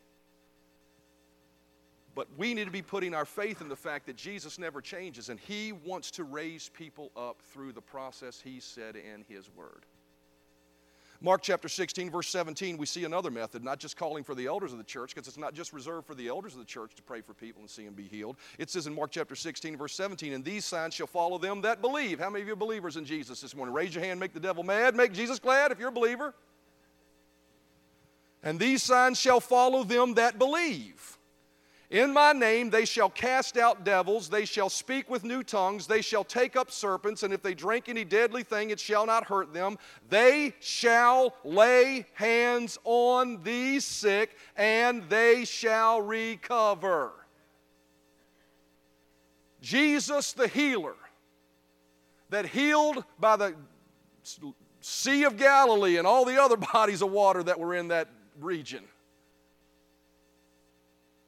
But 2.15 2.29
we 2.37 2.55
need 2.55 2.65
to 2.65 2.71
be 2.71 2.83
putting 2.83 3.15
our 3.15 3.25
faith 3.25 3.61
in 3.61 3.69
the 3.69 3.77
fact 3.77 4.07
that 4.07 4.17
Jesus 4.17 4.59
never 4.59 4.81
changes 4.81 5.29
and 5.29 5.39
He 5.41 5.73
wants 5.73 6.11
to 6.13 6.25
raise 6.25 6.69
people 6.69 7.11
up 7.17 7.41
through 7.53 7.73
the 7.73 7.81
process 7.81 8.41
He 8.41 8.61
said 8.61 8.97
in 8.97 9.25
His 9.29 9.49
Word. 9.55 9.87
Mark 11.23 11.43
chapter 11.43 11.69
16, 11.69 12.11
verse 12.11 12.29
17, 12.29 12.79
we 12.79 12.87
see 12.87 13.05
another 13.05 13.31
method, 13.31 13.63
not 13.63 13.79
just 13.79 13.95
calling 13.95 14.25
for 14.25 14.35
the 14.35 14.47
elders 14.47 14.73
of 14.73 14.79
the 14.79 14.85
church, 14.85 15.15
because 15.15 15.29
it's 15.29 15.37
not 15.37 15.53
just 15.53 15.75
reserved 15.75 16.07
for 16.07 16.15
the 16.15 16.29
elders 16.29 16.55
of 16.55 16.61
the 16.61 16.65
church 16.65 16.95
to 16.95 17.03
pray 17.03 17.21
for 17.21 17.35
people 17.35 17.61
and 17.61 17.69
see 17.69 17.85
them 17.85 17.93
be 17.93 18.09
healed. 18.09 18.37
It 18.59 18.71
says 18.71 18.87
in 18.87 18.95
Mark 18.95 19.11
chapter 19.11 19.35
16, 19.35 19.77
verse 19.77 19.95
17, 19.95 20.33
and 20.33 20.43
these 20.43 20.65
signs 20.65 20.95
shall 20.95 21.07
follow 21.07 21.37
them 21.37 21.61
that 21.61 21.83
believe. 21.83 22.21
How 22.21 22.31
many 22.31 22.41
of 22.41 22.49
you 22.49 22.57
believers 22.57 22.97
in 22.97 23.05
Jesus 23.05 23.43
this 23.43 23.55
morning? 23.55 23.75
Raise 23.75 23.95
your 23.95 24.03
hand, 24.03 24.19
make 24.19 24.33
the 24.33 24.41
devil 24.41 24.65
mad, 24.65 24.97
make 24.97 25.13
Jesus 25.13 25.39
glad 25.39 25.73
if 25.73 25.79
you're 25.79 25.91
a 25.91 25.93
believer. 25.93 26.35
And 28.43 28.59
these 28.59 28.83
signs 28.83 29.21
shall 29.21 29.41
follow 29.41 29.85
them 29.85 30.15
that 30.15 30.39
believe. 30.39 31.19
In 31.91 32.13
my 32.13 32.33
name 32.33 32.71
they 32.71 32.85
shall 32.85 33.11
cast 33.11 33.57
out 33.57 33.85
devils, 33.85 34.29
they 34.29 34.45
shall 34.45 34.69
speak 34.69 35.11
with 35.11 35.25
new 35.25 35.43
tongues, 35.43 35.89
they 35.89 36.03
shall 36.03 36.23
take 36.23 36.55
up 36.55 36.71
serpents, 36.71 37.25
and 37.25 37.35
if 37.35 37.43
they 37.43 37.53
drink 37.53 37.89
any 37.89 38.05
deadly 38.05 38.45
thing, 38.45 38.71
it 38.71 38.79
shall 38.79 39.07
not 39.07 39.27
hurt 39.27 39.53
them. 39.53 39.77
They 40.09 40.55
shall 40.61 41.35
lay 41.43 42.07
hands 42.15 42.79
on 42.85 43.43
the 43.43 43.81
sick, 43.81 44.37
and 44.57 45.03
they 45.09 45.45
shall 45.45 46.01
recover. 46.01 47.11
Jesus 49.61 50.33
the 50.33 50.47
healer, 50.47 50.95
that 52.31 52.47
healed 52.47 53.05
by 53.19 53.35
the 53.35 53.57
Sea 54.81 55.25
of 55.25 55.37
Galilee 55.37 55.97
and 55.97 56.07
all 56.07 56.25
the 56.25 56.41
other 56.41 56.57
bodies 56.73 57.03
of 57.03 57.11
water 57.11 57.43
that 57.43 57.59
were 57.59 57.75
in 57.75 57.89
that 57.89 58.07
region 58.39 58.85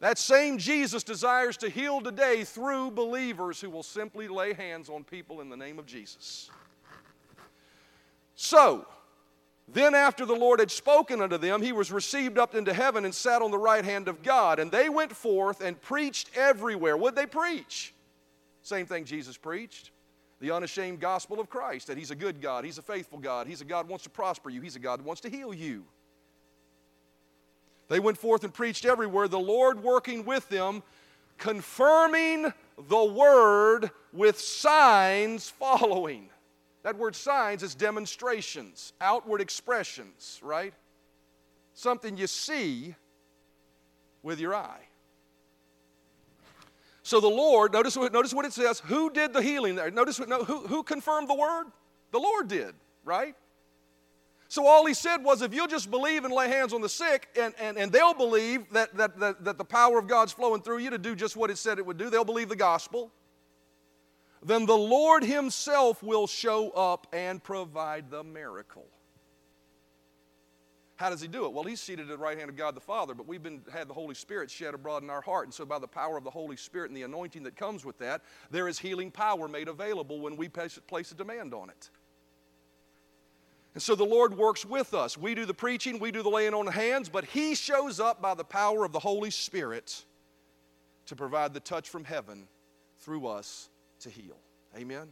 that 0.02 0.18
same 0.18 0.58
Jesus 0.58 1.04
desires 1.04 1.56
to 1.58 1.68
heal 1.68 2.00
today 2.00 2.42
through 2.42 2.90
believers 2.90 3.60
who 3.60 3.70
will 3.70 3.84
simply 3.84 4.26
lay 4.26 4.52
hands 4.52 4.88
on 4.88 5.04
people 5.04 5.40
in 5.40 5.48
the 5.48 5.56
name 5.56 5.78
of 5.78 5.86
Jesus. 5.86 6.50
So, 8.34 8.84
then 9.68 9.94
after 9.94 10.26
the 10.26 10.34
Lord 10.34 10.58
had 10.58 10.72
spoken 10.72 11.22
unto 11.22 11.38
them, 11.38 11.62
he 11.62 11.70
was 11.70 11.92
received 11.92 12.36
up 12.36 12.56
into 12.56 12.72
heaven 12.72 13.04
and 13.04 13.14
sat 13.14 13.42
on 13.42 13.52
the 13.52 13.58
right 13.58 13.84
hand 13.84 14.08
of 14.08 14.24
God. 14.24 14.58
And 14.58 14.72
they 14.72 14.88
went 14.88 15.12
forth 15.12 15.60
and 15.60 15.80
preached 15.80 16.30
everywhere. 16.34 16.96
Would 16.96 17.14
they 17.14 17.26
preach? 17.26 17.94
Same 18.62 18.86
thing 18.86 19.04
Jesus 19.04 19.36
preached 19.36 19.92
the 20.40 20.50
unashamed 20.50 20.98
gospel 20.98 21.38
of 21.38 21.48
Christ 21.48 21.86
that 21.86 21.96
He's 21.96 22.10
a 22.10 22.16
good 22.16 22.40
God, 22.40 22.64
He's 22.64 22.78
a 22.78 22.82
faithful 22.82 23.18
God, 23.20 23.46
He's 23.46 23.60
a 23.60 23.64
God 23.64 23.88
wants 23.88 24.02
to 24.02 24.10
prosper 24.10 24.50
you, 24.50 24.60
He's 24.60 24.74
a 24.74 24.80
God 24.80 25.00
wants 25.00 25.20
to 25.20 25.30
heal 25.30 25.54
you. 25.54 25.84
They 27.92 28.00
went 28.00 28.16
forth 28.16 28.42
and 28.42 28.54
preached 28.54 28.86
everywhere, 28.86 29.28
the 29.28 29.38
Lord 29.38 29.82
working 29.82 30.24
with 30.24 30.48
them, 30.48 30.82
confirming 31.36 32.50
the 32.88 33.04
word 33.04 33.90
with 34.14 34.40
signs 34.40 35.50
following. 35.50 36.30
That 36.84 36.96
word 36.96 37.14
signs 37.14 37.62
is 37.62 37.74
demonstrations, 37.74 38.94
outward 38.98 39.42
expressions, 39.42 40.40
right? 40.42 40.72
Something 41.74 42.16
you 42.16 42.26
see 42.26 42.94
with 44.22 44.40
your 44.40 44.54
eye. 44.54 44.88
So 47.02 47.20
the 47.20 47.28
Lord, 47.28 47.74
notice, 47.74 47.94
notice 47.94 48.32
what 48.32 48.46
it 48.46 48.54
says. 48.54 48.80
Who 48.86 49.10
did 49.10 49.34
the 49.34 49.42
healing 49.42 49.74
there? 49.74 49.90
Notice 49.90 50.18
what, 50.18 50.30
no, 50.30 50.44
who, 50.44 50.66
who 50.66 50.82
confirmed 50.82 51.28
the 51.28 51.34
word? 51.34 51.66
The 52.10 52.20
Lord 52.20 52.48
did, 52.48 52.74
right? 53.04 53.34
So 54.52 54.66
all 54.66 54.84
he 54.84 54.92
said 54.92 55.24
was, 55.24 55.40
if 55.40 55.54
you'll 55.54 55.66
just 55.66 55.90
believe 55.90 56.26
and 56.26 56.34
lay 56.34 56.46
hands 56.46 56.74
on 56.74 56.82
the 56.82 56.88
sick, 56.90 57.26
and, 57.40 57.54
and, 57.58 57.78
and 57.78 57.90
they'll 57.90 58.12
believe 58.12 58.68
that, 58.74 58.94
that, 58.98 59.18
that, 59.18 59.42
that 59.46 59.56
the 59.56 59.64
power 59.64 59.98
of 59.98 60.06
God's 60.06 60.30
flowing 60.34 60.60
through 60.60 60.80
you 60.80 60.90
to 60.90 60.98
do 60.98 61.14
just 61.14 61.36
what 61.36 61.48
it 61.48 61.56
said 61.56 61.78
it 61.78 61.86
would 61.86 61.96
do, 61.96 62.10
they'll 62.10 62.22
believe 62.22 62.50
the 62.50 62.54
gospel, 62.54 63.10
then 64.44 64.66
the 64.66 64.76
Lord 64.76 65.24
himself 65.24 66.02
will 66.02 66.26
show 66.26 66.68
up 66.72 67.06
and 67.14 67.42
provide 67.42 68.10
the 68.10 68.22
miracle. 68.22 68.84
How 70.96 71.08
does 71.08 71.22
he 71.22 71.28
do 71.28 71.46
it? 71.46 71.54
Well, 71.54 71.64
he's 71.64 71.80
seated 71.80 72.10
at 72.10 72.18
the 72.18 72.22
right 72.22 72.36
hand 72.36 72.50
of 72.50 72.56
God 72.56 72.74
the 72.74 72.80
Father, 72.82 73.14
but 73.14 73.26
we've 73.26 73.42
been 73.42 73.62
had 73.72 73.88
the 73.88 73.94
Holy 73.94 74.14
Spirit 74.14 74.50
shed 74.50 74.74
abroad 74.74 75.02
in 75.02 75.08
our 75.08 75.22
heart. 75.22 75.46
And 75.46 75.54
so 75.54 75.64
by 75.64 75.78
the 75.78 75.88
power 75.88 76.18
of 76.18 76.24
the 76.24 76.30
Holy 76.30 76.58
Spirit 76.58 76.90
and 76.90 76.96
the 76.96 77.04
anointing 77.04 77.44
that 77.44 77.56
comes 77.56 77.86
with 77.86 77.96
that, 78.00 78.20
there 78.50 78.68
is 78.68 78.78
healing 78.78 79.10
power 79.10 79.48
made 79.48 79.68
available 79.68 80.20
when 80.20 80.36
we 80.36 80.46
place, 80.46 80.78
place 80.88 81.10
a 81.10 81.14
demand 81.14 81.54
on 81.54 81.70
it. 81.70 81.88
And 83.74 83.82
so 83.82 83.94
the 83.94 84.04
Lord 84.04 84.36
works 84.36 84.66
with 84.66 84.92
us. 84.92 85.16
We 85.16 85.34
do 85.34 85.46
the 85.46 85.54
preaching, 85.54 85.98
we 85.98 86.10
do 86.10 86.22
the 86.22 86.28
laying 86.28 86.54
on 86.54 86.66
hands, 86.66 87.08
but 87.08 87.24
He 87.24 87.54
shows 87.54 88.00
up 88.00 88.20
by 88.20 88.34
the 88.34 88.44
power 88.44 88.84
of 88.84 88.92
the 88.92 88.98
Holy 88.98 89.30
Spirit 89.30 90.04
to 91.06 91.16
provide 91.16 91.54
the 91.54 91.60
touch 91.60 91.88
from 91.88 92.04
heaven 92.04 92.46
through 93.00 93.26
us 93.26 93.70
to 94.00 94.10
heal. 94.10 94.36
Amen. 94.76 95.08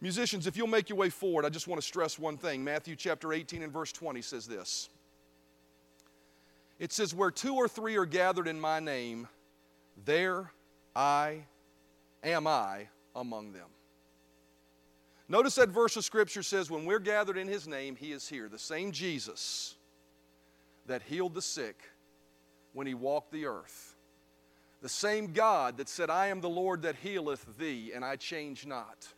Musicians, 0.00 0.46
if 0.46 0.56
you'll 0.56 0.66
make 0.66 0.88
your 0.88 0.98
way 0.98 1.08
forward, 1.08 1.44
I 1.44 1.48
just 1.48 1.66
want 1.66 1.80
to 1.80 1.86
stress 1.86 2.18
one 2.18 2.36
thing. 2.36 2.62
Matthew 2.62 2.96
chapter 2.96 3.32
18 3.32 3.62
and 3.62 3.72
verse 3.72 3.92
20 3.92 4.20
says 4.20 4.46
this 4.46 4.90
It 6.78 6.92
says, 6.92 7.14
Where 7.14 7.30
two 7.30 7.54
or 7.54 7.68
three 7.68 7.96
are 7.96 8.04
gathered 8.04 8.46
in 8.46 8.60
my 8.60 8.80
name, 8.80 9.28
there 10.04 10.52
I 10.94 11.44
am 12.22 12.46
I 12.46 12.88
among 13.14 13.52
them. 13.52 13.68
Notice 15.28 15.56
that 15.56 15.70
verse 15.70 15.96
of 15.96 16.04
Scripture 16.04 16.42
says, 16.42 16.70
when 16.70 16.84
we're 16.84 17.00
gathered 17.00 17.36
in 17.36 17.48
His 17.48 17.66
name, 17.66 17.96
He 17.96 18.12
is 18.12 18.28
here. 18.28 18.48
The 18.48 18.58
same 18.58 18.92
Jesus 18.92 19.74
that 20.86 21.02
healed 21.02 21.34
the 21.34 21.42
sick 21.42 21.82
when 22.72 22.86
He 22.86 22.94
walked 22.94 23.32
the 23.32 23.46
earth. 23.46 23.96
The 24.82 24.88
same 24.88 25.32
God 25.32 25.78
that 25.78 25.88
said, 25.88 26.10
I 26.10 26.28
am 26.28 26.40
the 26.40 26.48
Lord 26.48 26.82
that 26.82 26.96
healeth 26.96 27.58
thee, 27.58 27.90
and 27.92 28.04
I 28.04 28.14
change 28.16 28.66
not. 28.66 29.08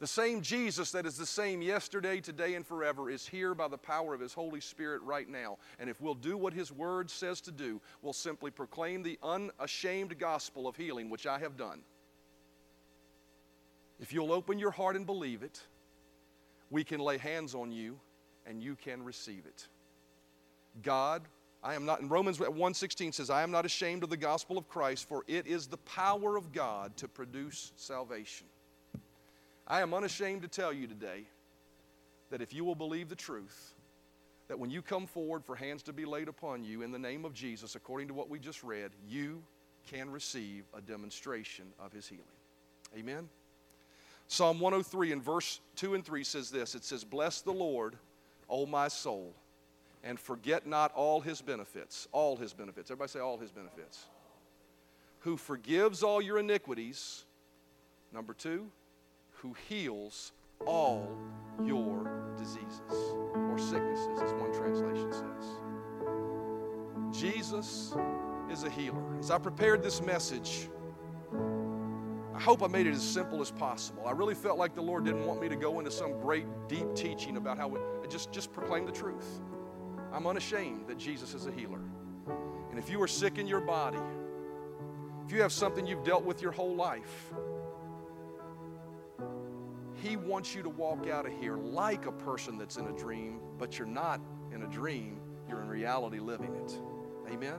The 0.00 0.06
same 0.06 0.40
Jesus 0.40 0.92
that 0.92 1.04
is 1.04 1.18
the 1.18 1.26
same 1.26 1.60
yesterday, 1.60 2.20
today, 2.20 2.54
and 2.54 2.64
forever 2.64 3.10
is 3.10 3.26
here 3.26 3.52
by 3.54 3.66
the 3.68 3.76
power 3.76 4.14
of 4.14 4.20
His 4.20 4.32
Holy 4.32 4.60
Spirit 4.60 5.02
right 5.02 5.28
now. 5.28 5.58
And 5.78 5.90
if 5.90 6.00
we'll 6.00 6.14
do 6.14 6.38
what 6.38 6.54
His 6.54 6.72
Word 6.72 7.10
says 7.10 7.40
to 7.42 7.52
do, 7.52 7.82
we'll 8.00 8.12
simply 8.12 8.52
proclaim 8.52 9.02
the 9.02 9.18
unashamed 9.22 10.16
gospel 10.18 10.68
of 10.68 10.76
healing, 10.76 11.10
which 11.10 11.26
I 11.26 11.38
have 11.40 11.56
done. 11.56 11.80
If 14.00 14.12
you'll 14.12 14.32
open 14.32 14.58
your 14.58 14.70
heart 14.70 14.96
and 14.96 15.04
believe 15.04 15.42
it, 15.42 15.60
we 16.70 16.84
can 16.84 17.00
lay 17.00 17.18
hands 17.18 17.54
on 17.54 17.72
you 17.72 17.98
and 18.46 18.62
you 18.62 18.76
can 18.76 19.04
receive 19.04 19.44
it. 19.46 19.66
God, 20.82 21.22
I 21.62 21.74
am 21.74 21.84
not, 21.84 22.00
in 22.00 22.08
Romans 22.08 22.38
1.16 22.38 23.14
says, 23.14 23.30
I 23.30 23.42
am 23.42 23.50
not 23.50 23.64
ashamed 23.64 24.04
of 24.04 24.10
the 24.10 24.16
gospel 24.16 24.56
of 24.56 24.68
Christ, 24.68 25.08
for 25.08 25.24
it 25.26 25.46
is 25.46 25.66
the 25.66 25.78
power 25.78 26.36
of 26.36 26.52
God 26.52 26.96
to 26.98 27.08
produce 27.08 27.72
salvation. 27.76 28.46
I 29.66 29.80
am 29.80 29.92
unashamed 29.92 30.42
to 30.42 30.48
tell 30.48 30.72
you 30.72 30.86
today 30.86 31.24
that 32.30 32.40
if 32.40 32.54
you 32.54 32.64
will 32.64 32.74
believe 32.74 33.08
the 33.08 33.16
truth, 33.16 33.74
that 34.46 34.58
when 34.58 34.70
you 34.70 34.80
come 34.80 35.06
forward 35.06 35.44
for 35.44 35.56
hands 35.56 35.82
to 35.84 35.92
be 35.92 36.04
laid 36.04 36.28
upon 36.28 36.64
you 36.64 36.82
in 36.82 36.90
the 36.90 36.98
name 36.98 37.24
of 37.24 37.34
Jesus, 37.34 37.74
according 37.74 38.08
to 38.08 38.14
what 38.14 38.30
we 38.30 38.38
just 38.38 38.62
read, 38.62 38.92
you 39.06 39.42
can 39.90 40.10
receive 40.10 40.64
a 40.74 40.80
demonstration 40.80 41.66
of 41.78 41.92
his 41.92 42.06
healing. 42.06 42.24
Amen. 42.96 43.28
Psalm 44.28 44.60
103 44.60 45.12
in 45.12 45.22
verse 45.22 45.60
2 45.76 45.94
and 45.94 46.04
3 46.04 46.22
says 46.22 46.50
this 46.50 46.74
It 46.74 46.84
says, 46.84 47.02
Bless 47.02 47.40
the 47.40 47.52
Lord, 47.52 47.96
O 48.48 48.66
my 48.66 48.88
soul, 48.88 49.34
and 50.04 50.20
forget 50.20 50.66
not 50.66 50.92
all 50.94 51.20
his 51.20 51.40
benefits. 51.40 52.06
All 52.12 52.36
his 52.36 52.52
benefits. 52.52 52.90
Everybody 52.90 53.10
say, 53.10 53.20
All 53.20 53.38
his 53.38 53.50
benefits. 53.50 54.04
Who 55.20 55.36
forgives 55.36 56.02
all 56.02 56.22
your 56.22 56.38
iniquities. 56.38 57.24
Number 58.12 58.32
two, 58.32 58.66
who 59.32 59.54
heals 59.68 60.32
all 60.66 61.08
your 61.64 62.34
diseases 62.38 63.14
or 63.34 63.58
sicknesses, 63.58 64.20
as 64.22 64.32
one 64.34 64.52
translation 64.52 65.12
says. 65.12 65.58
Jesus 67.20 67.94
is 68.50 68.64
a 68.64 68.70
healer. 68.70 69.18
As 69.18 69.30
I 69.30 69.38
prepared 69.38 69.82
this 69.82 70.00
message, 70.00 70.68
I 72.38 72.40
hope 72.40 72.62
I 72.62 72.68
made 72.68 72.86
it 72.86 72.94
as 72.94 73.02
simple 73.02 73.40
as 73.40 73.50
possible. 73.50 74.06
I 74.06 74.12
really 74.12 74.36
felt 74.36 74.58
like 74.58 74.76
the 74.76 74.80
Lord 74.80 75.04
didn't 75.04 75.26
want 75.26 75.40
me 75.40 75.48
to 75.48 75.56
go 75.56 75.80
into 75.80 75.90
some 75.90 76.20
great 76.20 76.46
deep 76.68 76.94
teaching 76.94 77.36
about 77.36 77.58
how 77.58 77.66
we 77.66 77.80
just, 78.08 78.30
just 78.30 78.52
proclaim 78.52 78.86
the 78.86 78.92
truth. 78.92 79.40
I'm 80.12 80.24
unashamed 80.24 80.86
that 80.86 80.98
Jesus 80.98 81.34
is 81.34 81.46
a 81.46 81.50
healer. 81.50 81.80
And 82.70 82.78
if 82.78 82.90
you 82.90 83.02
are 83.02 83.08
sick 83.08 83.38
in 83.38 83.48
your 83.48 83.60
body, 83.60 83.98
if 85.26 85.32
you 85.32 85.42
have 85.42 85.50
something 85.50 85.84
you've 85.84 86.04
dealt 86.04 86.22
with 86.22 86.40
your 86.40 86.52
whole 86.52 86.76
life, 86.76 87.32
He 89.96 90.16
wants 90.16 90.54
you 90.54 90.62
to 90.62 90.70
walk 90.70 91.08
out 91.08 91.26
of 91.26 91.32
here 91.40 91.56
like 91.56 92.06
a 92.06 92.12
person 92.12 92.56
that's 92.56 92.76
in 92.76 92.86
a 92.86 92.92
dream, 92.92 93.40
but 93.58 93.80
you're 93.80 93.88
not 93.88 94.20
in 94.54 94.62
a 94.62 94.68
dream, 94.68 95.18
you're 95.48 95.60
in 95.60 95.66
reality 95.66 96.20
living 96.20 96.54
it. 96.54 96.78
Amen. 97.32 97.58